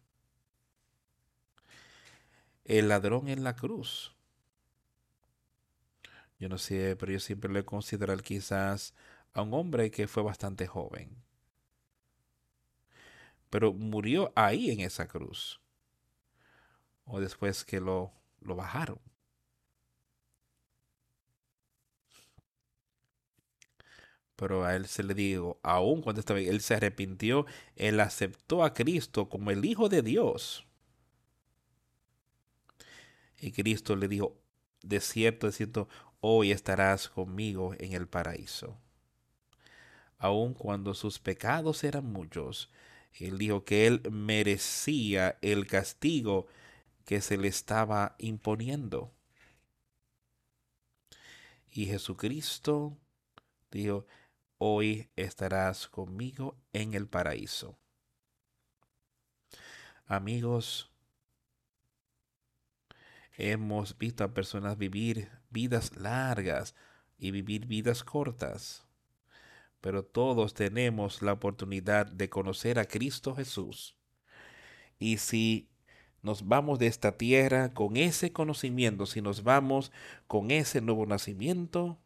El 2.65 2.87
ladrón 2.87 3.27
en 3.27 3.43
la 3.43 3.55
cruz. 3.55 4.15
Yo 6.39 6.49
no 6.49 6.57
sé, 6.57 6.95
pero 6.95 7.11
yo 7.11 7.19
siempre 7.19 7.51
lo 7.51 7.59
he 7.59 7.65
considerado 7.65 8.19
quizás 8.23 8.95
a 9.33 9.43
un 9.43 9.53
hombre 9.53 9.91
que 9.91 10.07
fue 10.07 10.23
bastante 10.23 10.65
joven. 10.65 11.15
Pero 13.51 13.73
murió 13.73 14.31
ahí 14.35 14.71
en 14.71 14.79
esa 14.79 15.07
cruz. 15.07 15.61
O 17.05 17.19
después 17.19 17.65
que 17.65 17.81
lo, 17.81 18.13
lo 18.39 18.55
bajaron. 18.55 18.99
Pero 24.41 24.65
a 24.65 24.75
él 24.75 24.87
se 24.87 25.03
le 25.03 25.13
dijo, 25.13 25.59
aún 25.61 26.01
cuando 26.01 26.19
estaba, 26.19 26.39
él 26.39 26.61
se 26.61 26.73
arrepintió, 26.73 27.45
él 27.75 27.99
aceptó 27.99 28.63
a 28.63 28.73
Cristo 28.73 29.29
como 29.29 29.51
el 29.51 29.63
Hijo 29.63 29.87
de 29.87 30.01
Dios. 30.01 30.65
Y 33.39 33.51
Cristo 33.51 33.95
le 33.95 34.07
dijo, 34.07 34.35
de 34.81 34.99
cierto, 34.99 35.45
de 35.45 35.53
cierto, 35.53 35.87
hoy 36.21 36.51
estarás 36.51 37.07
conmigo 37.07 37.75
en 37.77 37.93
el 37.93 38.07
paraíso. 38.07 38.79
Aun 40.17 40.55
cuando 40.55 40.95
sus 40.95 41.19
pecados 41.19 41.83
eran 41.83 42.11
muchos, 42.11 42.71
él 43.13 43.37
dijo 43.37 43.63
que 43.63 43.85
él 43.85 44.01
merecía 44.09 45.37
el 45.43 45.67
castigo 45.67 46.47
que 47.05 47.21
se 47.21 47.37
le 47.37 47.47
estaba 47.47 48.15
imponiendo. 48.17 49.13
Y 51.69 51.85
Jesucristo 51.85 52.97
dijo, 53.69 54.07
hoy 54.63 55.09
estarás 55.15 55.87
conmigo 55.87 56.55
en 56.71 56.93
el 56.93 57.07
paraíso. 57.07 57.79
Amigos, 60.05 60.91
hemos 63.35 63.97
visto 63.97 64.23
a 64.23 64.35
personas 64.35 64.77
vivir 64.77 65.31
vidas 65.49 65.97
largas 65.97 66.75
y 67.17 67.31
vivir 67.31 67.65
vidas 67.65 68.03
cortas, 68.03 68.85
pero 69.81 70.05
todos 70.05 70.53
tenemos 70.53 71.23
la 71.23 71.33
oportunidad 71.33 72.05
de 72.05 72.29
conocer 72.29 72.77
a 72.77 72.85
Cristo 72.85 73.33
Jesús. 73.33 73.97
Y 74.99 75.17
si 75.17 75.71
nos 76.21 76.47
vamos 76.47 76.77
de 76.77 76.85
esta 76.85 77.17
tierra 77.17 77.73
con 77.73 77.97
ese 77.97 78.31
conocimiento, 78.31 79.07
si 79.07 79.23
nos 79.23 79.41
vamos 79.41 79.91
con 80.27 80.51
ese 80.51 80.81
nuevo 80.81 81.07
nacimiento, 81.07 81.97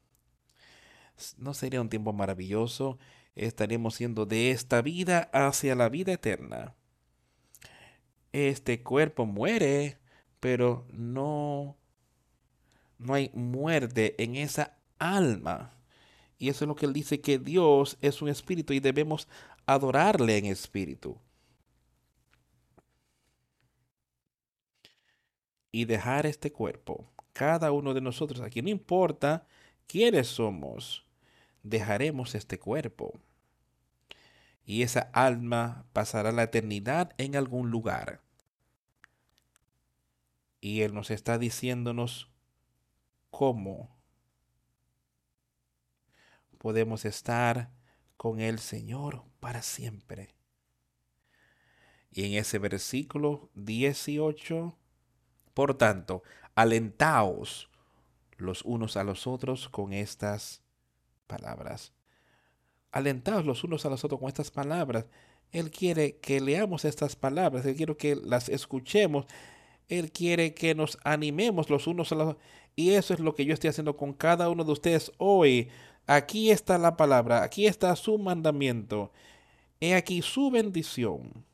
¿No 1.37 1.53
sería 1.53 1.81
un 1.81 1.89
tiempo 1.89 2.13
maravilloso? 2.13 2.97
Estaríamos 3.35 3.95
siendo 3.95 4.25
de 4.25 4.51
esta 4.51 4.81
vida 4.81 5.29
hacia 5.33 5.75
la 5.75 5.89
vida 5.89 6.13
eterna. 6.13 6.75
Este 8.31 8.83
cuerpo 8.83 9.25
muere, 9.25 9.97
pero 10.39 10.85
no, 10.91 11.77
no 12.97 13.13
hay 13.13 13.31
muerte 13.33 14.21
en 14.21 14.35
esa 14.35 14.77
alma. 14.99 15.73
Y 16.37 16.49
eso 16.49 16.65
es 16.65 16.67
lo 16.67 16.75
que 16.75 16.85
él 16.85 16.93
dice, 16.93 17.21
que 17.21 17.39
Dios 17.39 17.97
es 18.01 18.21
un 18.21 18.29
espíritu 18.29 18.73
y 18.73 18.79
debemos 18.79 19.27
adorarle 19.65 20.37
en 20.37 20.45
espíritu. 20.45 21.17
Y 25.71 25.85
dejar 25.85 26.25
este 26.25 26.51
cuerpo, 26.51 27.11
cada 27.33 27.71
uno 27.71 27.93
de 27.93 28.01
nosotros, 28.01 28.41
aquí 28.41 28.61
no 28.61 28.69
importa 28.69 29.45
quiénes 29.87 30.27
somos, 30.27 31.04
dejaremos 31.65 32.35
este 32.35 32.59
cuerpo. 32.59 33.19
Y 34.63 34.83
esa 34.83 35.09
alma 35.13 35.85
pasará 35.93 36.31
la 36.31 36.43
eternidad 36.43 37.13
en 37.17 37.35
algún 37.35 37.71
lugar. 37.71 38.21
Y 40.61 40.81
Él 40.81 40.93
nos 40.93 41.11
está 41.11 41.37
diciéndonos 41.37 42.31
cómo 43.29 43.95
podemos 46.57 47.05
estar 47.05 47.71
con 48.17 48.39
el 48.39 48.59
Señor 48.59 49.23
para 49.39 49.61
siempre. 49.61 50.33
Y 52.11 52.25
en 52.25 52.39
ese 52.39 52.59
versículo 52.59 53.49
18, 53.55 54.75
por 55.53 55.77
tanto, 55.77 56.23
alentaos 56.55 57.69
los 58.37 58.63
unos 58.63 58.97
a 58.97 59.03
los 59.03 59.27
otros 59.27 59.69
con 59.69 59.93
estas 59.93 60.64
palabras. 61.25 61.93
Alentados 62.91 63.45
los 63.45 63.63
unos 63.63 63.85
a 63.85 63.89
los 63.89 64.03
otros 64.03 64.19
con 64.19 64.29
estas 64.29 64.51
palabras. 64.51 65.05
Él 65.51 65.71
quiere 65.71 66.17
que 66.17 66.39
leamos 66.39 66.85
estas 66.85 67.15
palabras, 67.15 67.65
Él 67.65 67.75
quiere 67.75 67.95
que 67.95 68.15
las 68.15 68.49
escuchemos, 68.49 69.25
Él 69.87 70.11
quiere 70.11 70.53
que 70.53 70.75
nos 70.75 70.97
animemos 71.03 71.69
los 71.69 71.87
unos 71.87 72.11
a 72.11 72.15
los 72.15 72.27
otros. 72.29 72.43
Y 72.75 72.91
eso 72.91 73.13
es 73.13 73.19
lo 73.19 73.35
que 73.35 73.45
yo 73.45 73.53
estoy 73.53 73.69
haciendo 73.69 73.95
con 73.95 74.13
cada 74.13 74.49
uno 74.49 74.63
de 74.63 74.71
ustedes 74.71 75.11
hoy. 75.17 75.69
Aquí 76.07 76.51
está 76.51 76.77
la 76.77 76.97
palabra, 76.97 77.43
aquí 77.43 77.67
está 77.67 77.95
su 77.95 78.17
mandamiento. 78.17 79.11
He 79.79 79.95
aquí 79.95 80.21
su 80.21 80.51
bendición 80.51 81.45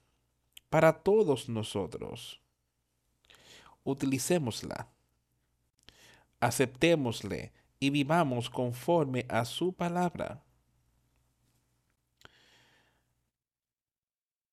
para 0.69 0.93
todos 0.93 1.49
nosotros. 1.49 2.41
Utilicémosla. 3.83 4.87
Aceptémosle 6.39 7.51
y 7.81 7.89
vivamos 7.89 8.49
conforme 8.49 9.25
a 9.27 9.43
su 9.43 9.73
palabra. 9.73 10.43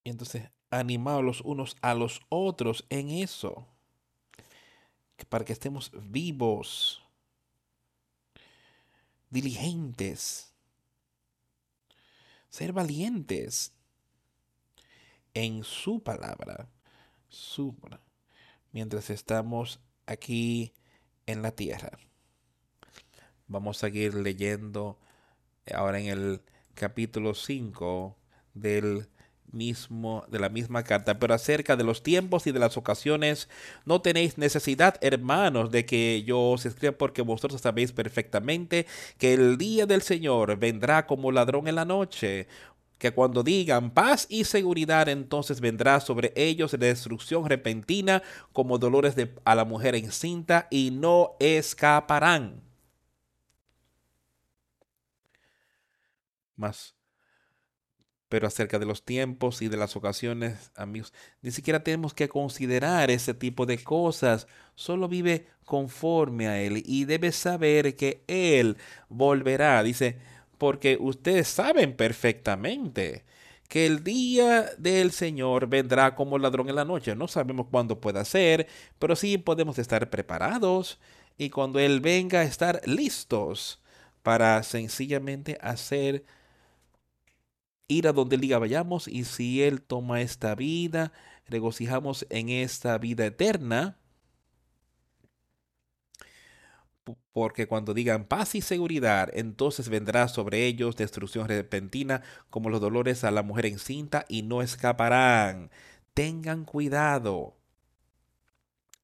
Y 0.03 0.09
entonces, 0.09 0.49
animados 0.71 1.23
los 1.23 1.41
unos 1.41 1.77
a 1.81 1.93
los 1.93 2.21
otros 2.29 2.85
en 2.89 3.11
eso, 3.11 3.67
para 5.29 5.45
que 5.45 5.53
estemos 5.53 5.91
vivos, 5.93 7.03
diligentes, 9.29 10.51
ser 12.49 12.73
valientes 12.73 13.73
en 15.35 15.63
su 15.63 16.01
palabra, 16.01 16.67
su, 17.27 17.77
mientras 18.71 19.11
estamos 19.11 19.79
aquí 20.07 20.73
en 21.27 21.43
la 21.43 21.51
tierra. 21.51 22.08
Vamos 23.49 23.77
a 23.77 23.87
seguir 23.87 24.13
leyendo 24.13 24.99
ahora 25.73 25.99
en 25.99 26.05
el 26.05 26.41
capítulo 26.75 27.33
5 27.33 28.15
del 28.53 29.07
mismo 29.51 30.23
de 30.29 30.37
la 30.37 30.49
misma 30.49 30.83
carta, 30.83 31.17
pero 31.17 31.33
acerca 31.33 31.75
de 31.75 31.83
los 31.83 32.03
tiempos 32.03 32.45
y 32.45 32.51
de 32.51 32.59
las 32.59 32.77
ocasiones 32.77 33.49
no 33.85 34.03
tenéis 34.03 34.37
necesidad, 34.37 34.97
hermanos, 35.01 35.71
de 35.71 35.83
que 35.87 36.23
yo 36.23 36.39
os 36.51 36.67
escriba 36.67 36.93
porque 36.95 37.23
vosotros 37.23 37.59
sabéis 37.59 37.91
perfectamente 37.91 38.85
que 39.17 39.33
el 39.33 39.57
día 39.57 39.87
del 39.87 40.03
Señor 40.03 40.57
vendrá 40.59 41.07
como 41.07 41.31
ladrón 41.31 41.67
en 41.67 41.75
la 41.75 41.85
noche, 41.85 42.47
que 42.99 43.13
cuando 43.13 43.41
digan 43.41 43.89
paz 43.95 44.27
y 44.29 44.43
seguridad, 44.43 45.09
entonces 45.09 45.59
vendrá 45.59 46.01
sobre 46.01 46.33
ellos 46.35 46.77
destrucción 46.77 47.49
repentina 47.49 48.21
como 48.53 48.77
dolores 48.77 49.15
de, 49.15 49.33
a 49.43 49.55
la 49.55 49.65
mujer 49.65 49.95
encinta 49.95 50.67
y 50.69 50.91
no 50.91 51.31
escaparán. 51.39 52.68
Más. 56.59 56.95
Pero 58.29 58.45
acerca 58.47 58.77
de 58.77 58.85
los 58.85 59.03
tiempos 59.03 59.61
y 59.63 59.69
de 59.69 59.77
las 59.77 59.95
ocasiones, 59.95 60.71
amigos, 60.75 61.13
ni 61.41 61.49
siquiera 61.51 61.83
tenemos 61.83 62.13
que 62.13 62.29
considerar 62.29 63.09
ese 63.09 63.33
tipo 63.33 63.65
de 63.65 63.83
cosas. 63.83 64.47
Solo 64.75 65.07
vive 65.07 65.47
conforme 65.65 66.47
a 66.47 66.61
Él 66.61 66.83
y 66.85 67.05
debe 67.05 67.31
saber 67.31 67.95
que 67.95 68.23
Él 68.27 68.77
volverá. 69.09 69.81
Dice, 69.81 70.19
porque 70.59 70.97
ustedes 70.99 71.47
saben 71.47 71.95
perfectamente 71.95 73.25
que 73.69 73.85
el 73.85 74.03
día 74.03 74.69
del 74.77 75.11
Señor 75.11 75.67
vendrá 75.67 76.15
como 76.15 76.37
ladrón 76.37 76.69
en 76.69 76.75
la 76.75 76.85
noche. 76.85 77.15
No 77.15 77.27
sabemos 77.27 77.67
cuándo 77.71 78.01
pueda 78.01 78.25
ser, 78.25 78.67
pero 78.99 79.15
sí 79.15 79.37
podemos 79.37 79.79
estar 79.79 80.09
preparados 80.09 80.99
y 81.37 81.49
cuando 81.51 81.79
Él 81.79 82.01
venga 82.01 82.43
estar 82.43 82.81
listos 82.85 83.81
para 84.23 84.61
sencillamente 84.63 85.57
hacer 85.61 86.25
ir 87.89 88.07
a 88.07 88.13
donde 88.13 88.35
Él 88.35 88.41
diga 88.41 88.59
vayamos 88.59 89.09
y 89.09 89.25
si 89.25 89.61
Él 89.61 89.81
toma 89.81 90.21
esta 90.21 90.55
vida, 90.55 91.11
regocijamos 91.47 92.25
en 92.29 92.47
esta 92.47 92.97
vida 92.97 93.25
eterna. 93.25 93.97
Porque 97.33 97.67
cuando 97.67 97.93
digan 97.93 98.25
paz 98.25 98.55
y 98.55 98.61
seguridad, 98.61 99.29
entonces 99.33 99.89
vendrá 99.89 100.27
sobre 100.27 100.65
ellos 100.65 100.95
destrucción 100.95 101.47
repentina 101.47 102.21
como 102.49 102.69
los 102.69 102.79
dolores 102.79 103.23
a 103.23 103.31
la 103.31 103.41
mujer 103.41 103.65
encinta 103.65 104.25
y 104.29 104.43
no 104.43 104.61
escaparán. 104.61 105.71
Tengan 106.13 106.65
cuidado 106.65 107.55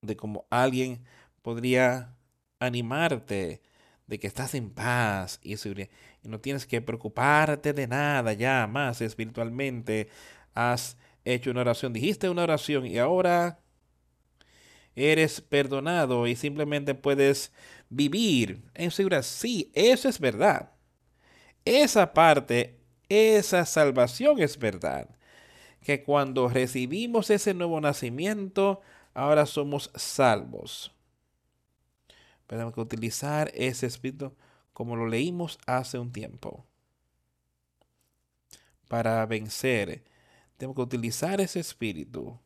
de 0.01 0.15
cómo 0.15 0.45
alguien 0.51 1.03
podría 1.41 2.15
animarte 2.59 3.61
de 4.07 4.19
que 4.19 4.27
estás 4.27 4.53
en 4.53 4.69
paz 4.69 5.39
y 5.41 5.57
seguridad 5.57 5.89
y 6.25 6.29
no 6.29 6.39
tienes 6.39 6.65
que 6.65 6.81
preocuparte 6.81 7.73
de 7.73 7.87
nada 7.87 8.33
ya 8.33 8.67
más 8.67 9.01
espiritualmente. 9.01 10.09
Has 10.53 10.97
hecho 11.23 11.51
una 11.51 11.61
oración, 11.61 11.93
dijiste 11.93 12.29
una 12.29 12.43
oración 12.43 12.85
y 12.85 12.97
ahora 12.97 13.59
eres 14.95 15.41
perdonado 15.41 16.27
y 16.27 16.35
simplemente 16.35 16.95
puedes 16.95 17.51
vivir 17.89 18.63
en. 18.73 18.91
Sí, 19.23 19.71
eso 19.73 20.09
es 20.09 20.19
verdad. 20.19 20.71
Esa 21.65 22.13
parte, 22.13 22.79
esa 23.09 23.65
salvación 23.65 24.39
es 24.39 24.57
verdad. 24.57 25.09
Que 25.81 26.03
cuando 26.03 26.49
recibimos 26.49 27.29
ese 27.29 27.53
nuevo 27.53 27.79
nacimiento, 27.79 28.81
ahora 29.13 29.45
somos 29.45 29.91
salvos. 29.95 30.91
Tenemos 32.47 32.73
que 32.73 32.81
utilizar 32.81 33.51
ese 33.53 33.87
espíritu 33.87 34.33
como 34.75 34.97
lo 34.97 35.07
leímos 35.07 35.57
hace 35.65 35.97
un 35.97 36.11
tiempo. 36.11 36.65
Para 38.89 39.25
vencer, 39.25 40.03
tenemos 40.57 40.75
que 40.75 40.81
utilizar 40.81 41.39
ese 41.39 41.61
espíritu 41.61 42.37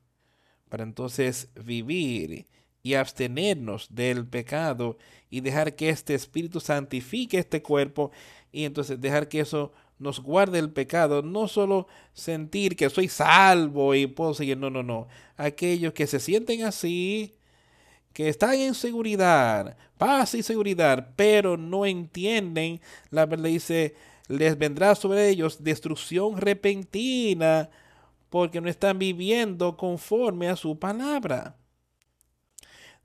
para 0.70 0.84
entonces 0.84 1.50
vivir 1.66 2.46
y 2.84 2.94
abstenernos 2.94 3.88
del 3.90 4.28
pecado 4.28 5.00
y 5.32 5.42
dejar 5.42 5.76
que 5.76 5.90
este 5.90 6.14
espíritu 6.14 6.60
santifique 6.60 7.40
este 7.40 7.64
cuerpo 7.64 8.12
y 8.52 8.66
entonces 8.66 9.02
dejar 9.02 9.28
que 9.28 9.40
eso 9.40 9.74
nos 9.98 10.20
guarde 10.22 10.60
el 10.60 10.72
pecado, 10.72 11.24
no 11.24 11.48
solo 11.48 11.88
sentir 12.14 12.76
que 12.76 12.92
soy 12.92 13.08
salvo 13.08 13.96
y 13.96 14.06
puedo 14.06 14.36
seguir, 14.36 14.56
no, 14.56 14.70
no, 14.70 14.84
no. 14.84 15.08
Aquellos 15.36 15.94
que 15.94 16.06
se 16.06 16.20
sienten 16.20 16.64
así, 16.64 17.39
que 18.14 18.30
están 18.30 18.56
en 18.56 18.74
seguridad, 18.74 19.78
paz 19.98 20.34
y 20.34 20.44
seguridad, 20.44 21.14
pero 21.16 21.58
no 21.58 21.86
entienden, 21.86 22.82
la 23.12 23.26
verdad 23.26 23.46
dice, 23.46 23.96
les 24.28 24.58
vendrá 24.58 24.96
sobre 24.96 25.30
ellos 25.30 25.64
destrucción 25.64 26.38
repentina 26.38 27.70
porque 28.30 28.62
no 28.62 28.70
están 28.70 29.00
viviendo 29.00 29.76
conforme 29.76 30.50
a 30.50 30.56
su 30.56 30.78
palabra. 30.78 31.58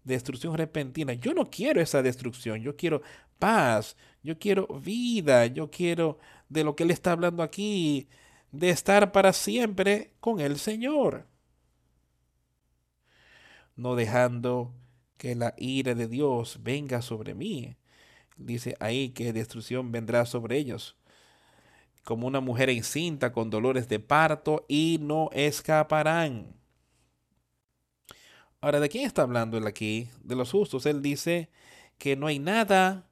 Destrucción 0.05 0.55
repentina. 0.55 1.15
Yo 1.15 1.33
no 1.33 1.51
quiero 1.51 1.81
esa 1.81 2.03
destrucción, 2.03 2.61
yo 2.61 2.77
quiero 2.77 3.01
paz, 3.39 3.97
yo 4.23 4.39
quiero 4.39 4.67
vida, 4.67 5.47
yo 5.47 5.71
quiero 5.71 6.19
de 6.49 6.63
lo 6.63 6.77
que 6.77 6.83
Él 6.85 6.91
está 6.91 7.13
hablando 7.13 7.43
aquí, 7.43 8.09
de 8.53 8.71
estar 8.71 9.13
para 9.13 9.33
siempre 9.33 10.13
con 10.21 10.41
el 10.41 10.59
Señor. 10.59 11.27
No 13.77 13.97
dejando 13.97 14.75
que 15.25 15.35
la 15.35 15.55
ira 15.57 15.95
de 15.95 16.07
Dios 16.07 16.59
venga 16.63 17.01
sobre 17.01 17.35
mí. 17.35 17.79
Dice 18.37 18.77
ahí 18.79 19.09
que 19.09 19.33
destrucción 19.33 19.91
vendrá 19.91 20.27
sobre 20.27 20.59
ellos. 20.59 20.97
Como 22.05 22.27
una 22.27 22.41
mujer 22.41 22.69
encinta 22.69 23.33
con 23.33 23.49
dolores 23.49 23.89
de 23.89 24.01
parto 24.01 24.67
y 24.69 24.99
no 25.01 25.31
escaparán. 25.33 26.55
Ahora, 28.61 28.81
¿de 28.81 28.91
quién 28.91 29.07
está 29.07 29.23
hablando 29.23 29.57
él 29.57 29.67
aquí? 29.67 30.11
De 30.23 30.37
los 30.37 30.51
justos. 30.51 30.85
Él 30.85 31.01
dice 31.01 31.49
que 31.97 32.17
no 32.17 32.27
hay 32.27 32.39
nada 32.39 33.09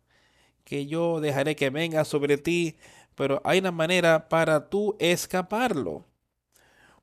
que 0.65 0.87
yo 0.87 1.19
dejaré 1.19 1.57
que 1.57 1.71
venga 1.71 2.05
sobre 2.05 2.37
ti, 2.37 2.77
pero 3.15 3.41
hay 3.43 3.61
una 3.61 3.73
manera 3.73 4.29
para 4.29 4.69
tú 4.69 4.97
escaparlo, 4.99 6.05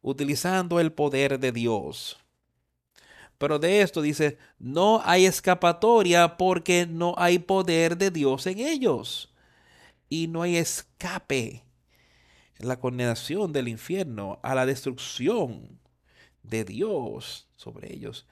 utilizando 0.04 0.80
el 0.80 0.92
poder 0.92 1.40
de 1.40 1.52
Dios. 1.52 2.20
Pero 3.40 3.58
de 3.58 3.82
esto 3.82 4.02
dice, 4.02 4.38
no 4.60 5.02
hay 5.06 5.26
escapatoria 5.26 6.38
porque 6.38 6.86
no 6.86 7.16
hay 7.18 7.40
poder 7.40 7.98
de 7.98 8.12
Dios 8.12 8.46
en 8.46 8.60
ellos. 8.60 9.34
Y 10.10 10.28
no 10.28 10.44
hay 10.44 10.58
escape. 10.58 11.64
La 12.58 12.80
condenación 12.80 13.54
del 13.54 13.70
infierno 13.70 14.40
a 14.44 14.54
la 14.54 14.66
destrucción 14.66 15.80
de 16.44 16.66
Dios 16.66 17.48
sobre 17.56 17.94
ellos. 17.94 18.28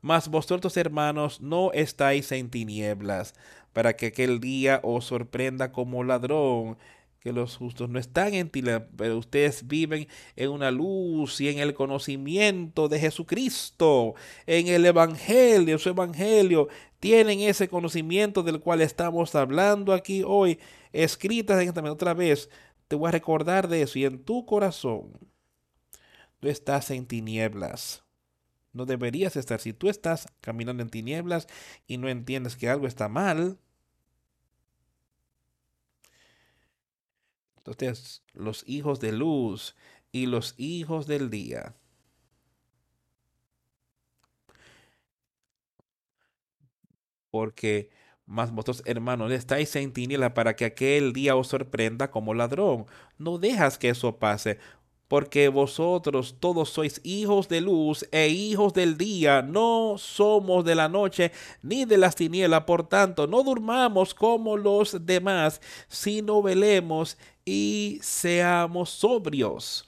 Mas 0.00 0.28
vosotros, 0.28 0.76
hermanos, 0.76 1.40
no 1.40 1.72
estáis 1.72 2.30
en 2.30 2.48
tinieblas, 2.48 3.34
para 3.72 3.96
que 3.96 4.06
aquel 4.06 4.38
día 4.38 4.80
os 4.84 5.06
sorprenda 5.06 5.72
como 5.72 6.04
ladrón 6.04 6.78
que 7.22 7.32
los 7.32 7.56
justos 7.56 7.88
no 7.88 8.00
están 8.00 8.34
en 8.34 8.50
ti, 8.50 8.64
pero 8.96 9.16
ustedes 9.16 9.68
viven 9.68 10.08
en 10.34 10.50
una 10.50 10.72
luz 10.72 11.40
y 11.40 11.48
en 11.48 11.60
el 11.60 11.72
conocimiento 11.72 12.88
de 12.88 12.98
Jesucristo, 12.98 14.14
en 14.46 14.66
el 14.66 14.84
Evangelio, 14.84 15.78
su 15.78 15.90
Evangelio. 15.90 16.68
Tienen 16.98 17.40
ese 17.40 17.68
conocimiento 17.68 18.42
del 18.42 18.60
cual 18.60 18.80
estamos 18.80 19.36
hablando 19.36 19.92
aquí 19.92 20.24
hoy, 20.26 20.58
escritas 20.92 21.62
en 21.62 21.68
esta 21.68 21.92
otra 21.92 22.12
vez. 22.12 22.50
Te 22.88 22.96
voy 22.96 23.08
a 23.08 23.12
recordar 23.12 23.68
de 23.68 23.82
eso 23.82 24.00
y 24.00 24.04
en 24.04 24.24
tu 24.24 24.44
corazón 24.44 25.12
tú 26.40 26.48
estás 26.48 26.90
en 26.90 27.06
tinieblas. 27.06 28.02
No 28.72 28.84
deberías 28.84 29.36
estar. 29.36 29.60
Si 29.60 29.72
tú 29.72 29.88
estás 29.88 30.26
caminando 30.40 30.82
en 30.82 30.90
tinieblas 30.90 31.46
y 31.86 31.98
no 31.98 32.08
entiendes 32.08 32.56
que 32.56 32.68
algo 32.68 32.88
está 32.88 33.08
mal, 33.08 33.58
Entonces, 37.64 38.24
los 38.32 38.64
hijos 38.66 39.00
de 39.00 39.12
luz 39.12 39.76
y 40.10 40.26
los 40.26 40.54
hijos 40.58 41.06
del 41.06 41.30
día. 41.30 41.76
Porque 47.30 47.90
más 48.26 48.52
vosotros, 48.52 48.82
hermanos, 48.86 49.32
estáis 49.32 49.74
en 49.76 49.92
tiniebla 49.92 50.34
para 50.34 50.56
que 50.56 50.64
aquel 50.64 51.12
día 51.12 51.36
os 51.36 51.48
sorprenda 51.48 52.10
como 52.10 52.34
ladrón. 52.34 52.86
No 53.18 53.38
dejas 53.38 53.78
que 53.78 53.90
eso 53.90 54.18
pase, 54.18 54.58
porque 55.12 55.50
vosotros 55.50 56.36
todos 56.40 56.70
sois 56.70 56.98
hijos 57.04 57.46
de 57.46 57.60
luz 57.60 58.08
e 58.12 58.28
hijos 58.28 58.72
del 58.72 58.96
día, 58.96 59.42
no 59.42 59.96
somos 59.98 60.64
de 60.64 60.74
la 60.74 60.88
noche 60.88 61.32
ni 61.60 61.84
de 61.84 61.98
las 61.98 62.16
tinieblas, 62.16 62.64
por 62.64 62.88
tanto, 62.88 63.26
no 63.26 63.42
durmamos 63.42 64.14
como 64.14 64.56
los 64.56 65.04
demás, 65.04 65.60
sino 65.86 66.40
velemos 66.40 67.18
y 67.44 67.98
seamos 68.00 68.88
sobrios. 68.88 69.86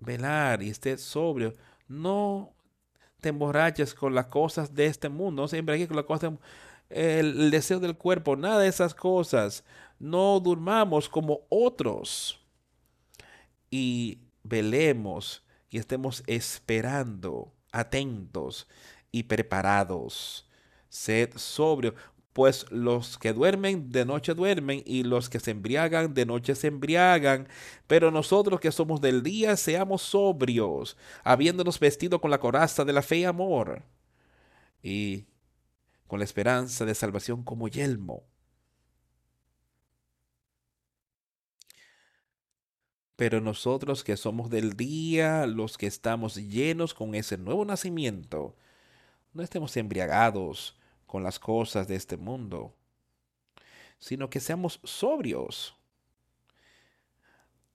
Velar 0.00 0.64
y 0.64 0.70
esté 0.70 0.98
sobrio, 0.98 1.54
no 1.86 2.56
te 3.20 3.28
emborraches 3.28 3.94
con 3.94 4.16
las 4.16 4.26
cosas 4.26 4.74
de 4.74 4.86
este 4.86 5.08
mundo, 5.08 5.42
no 5.42 5.46
siempre 5.46 5.76
hay 5.76 5.86
con 5.86 5.94
las 5.94 6.06
cosas, 6.06 6.32
el 6.90 7.52
deseo 7.52 7.78
del 7.78 7.96
cuerpo, 7.96 8.34
nada 8.34 8.58
de 8.58 8.66
esas 8.66 8.96
cosas. 8.96 9.62
No 10.00 10.40
durmamos 10.40 11.08
como 11.08 11.42
otros 11.48 12.44
y 13.70 14.20
velemos 14.42 15.44
y 15.70 15.78
estemos 15.78 16.22
esperando, 16.26 17.52
atentos 17.72 18.68
y 19.10 19.24
preparados. 19.24 20.48
Sed 20.88 21.30
sobrio, 21.36 21.94
pues 22.32 22.70
los 22.70 23.18
que 23.18 23.32
duermen 23.32 23.90
de 23.90 24.04
noche 24.04 24.34
duermen 24.34 24.82
y 24.84 25.02
los 25.02 25.28
que 25.28 25.40
se 25.40 25.50
embriagan 25.52 26.14
de 26.14 26.26
noche 26.26 26.54
se 26.54 26.68
embriagan. 26.68 27.48
Pero 27.86 28.10
nosotros 28.10 28.60
que 28.60 28.72
somos 28.72 29.00
del 29.00 29.22
día 29.22 29.56
seamos 29.56 30.02
sobrios, 30.02 30.96
habiéndonos 31.24 31.80
vestido 31.80 32.20
con 32.20 32.30
la 32.30 32.40
coraza 32.40 32.84
de 32.84 32.92
la 32.92 33.02
fe 33.02 33.18
y 33.18 33.24
amor 33.24 33.82
y 34.82 35.26
con 36.06 36.20
la 36.20 36.24
esperanza 36.24 36.84
de 36.84 36.94
salvación 36.94 37.42
como 37.42 37.68
yelmo 37.68 38.24
Pero 43.16 43.40
nosotros 43.40 44.04
que 44.04 44.18
somos 44.18 44.50
del 44.50 44.74
día, 44.74 45.46
los 45.46 45.78
que 45.78 45.86
estamos 45.86 46.36
llenos 46.36 46.92
con 46.92 47.14
ese 47.14 47.38
nuevo 47.38 47.64
nacimiento, 47.64 48.54
no 49.32 49.42
estemos 49.42 49.74
embriagados 49.78 50.78
con 51.06 51.22
las 51.22 51.38
cosas 51.38 51.88
de 51.88 51.96
este 51.96 52.18
mundo, 52.18 52.76
sino 53.98 54.28
que 54.28 54.38
seamos 54.38 54.80
sobrios, 54.84 55.74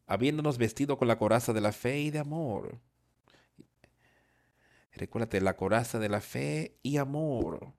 habiéndonos 0.05 0.59
vestido 0.59 0.97
con 0.99 1.07
la 1.07 1.17
coraza 1.17 1.53
de 1.53 1.61
la 1.61 1.71
fe 1.71 2.01
y 2.01 2.11
de 2.11 2.19
amor. 2.19 2.79
Recuérdate, 4.93 5.41
la 5.41 5.55
coraza 5.55 5.97
de 5.97 6.09
la 6.09 6.21
fe 6.21 6.77
y 6.83 6.97
amor. 6.97 7.73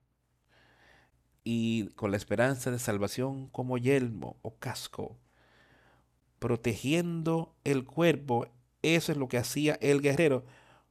Y 1.45 1.89
con 1.91 2.11
la 2.11 2.17
esperanza 2.17 2.71
de 2.71 2.79
salvación 2.79 3.49
como 3.49 3.79
yelmo 3.79 4.39
o 4.43 4.57
casco 4.59 5.19
protegiendo 6.43 7.55
el 7.63 7.85
cuerpo. 7.85 8.49
Eso 8.83 9.13
es 9.13 9.19
lo 9.19 9.29
que 9.29 9.39
hacía 9.39 9.79
el 9.81 10.03
guerrero, 10.03 10.45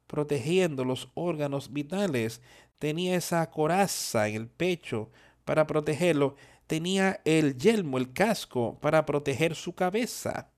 protegiendo 0.07 0.85
los 0.85 1.09
órganos 1.13 1.73
vitales. 1.73 2.41
Tenía 2.79 3.17
esa 3.17 3.51
coraza 3.51 4.29
en 4.29 4.35
el 4.35 4.47
pecho 4.47 5.11
para 5.43 5.67
protegerlo. 5.67 6.35
Tenía 6.67 7.19
el 7.25 7.57
yelmo, 7.57 7.97
el 7.97 8.13
casco, 8.13 8.79
para 8.79 9.05
proteger 9.05 9.55
su 9.55 9.75
cabeza. 9.75 10.51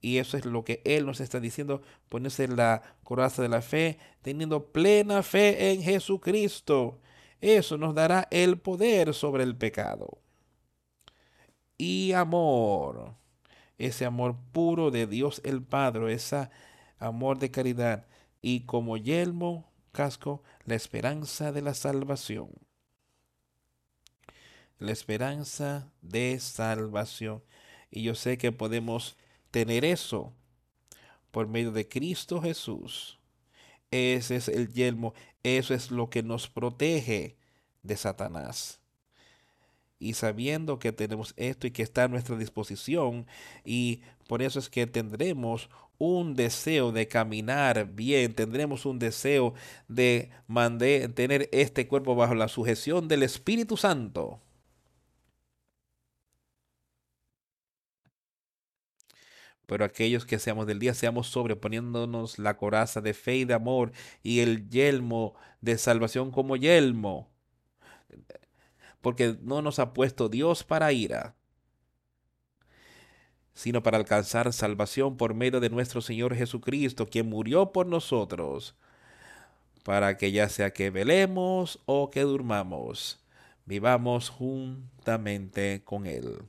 Y 0.00 0.18
eso 0.18 0.36
es 0.36 0.44
lo 0.44 0.64
que 0.64 0.82
Él 0.84 1.06
nos 1.06 1.20
está 1.20 1.38
diciendo, 1.38 1.80
ponerse 2.08 2.48
la 2.48 2.82
coraza 3.04 3.40
de 3.40 3.48
la 3.48 3.62
fe, 3.62 3.98
teniendo 4.22 4.72
plena 4.72 5.22
fe 5.22 5.70
en 5.70 5.82
Jesucristo. 5.82 6.98
Eso 7.40 7.78
nos 7.78 7.94
dará 7.94 8.26
el 8.32 8.58
poder 8.58 9.14
sobre 9.14 9.44
el 9.44 9.56
pecado. 9.56 10.18
Y 11.76 12.12
amor, 12.12 13.14
ese 13.78 14.04
amor 14.04 14.36
puro 14.52 14.90
de 14.90 15.06
Dios 15.06 15.40
el 15.44 15.62
Padre, 15.62 16.12
ese 16.12 16.50
amor 16.98 17.38
de 17.38 17.50
caridad. 17.50 18.06
Y 18.42 18.60
como 18.60 18.96
yelmo, 18.96 19.70
casco, 19.92 20.42
la 20.64 20.74
esperanza 20.74 21.52
de 21.52 21.62
la 21.62 21.74
salvación. 21.74 22.50
La 24.78 24.92
esperanza 24.92 25.90
de 26.02 26.38
salvación. 26.40 27.42
Y 27.90 28.02
yo 28.02 28.14
sé 28.14 28.36
que 28.36 28.52
podemos 28.52 29.16
tener 29.50 29.84
eso 29.84 30.34
por 31.30 31.48
medio 31.48 31.72
de 31.72 31.88
Cristo 31.88 32.40
Jesús. 32.40 33.18
Ese 33.90 34.36
es 34.36 34.48
el 34.48 34.72
yelmo, 34.72 35.14
eso 35.42 35.72
es 35.72 35.90
lo 35.90 36.10
que 36.10 36.22
nos 36.22 36.48
protege 36.48 37.38
de 37.82 37.96
Satanás. 37.96 38.80
Y 39.98 40.14
sabiendo 40.14 40.78
que 40.78 40.92
tenemos 40.92 41.34
esto 41.36 41.66
y 41.66 41.72
que 41.72 41.82
está 41.82 42.04
a 42.04 42.08
nuestra 42.08 42.36
disposición, 42.36 43.26
y 43.64 44.02
por 44.28 44.42
eso 44.42 44.58
es 44.58 44.70
que 44.70 44.86
tendremos 44.86 45.70
un 45.98 46.34
deseo 46.34 46.92
de 46.92 47.08
caminar 47.08 47.86
bien, 47.92 48.34
tendremos 48.34 48.86
un 48.86 48.98
deseo 48.98 49.54
de 49.88 50.30
tener 51.14 51.48
este 51.52 51.88
cuerpo 51.88 52.14
bajo 52.14 52.34
la 52.34 52.48
sujeción 52.48 53.08
del 53.08 53.24
Espíritu 53.24 53.76
Santo. 53.76 54.40
pero 59.68 59.84
aquellos 59.84 60.24
que 60.24 60.38
seamos 60.38 60.66
del 60.66 60.78
día 60.78 60.94
seamos 60.94 61.28
sobreponiéndonos 61.28 62.38
la 62.38 62.56
coraza 62.56 63.02
de 63.02 63.12
fe 63.12 63.36
y 63.36 63.44
de 63.44 63.52
amor 63.54 63.92
y 64.22 64.40
el 64.40 64.70
yelmo 64.70 65.34
de 65.60 65.76
salvación 65.76 66.30
como 66.30 66.56
yelmo. 66.56 67.28
Porque 69.00 69.36
no 69.42 69.62
nos 69.62 69.78
ha 69.78 69.92
puesto 69.94 70.28
Dios 70.28 70.64
para 70.64 70.92
ira, 70.92 71.36
sino 73.54 73.82
para 73.82 73.98
alcanzar 73.98 74.52
salvación 74.52 75.16
por 75.16 75.34
medio 75.34 75.60
de 75.60 75.70
nuestro 75.70 76.00
Señor 76.00 76.34
Jesucristo, 76.36 77.06
quien 77.08 77.28
murió 77.28 77.72
por 77.72 77.86
nosotros, 77.86 78.76
para 79.84 80.16
que 80.16 80.32
ya 80.32 80.48
sea 80.48 80.72
que 80.72 80.90
velemos 80.90 81.80
o 81.86 82.10
que 82.10 82.22
durmamos, 82.22 83.20
vivamos 83.66 84.28
juntamente 84.30 85.82
con 85.84 86.06
Él. 86.06 86.48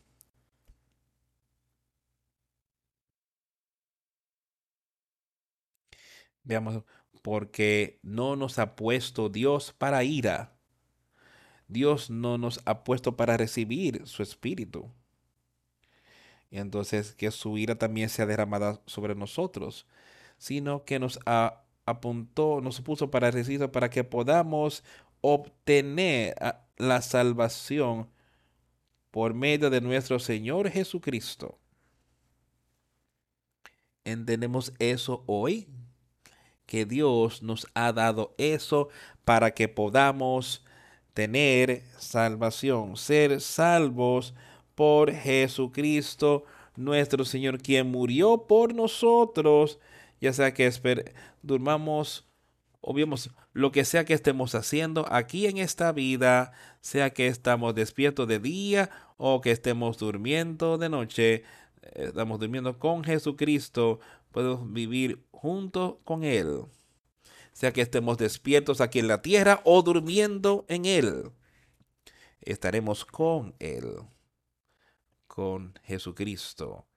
Veamos, 6.44 6.84
porque 7.22 8.00
no 8.04 8.36
nos 8.36 8.60
ha 8.60 8.76
puesto 8.76 9.30
Dios 9.30 9.74
para 9.74 10.04
ira. 10.04 10.59
Dios 11.70 12.10
no 12.10 12.38
nos 12.38 12.60
ha 12.66 12.84
puesto 12.84 13.16
para 13.16 13.38
recibir 13.38 14.06
su 14.06 14.22
espíritu. 14.22 14.92
Y 16.52 16.58
entonces 16.58 17.14
que 17.14 17.32
su 17.32 17.58
ira 17.58 17.76
también 17.76 18.10
sea 18.10 18.26
derramada 18.26 18.82
sobre 18.86 19.16
nosotros, 19.16 19.86
sino 20.38 20.84
que 20.84 21.00
nos 21.00 21.20
apuntó, 21.86 22.60
nos 22.60 22.82
puso 22.82 23.10
para 23.10 23.32
recibir, 23.32 23.70
para 23.70 23.90
que 23.90 24.04
podamos 24.04 24.84
obtener 25.22 26.36
la 26.78 27.02
salvación 27.02 28.10
por 29.12 29.34
medio 29.34 29.70
de 29.70 29.80
nuestro 29.80 30.20
Señor 30.20 30.70
Jesucristo. 30.70 31.58
¿Entendemos 34.04 34.74
eso 34.80 35.24
hoy? 35.28 35.68
que 36.70 36.86
Dios 36.86 37.42
nos 37.42 37.66
ha 37.74 37.92
dado 37.92 38.36
eso 38.38 38.90
para 39.26 39.56
que 39.56 39.68
podamos 39.68 40.64
tener 41.20 41.84
salvación, 41.98 42.96
ser 42.96 43.42
salvos 43.42 44.34
por 44.74 45.12
Jesucristo 45.12 46.46
nuestro 46.78 47.26
Señor, 47.26 47.62
quien 47.62 47.92
murió 47.92 48.48
por 48.48 48.74
nosotros, 48.74 49.80
ya 50.22 50.32
sea 50.32 50.54
que 50.54 50.72
durmamos 51.42 52.26
o 52.80 52.94
vemos 52.94 53.32
lo 53.52 53.74
que 53.74 53.84
sea 53.84 54.06
que 54.06 54.14
estemos 54.14 54.56
haciendo 54.56 55.06
aquí 55.12 55.48
en 55.48 55.58
esta 55.58 55.92
vida, 55.92 56.54
sea 56.80 57.10
que 57.10 57.28
estamos 57.28 57.76
despiertos 57.76 58.26
de 58.26 58.40
día 58.40 58.90
o 59.18 59.42
que 59.42 59.52
estemos 59.52 59.98
durmiendo 59.98 60.78
de 60.78 60.88
noche, 60.88 61.34
eh, 61.34 61.44
estamos 61.96 62.40
durmiendo 62.40 62.80
con 62.80 63.04
Jesucristo, 63.04 64.00
podemos 64.32 64.72
vivir 64.72 65.22
junto 65.32 66.00
con 66.06 66.24
Él, 66.24 66.62
sea 67.60 67.74
que 67.74 67.82
estemos 67.82 68.18
despiertos 68.18 68.80
aquí 68.80 69.00
en 69.00 69.10
la 69.10 69.22
tierra 69.22 69.60
o 69.66 69.82
durmiendo 69.82 70.66
en 70.70 70.86
Él. 70.86 71.30
Estaremos 72.40 73.04
con 73.04 73.54
Él, 73.60 73.98
con 75.28 75.74
Jesucristo, 75.84 76.88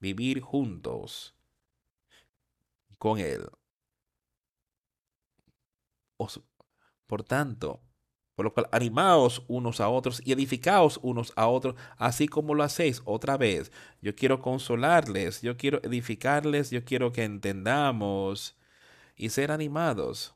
vivir 0.00 0.40
juntos 0.40 1.34
con 2.96 3.18
Él. 3.18 3.50
Por 7.06 7.22
tanto, 7.24 7.82
por 8.34 8.46
lo 8.46 8.54
cual, 8.54 8.70
animaos 8.72 9.44
unos 9.46 9.82
a 9.82 9.90
otros 9.90 10.22
y 10.24 10.32
edificaos 10.32 11.00
unos 11.02 11.34
a 11.36 11.48
otros, 11.48 11.74
así 11.98 12.28
como 12.28 12.54
lo 12.54 12.62
hacéis 12.62 13.02
otra 13.04 13.36
vez. 13.36 13.70
Yo 14.00 14.14
quiero 14.16 14.40
consolarles, 14.40 15.42
yo 15.42 15.58
quiero 15.58 15.82
edificarles, 15.82 16.70
yo 16.70 16.82
quiero 16.82 17.12
que 17.12 17.24
entendamos 17.24 18.56
y 19.16 19.30
ser 19.30 19.50
animados. 19.50 20.34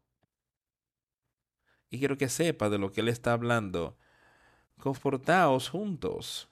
Y 1.91 1.99
quiero 1.99 2.18
que 2.18 2.29
sepa 2.29 2.68
de 2.68 2.79
lo 2.79 2.93
que 2.93 3.01
Él 3.01 3.09
está 3.09 3.33
hablando. 3.33 3.97
Confortaos 4.79 5.68
juntos. 5.68 6.49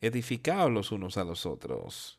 Edificaos 0.00 0.70
los 0.70 0.92
unos 0.92 1.16
a 1.16 1.24
los 1.24 1.46
otros. 1.46 2.18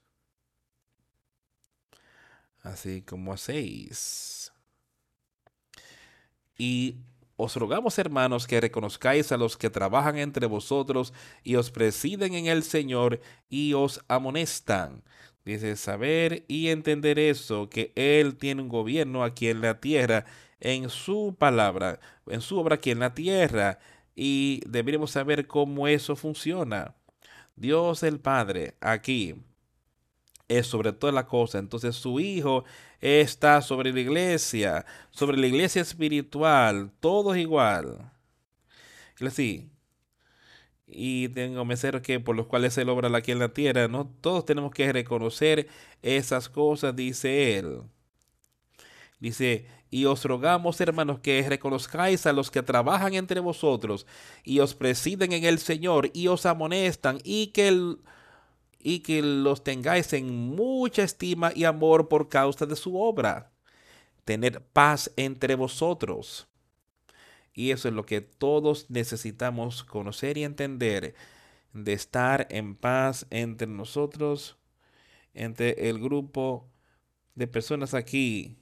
Así 2.62 3.02
como 3.02 3.34
hacéis. 3.34 4.52
Y 6.58 6.98
os 7.44 7.56
rogamos, 7.56 7.98
hermanos, 7.98 8.46
que 8.46 8.62
reconozcáis 8.62 9.32
a 9.32 9.38
los 9.38 9.58
que 9.58 9.72
trabajan 9.72 10.18
entre 10.18 10.46
vosotros 10.46 11.12
y 11.44 11.56
os 11.56 11.72
presiden 11.72 12.36
en 12.36 12.46
el 12.46 12.62
Señor 12.62 13.20
y 13.50 13.74
os 13.74 14.00
amonestan. 14.08 15.04
Dice, 15.46 15.76
saber 15.76 16.46
y 16.48 16.70
entender 16.70 17.18
eso, 17.18 17.70
que 17.70 17.92
Él 17.96 18.36
tiene 18.38 18.62
un 18.62 18.70
gobierno 18.70 19.24
aquí 19.24 19.48
en 19.48 19.62
la 19.62 19.80
tierra, 19.80 20.26
en 20.60 20.90
su 20.90 21.36
palabra, 21.38 22.00
en 22.28 22.42
su 22.42 22.60
obra 22.60 22.76
aquí 22.76 22.92
en 22.92 23.00
la 23.00 23.14
tierra, 23.16 23.80
y 24.16 24.62
deberíamos 24.68 25.12
saber 25.12 25.48
cómo 25.48 25.88
eso 25.88 26.16
funciona. 26.16 26.96
Dios 27.56 28.04
el 28.04 28.20
Padre 28.20 28.76
aquí 28.82 29.36
es 30.48 30.68
sobre 30.68 30.94
toda 30.94 31.14
la 31.14 31.28
cosa. 31.28 31.60
Entonces 31.60 31.96
su 31.96 32.20
Hijo 32.20 32.66
está 33.00 33.62
sobre 33.62 33.94
la 33.94 34.00
iglesia, 34.00 34.86
sobre 35.10 35.38
la 35.38 35.48
iglesia 35.48 35.82
espiritual, 35.82 36.92
todo 37.00 37.34
es 37.34 37.42
igual. 37.42 38.12
Así. 39.20 39.71
Y 40.92 41.30
tengo 41.30 41.66
meseros 41.66 42.02
que 42.02 42.20
por 42.20 42.36
los 42.36 42.48
cuales 42.48 42.78
Él 42.78 42.90
obra 42.90 43.16
aquí 43.18 43.32
en 43.32 43.40
la 43.40 43.54
tierra, 43.54 43.88
¿no? 43.88 44.12
Todos 44.22 44.46
tenemos 44.46 44.72
que 44.72 44.92
reconocer 44.92 45.68
esas 46.02 46.50
cosas, 46.50 46.96
dice 46.96 47.58
Él. 47.58 47.82
Dice, 49.20 49.68
y 49.92 50.06
os 50.06 50.26
rogamos, 50.26 50.82
hermanos, 50.82 51.20
que 51.20 51.46
reconozcáis 51.48 52.26
a 52.26 52.34
los 52.34 52.50
que 52.50 52.64
trabajan 52.64 53.14
entre 53.14 53.40
vosotros 53.40 54.08
y 54.44 54.60
os 54.60 54.74
presiden 54.74 55.34
en 55.34 55.44
el 55.44 55.60
Señor 55.60 56.10
y 56.14 56.28
os 56.28 56.46
amonestan 56.46 57.20
y 57.24 57.48
que 57.48 57.68
el 57.68 58.00
y 58.84 59.00
que 59.00 59.22
los 59.22 59.64
tengáis 59.64 60.12
en 60.14 60.56
mucha 60.56 61.04
estima 61.04 61.52
y 61.56 61.66
amor 61.66 62.08
por 62.08 62.30
causa 62.30 62.66
de 62.66 62.76
su 62.76 63.00
obra. 63.00 63.52
Tener 64.26 64.62
paz 64.62 65.12
entre 65.18 65.56
vosotros. 65.56 66.48
Y 67.54 67.72
eso 67.72 67.88
es 67.88 67.94
lo 67.94 68.06
que 68.06 68.22
todos 68.22 68.90
necesitamos 68.90 69.84
conocer 69.84 70.38
y 70.38 70.44
entender, 70.44 71.16
de 71.74 71.94
estar 71.94 72.48
en 72.50 72.76
paz 72.76 73.26
entre 73.30 73.68
nosotros, 73.68 74.58
entre 75.34 75.90
el 75.90 76.00
grupo 76.00 76.70
de 77.36 77.48
personas 77.48 77.94
aquí, 77.94 78.58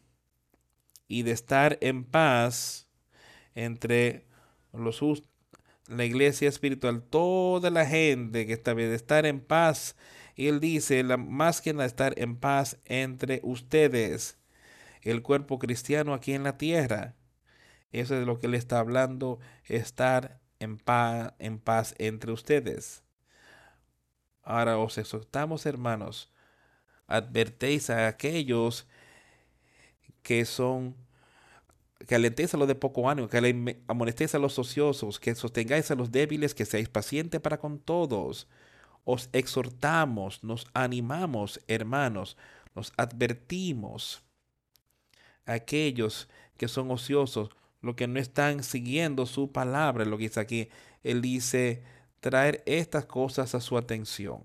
y 1.08 1.24
de 1.24 1.32
estar 1.32 1.78
en 1.82 2.06
paz 2.06 2.88
entre 3.56 4.28
los 4.72 5.02
la 5.88 6.06
iglesia 6.06 6.48
espiritual, 6.48 7.02
toda 7.02 7.72
la 7.72 7.86
gente 7.86 8.46
que 8.46 8.54
está 8.54 8.74
bien, 8.74 8.94
estar 8.94 9.26
en 9.26 9.42
paz. 9.42 9.96
Y 10.36 10.48
él 10.48 10.60
dice, 10.60 11.04
la, 11.04 11.18
más 11.18 11.62
que 11.62 11.72
estar 11.72 12.14
en 12.18 12.38
paz 12.38 12.78
entre 12.86 13.42
ustedes, 13.44 14.38
el 15.02 15.24
cuerpo 15.24 15.60
cristiano 15.60 16.14
aquí 16.14 16.34
en 16.34 16.44
la 16.44 16.58
tierra. 16.58 17.16
Eso 17.92 18.16
es 18.16 18.26
lo 18.26 18.40
que 18.40 18.48
él 18.48 18.56
está 18.56 18.80
hablando, 18.80 19.40
estar 19.66 20.40
en 20.60 20.78
paz, 20.78 21.34
en 21.40 21.60
paz 21.60 21.96
entre 21.98 22.32
ustedes. 22.32 23.04
Ahora 24.44 24.78
os 24.78 24.98
exhortamos, 24.98 25.66
hermanos, 25.66 26.32
advertéis 27.08 27.90
a 27.90 28.08
aquellos 28.08 28.88
que 30.22 30.46
son 30.46 30.96
que 32.08 32.16
alentéis 32.16 32.54
a 32.54 32.58
los 32.58 32.68
de 32.68 32.76
poco 32.76 33.10
ánimo, 33.10 33.28
que 33.28 33.82
amonestéis 33.88 34.34
a 34.34 34.40
los 34.40 34.58
ociosos, 34.58 35.20
que 35.20 35.36
sostengáis 35.36 35.92
a 35.92 35.96
los 35.96 36.12
débiles, 36.12 36.56
que 36.56 36.66
seáis 36.66 36.88
pacientes 36.88 37.42
para 37.42 37.60
con 37.60 37.80
todos. 37.80 38.48
Os 39.04 39.30
exhortamos, 39.34 40.44
nos 40.44 40.66
animamos, 40.74 41.60
hermanos, 41.68 42.38
nos 42.74 42.94
advertimos 42.96 44.24
aquellos 45.46 46.30
que 46.58 46.68
son 46.68 46.92
ociosos, 46.92 47.50
los 47.82 47.96
que 47.96 48.08
no 48.08 48.20
están 48.20 48.64
siguiendo 48.64 49.26
su 49.26 49.52
palabra, 49.52 50.06
lo 50.06 50.18
que 50.18 50.24
dice 50.24 50.40
aquí. 50.40 50.70
Él 51.04 51.22
dice, 51.22 51.84
traer 52.20 52.64
estas 52.66 53.06
cosas 53.06 53.56
a 53.56 53.62
su 53.62 53.78
atención 53.78 54.42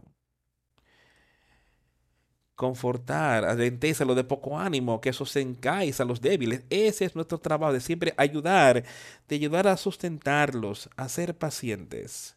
confortar, 2.55 3.45
alentéis 3.45 4.01
a 4.01 4.05
los 4.05 4.16
de 4.16 4.24
poco 4.24 4.59
ánimo, 4.59 5.01
que 5.01 5.12
sostengáis 5.12 6.01
a 6.01 6.05
los 6.05 6.20
débiles. 6.20 6.64
Ese 6.70 7.05
es 7.05 7.14
nuestro 7.14 7.39
trabajo, 7.39 7.72
de 7.72 7.80
siempre 7.80 8.14
ayudar, 8.16 8.85
de 9.28 9.35
ayudar 9.35 9.66
a 9.68 9.76
sustentarlos, 9.76 10.89
a 10.97 11.09
ser 11.09 11.37
pacientes. 11.37 12.37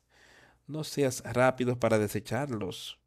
No 0.66 0.84
seas 0.84 1.24
rápido 1.24 1.80
para 1.80 2.00
desecharlos. 2.00 3.00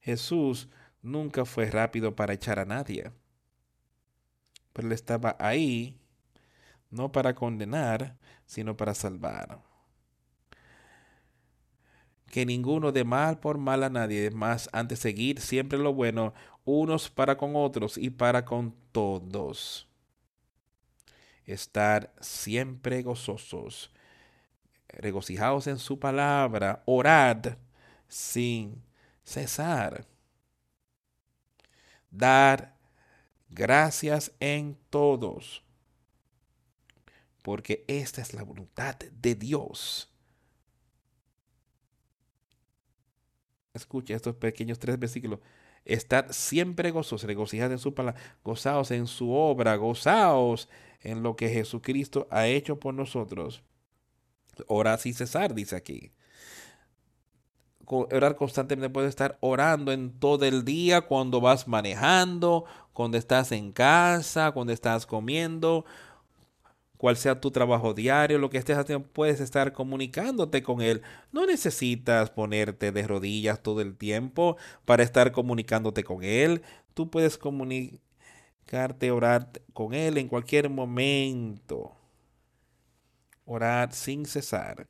Jesús 0.00 0.68
nunca 1.00 1.44
fue 1.44 1.70
rápido 1.70 2.14
para 2.14 2.34
echar 2.34 2.58
a 2.58 2.64
nadie, 2.64 3.10
pero 4.72 4.88
él 4.88 4.92
estaba 4.92 5.36
ahí 5.38 5.98
no 6.90 7.10
para 7.12 7.34
condenar, 7.34 8.16
sino 8.46 8.76
para 8.76 8.94
salvar 8.94 9.60
que 12.32 12.46
ninguno 12.46 12.92
de 12.92 13.04
mal 13.04 13.38
por 13.40 13.58
mal 13.58 13.84
a 13.84 13.90
nadie, 13.90 14.30
más 14.30 14.70
antes 14.72 15.00
seguir 15.00 15.38
siempre 15.38 15.78
lo 15.78 15.92
bueno, 15.92 16.32
unos 16.64 17.10
para 17.10 17.36
con 17.36 17.54
otros 17.54 17.98
y 17.98 18.08
para 18.08 18.46
con 18.46 18.74
todos. 18.90 19.86
Estar 21.44 22.10
siempre 22.20 23.02
gozosos, 23.02 23.92
regocijaos 24.88 25.66
en 25.66 25.78
su 25.78 25.98
palabra, 25.98 26.82
orad 26.86 27.58
sin 28.08 28.82
cesar. 29.22 30.06
Dar 32.10 32.71
gracias 33.52 34.32
en 34.40 34.76
todos, 34.90 35.62
porque 37.42 37.84
esta 37.88 38.20
es 38.22 38.34
la 38.34 38.42
voluntad 38.42 38.96
de 38.96 39.34
Dios 39.34 40.12
escucha 43.74 44.14
estos 44.14 44.36
pequeños 44.36 44.78
tres 44.78 44.98
versículos. 44.98 45.40
Estar 45.84 46.32
siempre 46.32 46.90
gozosos, 46.90 47.24
regocijados 47.24 47.72
en 47.72 47.78
su 47.78 47.94
palabra, 47.94 48.20
gozaos 48.44 48.90
en 48.92 49.06
su 49.06 49.32
obra, 49.32 49.76
gozaos 49.76 50.68
en 51.00 51.22
lo 51.22 51.34
que 51.34 51.48
Jesucristo 51.48 52.28
ha 52.30 52.46
hecho 52.46 52.78
por 52.78 52.94
nosotros. 52.94 53.62
Orar 54.68 55.00
sin 55.00 55.14
cesar, 55.14 55.54
dice 55.54 55.74
aquí. 55.74 56.12
Orar 57.86 58.36
constantemente 58.36 58.90
puede 58.90 59.08
estar 59.08 59.36
orando 59.40 59.92
en 59.92 60.18
todo 60.18 60.44
el 60.44 60.64
día, 60.64 61.02
cuando 61.02 61.40
vas 61.40 61.68
manejando, 61.68 62.64
cuando 62.92 63.18
estás 63.18 63.52
en 63.52 63.72
casa, 63.72 64.52
cuando 64.52 64.72
estás 64.72 65.06
comiendo, 65.06 65.84
cual 66.96 67.16
sea 67.16 67.40
tu 67.40 67.50
trabajo 67.50 67.94
diario, 67.94 68.38
lo 68.38 68.48
que 68.48 68.58
estés 68.58 68.78
haciendo, 68.78 69.08
puedes 69.08 69.40
estar 69.40 69.72
comunicándote 69.72 70.62
con 70.62 70.80
Él. 70.80 71.02
No 71.32 71.46
necesitas 71.46 72.30
ponerte 72.30 72.92
de 72.92 73.06
rodillas 73.06 73.62
todo 73.62 73.80
el 73.80 73.96
tiempo 73.96 74.56
para 74.84 75.02
estar 75.02 75.32
comunicándote 75.32 76.04
con 76.04 76.22
Él. 76.22 76.62
Tú 76.94 77.10
puedes 77.10 77.38
comunicarte, 77.38 79.10
orar 79.10 79.50
con 79.72 79.94
Él 79.94 80.18
en 80.18 80.28
cualquier 80.28 80.70
momento. 80.70 81.92
Orar 83.44 83.92
sin 83.92 84.24
cesar. 84.24 84.86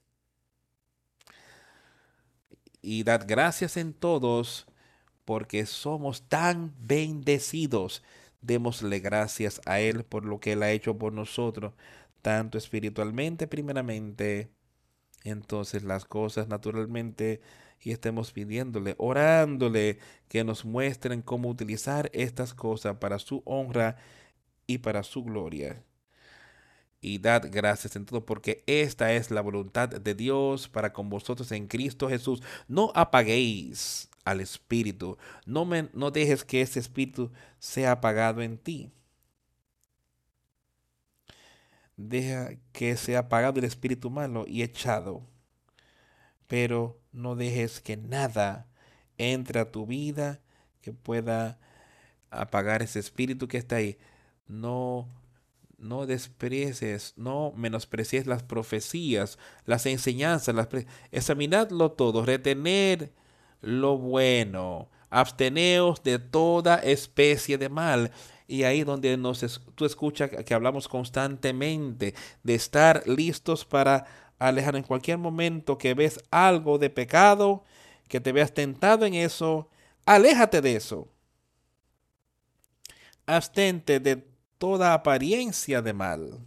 Y 2.82 3.04
dar 3.04 3.26
gracias 3.26 3.76
en 3.76 3.94
todos 3.94 4.66
porque 5.24 5.66
somos 5.66 6.28
tan 6.28 6.74
bendecidos. 6.80 8.02
Démosle 8.40 8.98
gracias 8.98 9.60
a 9.66 9.80
Él 9.80 10.04
por 10.04 10.24
lo 10.24 10.40
que 10.40 10.52
Él 10.52 10.62
ha 10.64 10.72
hecho 10.72 10.98
por 10.98 11.12
nosotros 11.12 11.72
tanto 12.22 12.56
espiritualmente 12.56 13.46
primeramente, 13.48 14.48
entonces 15.24 15.82
las 15.84 16.04
cosas 16.06 16.48
naturalmente 16.48 17.42
y 17.80 17.90
estemos 17.90 18.32
pidiéndole, 18.32 18.94
orándole 18.98 19.98
que 20.28 20.44
nos 20.44 20.64
muestren 20.64 21.20
cómo 21.22 21.50
utilizar 21.50 22.10
estas 22.14 22.54
cosas 22.54 22.96
para 22.98 23.18
su 23.18 23.42
honra 23.44 23.96
y 24.66 24.78
para 24.78 25.02
su 25.02 25.24
gloria. 25.24 25.84
Y 27.02 27.18
dad 27.18 27.48
gracias 27.50 27.96
en 27.96 28.06
todo 28.06 28.24
porque 28.24 28.64
esta 28.66 29.12
es 29.12 29.30
la 29.30 29.42
voluntad 29.42 29.90
de 29.90 30.14
Dios 30.14 30.68
para 30.68 30.94
con 30.94 31.10
vosotros 31.10 31.52
en 31.52 31.68
Cristo 31.68 32.08
Jesús. 32.08 32.42
No 32.68 32.92
apaguéis 32.94 34.08
al 34.24 34.40
Espíritu, 34.40 35.18
no, 35.44 35.64
me, 35.66 35.90
no 35.92 36.10
dejes 36.10 36.44
que 36.44 36.62
ese 36.62 36.80
Espíritu 36.80 37.30
sea 37.58 37.92
apagado 37.92 38.40
en 38.40 38.56
ti 38.56 38.92
deja 41.96 42.54
que 42.72 42.96
sea 42.96 43.20
apagado 43.20 43.58
el 43.58 43.64
espíritu 43.64 44.10
malo 44.10 44.44
y 44.46 44.62
echado. 44.62 45.22
Pero 46.46 47.00
no 47.12 47.36
dejes 47.36 47.80
que 47.80 47.96
nada 47.96 48.68
entre 49.18 49.60
a 49.60 49.70
tu 49.70 49.86
vida 49.86 50.40
que 50.80 50.92
pueda 50.92 51.58
apagar 52.30 52.82
ese 52.82 52.98
espíritu 52.98 53.48
que 53.48 53.58
está 53.58 53.76
ahí. 53.76 53.98
No, 54.46 55.08
no 55.82 56.06
desprecies, 56.06 57.12
no 57.16 57.52
menosprecies 57.56 58.26
las 58.26 58.42
profecías, 58.42 59.38
las 59.66 59.84
enseñanzas, 59.86 60.54
las 60.54 60.68
examinadlo 61.10 61.92
todo, 61.92 62.24
retener 62.24 63.12
lo 63.60 63.98
bueno, 63.98 64.88
absteneos 65.10 66.02
de 66.02 66.18
toda 66.18 66.76
especie 66.76 67.58
de 67.58 67.68
mal 67.68 68.12
y 68.46 68.64
ahí 68.64 68.84
donde 68.84 69.16
nos, 69.16 69.60
tú 69.74 69.84
escuchas 69.84 70.30
que 70.30 70.54
hablamos 70.54 70.88
constantemente 70.88 72.14
de 72.42 72.54
estar 72.54 73.06
listos 73.06 73.64
para 73.64 74.06
alejar 74.38 74.76
en 74.76 74.82
cualquier 74.82 75.18
momento 75.18 75.78
que 75.78 75.94
ves 75.94 76.20
algo 76.30 76.78
de 76.78 76.90
pecado, 76.90 77.64
que 78.08 78.20
te 78.20 78.32
veas 78.32 78.52
tentado 78.52 79.06
en 79.06 79.14
eso, 79.14 79.68
aléjate 80.04 80.60
de 80.60 80.76
eso. 80.76 81.08
Abstente 83.24 84.00
de 84.00 84.31
toda 84.62 84.94
apariencia 84.94 85.82
de 85.82 85.92
mal. 85.92 86.38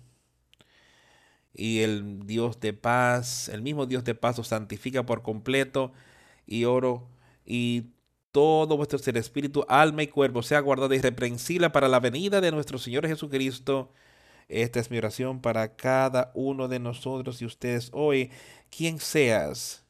Y 1.53 1.81
el 1.81 2.25
Dios 2.25 2.61
de 2.61 2.71
paz, 2.71 3.49
el 3.49 3.61
mismo 3.61 3.85
Dios 3.87 4.05
de 4.05 4.15
paz 4.15 4.39
os 4.39 4.47
santifica 4.47 5.05
por 5.05 5.21
completo 5.21 5.91
y 6.47 6.63
oro 6.63 7.09
y 7.45 7.87
todo 8.31 8.77
vuestro 8.77 8.99
ser, 8.99 9.17
espíritu, 9.17 9.65
alma 9.67 10.03
y 10.03 10.07
cuerpo 10.07 10.43
sea 10.43 10.61
guardado 10.61 10.93
irreprensible 10.93 11.69
para 11.71 11.89
la 11.89 11.99
venida 11.99 12.39
de 12.39 12.53
nuestro 12.53 12.77
Señor 12.77 13.05
Jesucristo. 13.05 13.91
Esta 14.47 14.79
es 14.79 14.89
mi 14.89 14.97
oración 14.97 15.41
para 15.41 15.75
cada 15.75 16.31
uno 16.35 16.69
de 16.69 16.79
nosotros 16.79 17.41
y 17.41 17.45
ustedes 17.45 17.89
hoy, 17.91 18.31
quien 18.69 18.99
seas. 18.99 19.83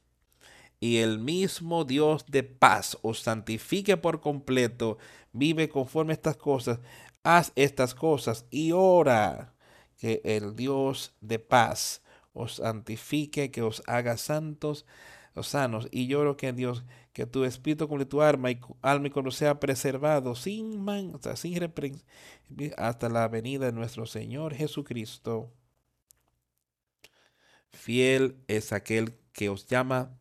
Y 0.80 0.98
el 0.98 1.20
mismo 1.20 1.86
Dios 1.86 2.26
de 2.28 2.42
paz 2.42 2.98
os 3.04 3.20
santifique 3.20 3.98
por 3.98 4.20
completo, 4.20 4.98
vive 5.32 5.70
conforme 5.70 6.14
estas 6.14 6.38
cosas, 6.38 6.80
haz 7.26 7.52
estas 7.56 7.96
cosas 7.96 8.46
y 8.52 8.72
ora 8.72 9.56
que 9.98 10.22
el 10.24 10.56
Dios 10.56 11.14
de 11.22 11.40
paz 11.40 12.02
os 12.34 12.56
santifique, 12.56 13.52
que 13.52 13.62
os 13.64 13.82
haga 13.88 14.18
santos, 14.18 14.86
sanos. 15.44 15.88
Y 15.92 16.08
lloro 16.08 16.38
que 16.38 16.54
Dios 16.54 16.86
que 17.14 17.26
tu 17.26 17.46
espíritu 17.46 17.88
con 17.88 18.06
tu 18.06 18.22
alma 18.22 18.52
y, 18.52 18.60
alma 18.82 19.08
y 19.08 19.10
cuando 19.10 19.32
sea 19.32 19.60
preservado 19.60 20.36
sin 20.36 20.82
mancha, 20.84 21.36
sin 21.38 21.60
reprensión, 21.60 22.06
hasta 22.78 23.10
la 23.10 23.28
venida 23.30 23.68
de 23.68 23.72
nuestro 23.72 24.06
Señor 24.06 24.54
Jesucristo. 24.54 25.54
Fiel 27.72 28.38
es 28.48 28.74
aquel 28.74 29.18
que 29.32 29.50
os 29.50 29.66
llama, 29.68 30.18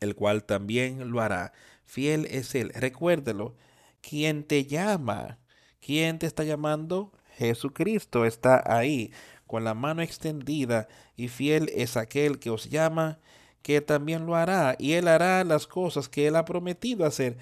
el 0.00 0.14
cual 0.14 0.44
también 0.44 1.10
lo 1.10 1.20
hará. 1.20 1.52
Fiel 1.84 2.26
es 2.26 2.54
Él. 2.54 2.72
Recuérdelo. 2.74 3.56
¿Quién 4.00 4.44
te 4.44 4.64
llama? 4.64 5.38
¿Quién 5.80 6.18
te 6.18 6.26
está 6.26 6.44
llamando? 6.44 7.12
Jesucristo 7.36 8.24
está 8.24 8.62
ahí. 8.66 9.12
con 9.46 9.64
la 9.64 9.74
mano 9.74 10.00
extendida, 10.02 10.86
y 11.16 11.26
fiel 11.26 11.70
es 11.74 11.96
aquel 11.96 12.38
que 12.38 12.50
os 12.50 12.70
llama, 12.70 13.18
que 13.62 13.80
también 13.80 14.24
lo 14.24 14.36
hará, 14.36 14.76
y 14.78 14.92
él 14.92 15.08
hará 15.08 15.42
las 15.42 15.66
cosas 15.66 16.08
que 16.08 16.28
él 16.28 16.36
ha 16.36 16.44
prometido 16.44 17.04
hacer. 17.04 17.36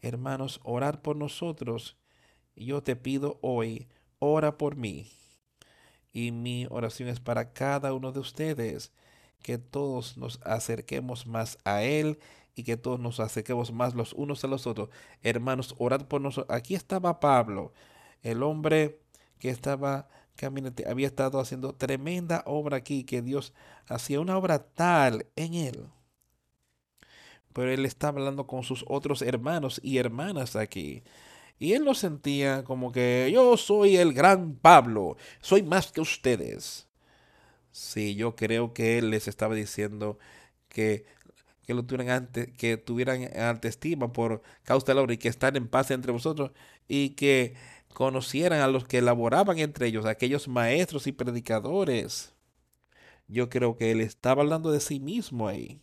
Hermanos, 0.00 0.60
orar 0.62 1.02
por 1.02 1.16
nosotros. 1.16 1.96
Yo 2.54 2.82
te 2.82 2.94
pido 2.94 3.38
hoy, 3.42 3.88
ora 4.20 4.56
por 4.56 4.76
mí. 4.76 5.10
Y 6.12 6.30
mi 6.30 6.66
oración 6.70 7.08
es 7.08 7.18
para 7.18 7.52
cada 7.52 7.92
uno 7.92 8.12
de 8.12 8.20
ustedes, 8.20 8.92
que 9.42 9.58
todos 9.58 10.16
nos 10.16 10.40
acerquemos 10.44 11.26
más 11.26 11.58
a 11.64 11.82
Él 11.82 12.20
y 12.58 12.64
que 12.64 12.76
todos 12.76 12.98
nos 12.98 13.20
acerquemos 13.20 13.72
más 13.72 13.94
los 13.94 14.12
unos 14.12 14.42
a 14.44 14.48
los 14.48 14.66
otros. 14.66 14.88
Hermanos, 15.22 15.74
orad 15.78 16.06
por 16.06 16.20
nosotros. 16.20 16.56
Aquí 16.56 16.74
estaba 16.74 17.20
Pablo, 17.20 17.72
el 18.22 18.42
hombre 18.42 19.00
que 19.38 19.50
estaba 19.50 20.08
había 20.86 21.06
estado 21.06 21.40
haciendo 21.40 21.74
tremenda 21.74 22.42
obra 22.46 22.76
aquí, 22.76 23.04
que 23.04 23.22
Dios 23.22 23.52
hacía 23.86 24.20
una 24.20 24.36
obra 24.36 24.58
tal 24.58 25.26
en 25.36 25.54
él. 25.54 25.86
Pero 27.52 27.72
él 27.72 27.84
estaba 27.84 28.18
hablando 28.20 28.46
con 28.46 28.62
sus 28.62 28.84
otros 28.88 29.22
hermanos 29.22 29.80
y 29.82 29.98
hermanas 29.98 30.54
aquí. 30.54 31.02
Y 31.58 31.72
él 31.72 31.84
lo 31.84 31.94
sentía 31.94 32.62
como 32.62 32.92
que 32.92 33.30
yo 33.32 33.56
soy 33.56 33.96
el 33.96 34.12
gran 34.12 34.54
Pablo, 34.54 35.16
soy 35.40 35.62
más 35.62 35.90
que 35.90 36.00
ustedes. 36.00 36.86
Sí, 37.72 38.14
yo 38.14 38.36
creo 38.36 38.72
que 38.74 38.98
él 38.98 39.10
les 39.10 39.28
estaba 39.28 39.54
diciendo 39.54 40.18
que 40.68 41.06
que 41.68 41.74
lo 41.74 41.84
tuvieran 41.84 42.30
que 42.56 42.78
tuvieran 42.78 43.28
ante 43.38 43.68
estima 43.68 44.10
por 44.10 44.40
causa 44.62 44.86
de 44.86 44.94
la 44.94 45.02
obra 45.02 45.12
y 45.12 45.18
que 45.18 45.28
están 45.28 45.54
en 45.54 45.68
paz 45.68 45.90
entre 45.90 46.12
vosotros 46.12 46.52
y 46.88 47.10
que 47.10 47.56
conocieran 47.92 48.60
a 48.60 48.68
los 48.68 48.86
que 48.86 48.98
elaboraban 48.98 49.58
entre 49.58 49.88
ellos, 49.88 50.06
aquellos 50.06 50.48
maestros 50.48 51.06
y 51.06 51.12
predicadores. 51.12 52.34
Yo 53.26 53.50
creo 53.50 53.76
que 53.76 53.90
él 53.90 54.00
estaba 54.00 54.40
hablando 54.40 54.72
de 54.72 54.80
sí 54.80 54.98
mismo 54.98 55.46
ahí. 55.46 55.82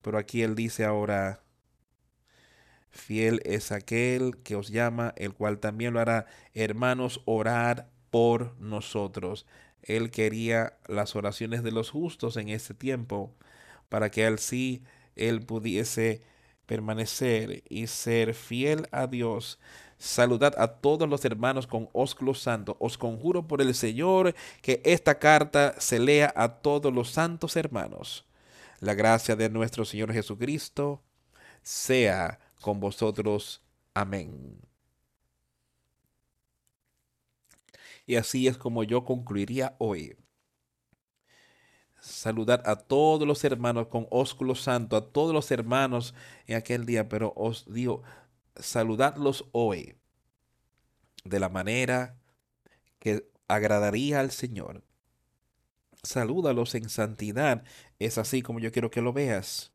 Pero 0.00 0.16
aquí 0.16 0.40
él 0.40 0.54
dice 0.54 0.86
ahora, 0.86 1.42
fiel 2.88 3.42
es 3.44 3.70
aquel 3.70 4.38
que 4.38 4.56
os 4.56 4.70
llama, 4.70 5.12
el 5.18 5.34
cual 5.34 5.58
también 5.58 5.92
lo 5.92 6.00
hará. 6.00 6.24
Hermanos, 6.54 7.20
orar 7.26 7.90
por 8.08 8.58
nosotros. 8.58 9.44
Él 9.82 10.10
quería 10.10 10.78
las 10.88 11.16
oraciones 11.16 11.62
de 11.62 11.72
los 11.72 11.90
justos 11.90 12.38
en 12.38 12.48
ese 12.48 12.72
tiempo 12.72 13.36
para 13.88 14.10
que 14.10 14.26
así 14.26 14.82
él 15.16 15.44
pudiese 15.44 16.22
permanecer 16.66 17.62
y 17.68 17.86
ser 17.86 18.34
fiel 18.34 18.88
a 18.90 19.06
Dios. 19.06 19.58
Saludad 19.98 20.54
a 20.58 20.68
todos 20.68 21.08
los 21.08 21.24
hermanos 21.24 21.66
con 21.66 21.88
ósculo 21.92 22.34
santo. 22.34 22.76
Os 22.80 22.98
conjuro 22.98 23.46
por 23.46 23.60
el 23.62 23.74
Señor 23.74 24.34
que 24.60 24.82
esta 24.84 25.18
carta 25.18 25.74
se 25.78 25.98
lea 25.98 26.32
a 26.36 26.48
todos 26.48 26.92
los 26.92 27.10
santos 27.10 27.56
hermanos. 27.56 28.24
La 28.80 28.94
gracia 28.94 29.36
de 29.36 29.48
nuestro 29.48 29.84
Señor 29.84 30.12
Jesucristo 30.12 31.02
sea 31.62 32.38
con 32.60 32.80
vosotros. 32.80 33.62
Amén. 33.94 34.60
Y 38.06 38.16
así 38.16 38.46
es 38.46 38.58
como 38.58 38.82
yo 38.84 39.04
concluiría 39.04 39.74
hoy 39.78 40.16
saludar 42.04 42.62
a 42.66 42.76
todos 42.76 43.26
los 43.26 43.42
hermanos 43.44 43.86
con 43.88 44.06
ósculo 44.10 44.54
santo, 44.54 44.96
a 44.96 45.10
todos 45.10 45.32
los 45.32 45.50
hermanos 45.50 46.14
en 46.46 46.56
aquel 46.56 46.84
día, 46.84 47.08
pero 47.08 47.32
os 47.34 47.64
digo, 47.72 48.02
saludadlos 48.56 49.46
hoy 49.52 49.96
de 51.24 51.40
la 51.40 51.48
manera 51.48 52.18
que 52.98 53.30
agradaría 53.48 54.20
al 54.20 54.30
Señor. 54.30 54.84
Salúdalos 56.02 56.74
en 56.74 56.90
santidad, 56.90 57.64
es 57.98 58.18
así 58.18 58.42
como 58.42 58.60
yo 58.60 58.70
quiero 58.70 58.90
que 58.90 59.00
lo 59.00 59.14
veas. 59.14 59.72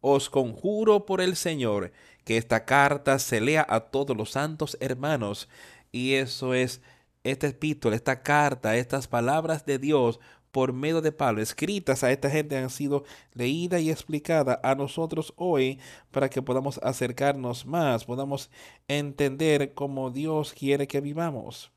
Os 0.00 0.30
conjuro 0.30 1.04
por 1.04 1.20
el 1.20 1.36
Señor 1.36 1.92
que 2.24 2.38
esta 2.38 2.64
carta 2.64 3.18
se 3.18 3.42
lea 3.42 3.66
a 3.68 3.80
todos 3.90 4.16
los 4.16 4.30
santos 4.30 4.78
hermanos, 4.80 5.50
y 5.92 6.14
eso 6.14 6.54
es 6.54 6.80
este 7.24 7.48
epístola, 7.48 7.96
esta 7.96 8.22
carta, 8.22 8.76
estas 8.76 9.06
palabras 9.06 9.66
de 9.66 9.78
Dios 9.78 10.20
por 10.50 10.72
medio 10.72 11.00
de 11.00 11.12
Pablo, 11.12 11.42
escritas 11.42 12.02
a 12.04 12.10
esta 12.12 12.30
gente, 12.30 12.56
han 12.56 12.70
sido 12.70 13.04
leídas 13.32 13.80
y 13.82 13.90
explicadas 13.90 14.58
a 14.62 14.74
nosotros 14.74 15.32
hoy 15.36 15.78
para 16.10 16.28
que 16.30 16.42
podamos 16.42 16.78
acercarnos 16.82 17.66
más, 17.66 18.04
podamos 18.04 18.50
entender 18.88 19.74
cómo 19.74 20.10
Dios 20.10 20.52
quiere 20.52 20.86
que 20.86 21.00
vivamos. 21.00 21.70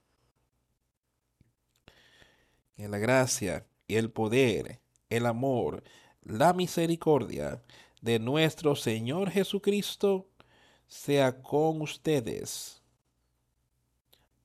Que 2.75 2.87
la 2.87 2.97
gracia, 2.97 3.65
el 3.87 4.09
poder, 4.11 4.79
el 5.09 5.25
amor, 5.25 5.83
la 6.23 6.53
misericordia 6.53 7.61
de 8.01 8.19
nuestro 8.19 8.75
Señor 8.75 9.29
Jesucristo 9.29 10.27
sea 10.87 11.41
con 11.41 11.81
ustedes. 11.81 12.81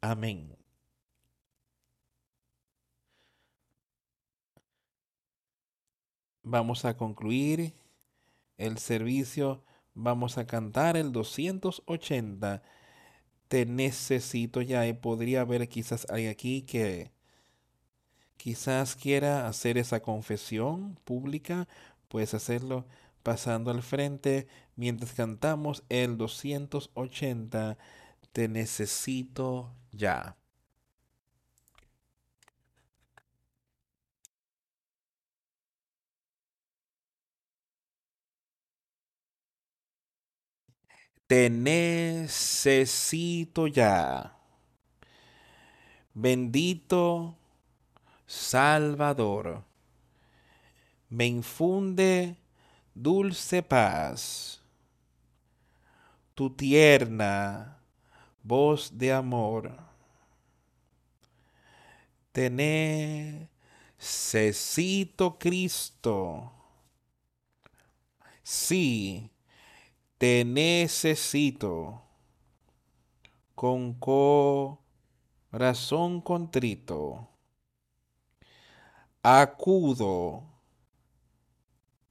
Amén. 0.01 0.56
Vamos 6.47 6.85
a 6.85 6.97
concluir 6.97 7.75
el 8.57 8.79
servicio, 8.79 9.65
vamos 9.95 10.39
a 10.39 10.47
cantar 10.47 10.97
el 10.97 11.11
280. 11.11 12.63
Te 13.49 13.67
necesito 13.67 14.63
ya 14.63 14.87
y 14.87 14.93
podría 14.93 15.41
haber 15.43 15.69
quizás 15.69 16.07
alguien 16.09 16.31
aquí 16.31 16.63
que 16.63 17.11
quizás 18.37 18.95
quiera 18.95 19.49
hacer 19.49 19.77
esa 19.77 20.01
confesión 20.01 20.99
pública, 21.05 21.67
puedes 22.09 22.33
hacerlo 22.33 22.87
pasando 23.25 23.73
al 23.73 23.83
frente 23.83 24.47
mientras 24.77 25.15
cantamos 25.15 25.83
el 25.89 26.17
280. 26.17 27.77
Te 28.33 28.49
necesito 28.49 29.75
ya. 29.91 30.37
Te 41.27 41.51
necesito 41.51 42.87
ya. 43.67 44.33
Bendito 46.15 47.37
Salvador, 48.27 49.63
me 51.09 51.27
infunde 51.27 52.37
dulce 52.95 53.63
paz. 53.63 54.63
Tu 56.35 56.51
tierna 56.51 57.79
voz 58.43 58.97
de 58.97 59.13
amor. 59.13 59.77
Te 62.33 62.51
necesito 63.99 65.39
Cristo. 65.39 66.53
Sí, 68.43 69.31
te 70.19 70.45
necesito 70.45 72.03
con 73.55 73.95
corazón 75.53 76.21
contrito. 76.21 77.29
Acudo 79.23 80.45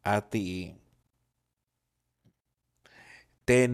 a 0.04 0.22
ti. 0.22 0.76
Te 3.46 3.68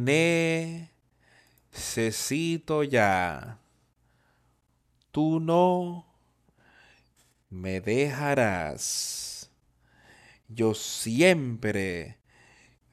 necesito 1.72 2.84
ya. 2.84 3.60
Tú 5.12 5.40
no 5.40 6.06
me 7.50 7.82
dejarás. 7.82 9.50
Yo 10.48 10.74
siempre 10.74 12.21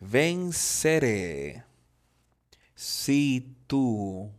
venceré 0.00 1.64
si 2.74 3.56
tú 3.66 4.30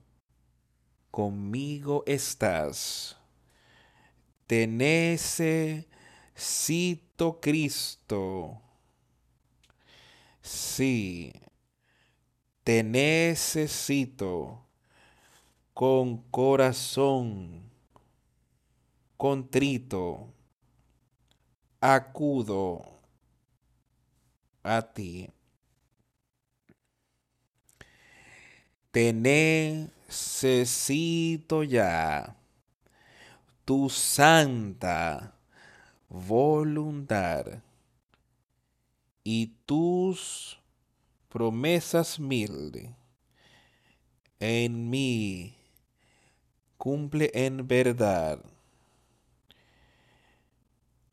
conmigo 1.11 2.03
estás. 2.05 3.17
Te 4.47 4.65
necesito, 4.67 5.85
Cristo. 7.39 8.61
Sí, 10.41 11.33
te 12.63 12.83
necesito 12.83 14.65
con 15.73 16.17
corazón 16.31 17.69
contrito. 19.17 20.33
Acudo 21.81 22.83
a 24.63 24.81
ti. 24.81 25.29
Te 28.91 29.13
necesito 29.13 30.53
ya. 31.63 32.35
tu 33.65 33.89
santa 33.89 35.35
voluntad 36.09 37.45
y 39.23 39.47
tus 39.65 40.59
promesas 41.29 42.19
mil 42.19 42.95
en 44.39 44.89
mí 44.89 45.53
cumple 46.77 47.29
en 47.33 47.67
verdad. 47.67 48.39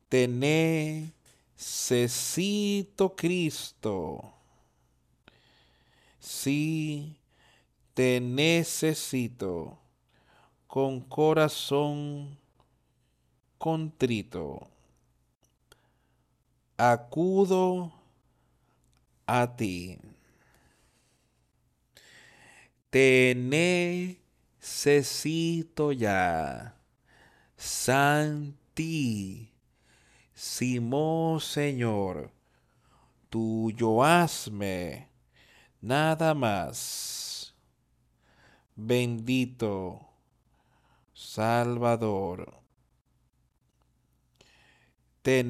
Te 0.09 0.27
necesito 1.57 3.15
Cristo. 3.15 4.33
Sí, 6.19 7.16
te 7.97 8.21
necesito 8.21 9.79
con 10.67 11.01
corazón 11.01 12.37
contrito. 13.57 14.67
Acudo 16.77 17.91
a 19.25 19.47
ti. 19.55 19.97
Te 22.91 23.33
necesito 24.61 25.91
ya. 25.91 26.75
Santi, 27.55 28.75
Simón 30.35 31.41
Señor, 31.41 32.29
tuyo 33.31 34.03
hazme, 34.03 35.09
nada 35.81 36.35
más. 36.35 37.26
Bendito 38.79 39.99
Salvador. 41.11 42.61
Te 45.23 45.43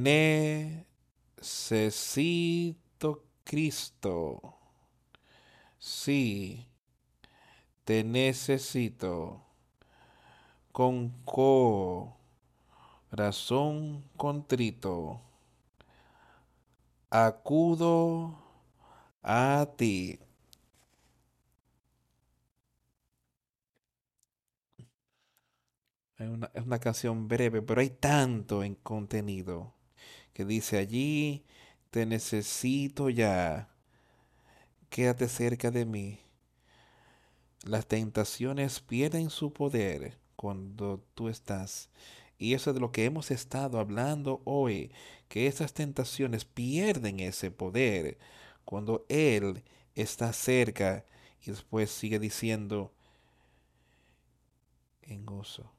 necesito, 1.44 3.26
Cristo. 3.44 4.56
Sí, 5.78 6.66
te 7.84 8.06
necesito. 8.06 9.44
Con 10.72 11.10
corazón 13.10 14.06
contrito. 14.16 15.20
Acudo 17.10 18.38
a 19.22 19.68
ti. 19.76 20.18
Es 26.18 26.30
una, 26.30 26.80
canción 26.80 27.28
breve, 27.28 27.62
pero 27.62 27.82
hay 27.82 27.92
tanto 27.92 28.64
en 28.64 28.74
contenido 28.76 29.74
que 30.34 30.46
dice 30.46 30.78
allí, 30.78 31.46
te 31.92 32.08
necesito 32.08 33.10
ya, 33.10 33.70
quédate 34.90 35.28
cerca 35.28 35.70
de 35.70 35.86
mí. 35.86 36.20
Las 37.66 37.86
tentaciones 37.86 38.80
pierden 38.80 39.30
su 39.30 39.54
poder 39.54 40.18
cuando 40.36 41.04
tú 41.14 41.30
estás. 41.30 41.90
Y 42.40 42.54
eso 42.54 42.72
es 42.72 42.76
de 42.76 42.80
lo 42.80 42.92
que 42.92 43.06
hemos 43.06 43.30
estado 43.30 43.80
hablando 43.80 44.42
hoy, 44.44 44.92
que 45.28 45.48
esas 45.48 45.74
tentaciones 45.74 46.46
pierden 46.46 47.20
ese 47.20 47.52
poder 47.52 48.18
cuando 48.66 49.06
Él 49.10 49.64
está 49.96 50.34
cerca 50.34 51.06
y 51.46 51.52
después 51.52 51.92
sigue 51.92 52.20
diciendo 52.20 52.92
en 55.04 55.26
gozo. 55.26 55.77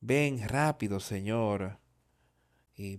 Ven 0.00 0.48
rápido, 0.48 0.98
Señor. 0.98 1.78
Y 2.74 2.98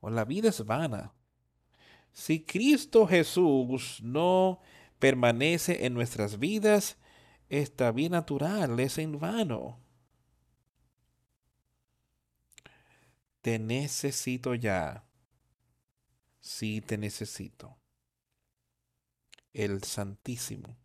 o 0.00 0.10
la 0.10 0.24
vida 0.24 0.50
es 0.50 0.64
vana. 0.66 1.14
Si 2.12 2.44
Cristo 2.44 3.06
Jesús 3.06 4.00
no 4.02 4.60
permanece 4.98 5.86
en 5.86 5.94
nuestras 5.94 6.38
vidas, 6.38 6.98
esta 7.48 7.90
vida 7.92 8.10
natural 8.10 8.78
es 8.80 8.98
en 8.98 9.18
vano. 9.18 9.80
Te 13.40 13.58
necesito 13.58 14.54
ya. 14.54 15.04
Sí, 16.40 16.80
te 16.80 16.98
necesito. 16.98 17.78
El 19.52 19.82
Santísimo 19.84 20.83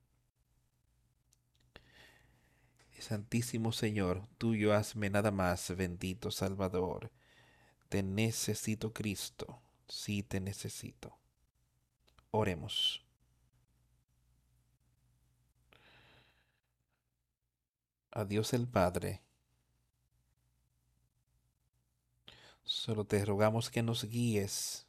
Santísimo 3.00 3.72
Señor, 3.72 4.28
tuyo 4.38 4.74
hazme 4.74 5.10
nada 5.10 5.32
más, 5.32 5.76
bendito 5.76 6.32
Salvador. 6.32 7.12
Te 7.88 8.04
necesito, 8.04 8.94
Cristo, 8.94 9.62
sí 9.88 10.22
te 10.22 10.40
necesito. 10.40 11.18
Oremos. 12.32 13.04
A 18.12 18.26
Dios 18.26 18.54
el 18.54 18.68
Padre, 18.68 19.22
solo 22.64 23.06
te 23.06 23.24
rogamos 23.24 23.70
que 23.70 23.82
nos 23.82 24.04
guíes. 24.04 24.86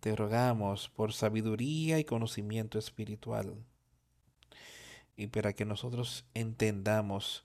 Te 0.00 0.16
rogamos 0.16 0.88
por 0.88 1.12
sabiduría 1.12 1.98
y 1.98 2.04
conocimiento 2.04 2.78
espiritual 2.78 3.64
y 5.20 5.26
para 5.26 5.52
que 5.52 5.66
nosotros 5.66 6.24
entendamos 6.32 7.44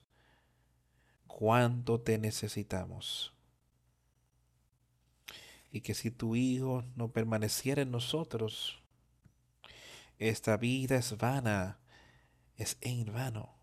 cuánto 1.26 2.00
te 2.00 2.16
necesitamos. 2.16 3.34
Y 5.70 5.82
que 5.82 5.92
si 5.92 6.10
tu 6.10 6.36
Hijo 6.36 6.84
no 6.94 7.12
permaneciera 7.12 7.82
en 7.82 7.90
nosotros, 7.90 8.82
esta 10.18 10.56
vida 10.56 10.96
es 10.96 11.18
vana, 11.18 11.78
es 12.56 12.78
en 12.80 13.12
vano. 13.12 13.54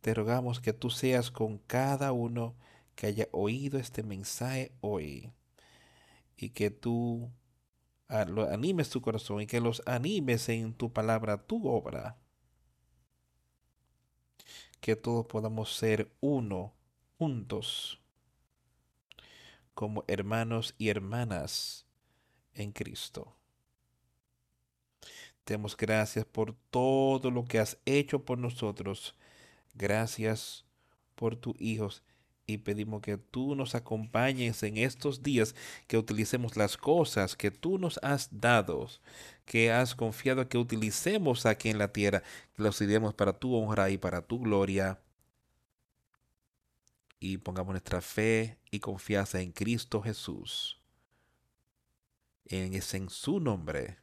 Te 0.00 0.14
rogamos 0.14 0.58
que 0.58 0.72
tú 0.72 0.90
seas 0.90 1.30
con 1.30 1.58
cada 1.58 2.10
uno 2.10 2.56
que 2.96 3.06
haya 3.06 3.28
oído 3.30 3.78
este 3.78 4.02
mensaje 4.02 4.72
hoy 4.80 5.30
y 6.36 6.48
que 6.48 6.72
tú 6.72 7.30
animes 8.10 8.90
tu 8.90 9.00
corazón 9.00 9.40
y 9.40 9.46
que 9.46 9.60
los 9.60 9.82
animes 9.86 10.48
en 10.48 10.74
tu 10.74 10.92
palabra, 10.92 11.38
tu 11.38 11.68
obra. 11.68 12.16
Que 14.80 14.96
todos 14.96 15.26
podamos 15.26 15.74
ser 15.74 16.10
uno, 16.20 16.74
juntos, 17.18 18.00
como 19.74 20.04
hermanos 20.08 20.74
y 20.78 20.88
hermanas 20.88 21.86
en 22.54 22.72
Cristo. 22.72 23.36
Te 25.44 25.54
damos 25.54 25.76
gracias 25.76 26.24
por 26.24 26.54
todo 26.70 27.30
lo 27.30 27.44
que 27.44 27.58
has 27.58 27.78
hecho 27.84 28.24
por 28.24 28.38
nosotros. 28.38 29.14
Gracias 29.74 30.64
por 31.14 31.36
tus 31.36 31.54
hijos 31.60 32.02
y 32.52 32.58
pedimos 32.58 33.00
que 33.02 33.16
tú 33.16 33.54
nos 33.54 33.74
acompañes 33.74 34.62
en 34.62 34.76
estos 34.76 35.22
días, 35.22 35.54
que 35.86 35.98
utilicemos 35.98 36.56
las 36.56 36.76
cosas 36.76 37.36
que 37.36 37.50
tú 37.50 37.78
nos 37.78 37.98
has 38.02 38.28
dado, 38.40 38.88
que 39.44 39.72
has 39.72 39.94
confiado 39.94 40.48
que 40.48 40.58
utilicemos 40.58 41.46
aquí 41.46 41.68
en 41.68 41.78
la 41.78 41.92
tierra, 41.92 42.22
que 42.54 42.62
los 42.62 42.80
ideemos 42.80 43.14
para 43.14 43.32
tu 43.32 43.54
honra 43.54 43.90
y 43.90 43.98
para 43.98 44.22
tu 44.22 44.40
gloria. 44.40 45.00
Y 47.18 47.38
pongamos 47.38 47.72
nuestra 47.72 48.00
fe 48.00 48.58
y 48.70 48.80
confianza 48.80 49.40
en 49.40 49.52
Cristo 49.52 50.00
Jesús. 50.02 50.80
En, 52.46 52.74
es 52.74 52.94
en 52.94 53.10
su 53.10 53.40
nombre 53.40 53.98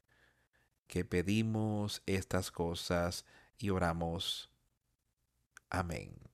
que 0.88 1.03
pedimos 1.03 2.02
estas 2.06 2.52
cosas 2.52 3.26
y 3.57 3.69
oramos. 3.72 4.49
Amén. 5.69 6.27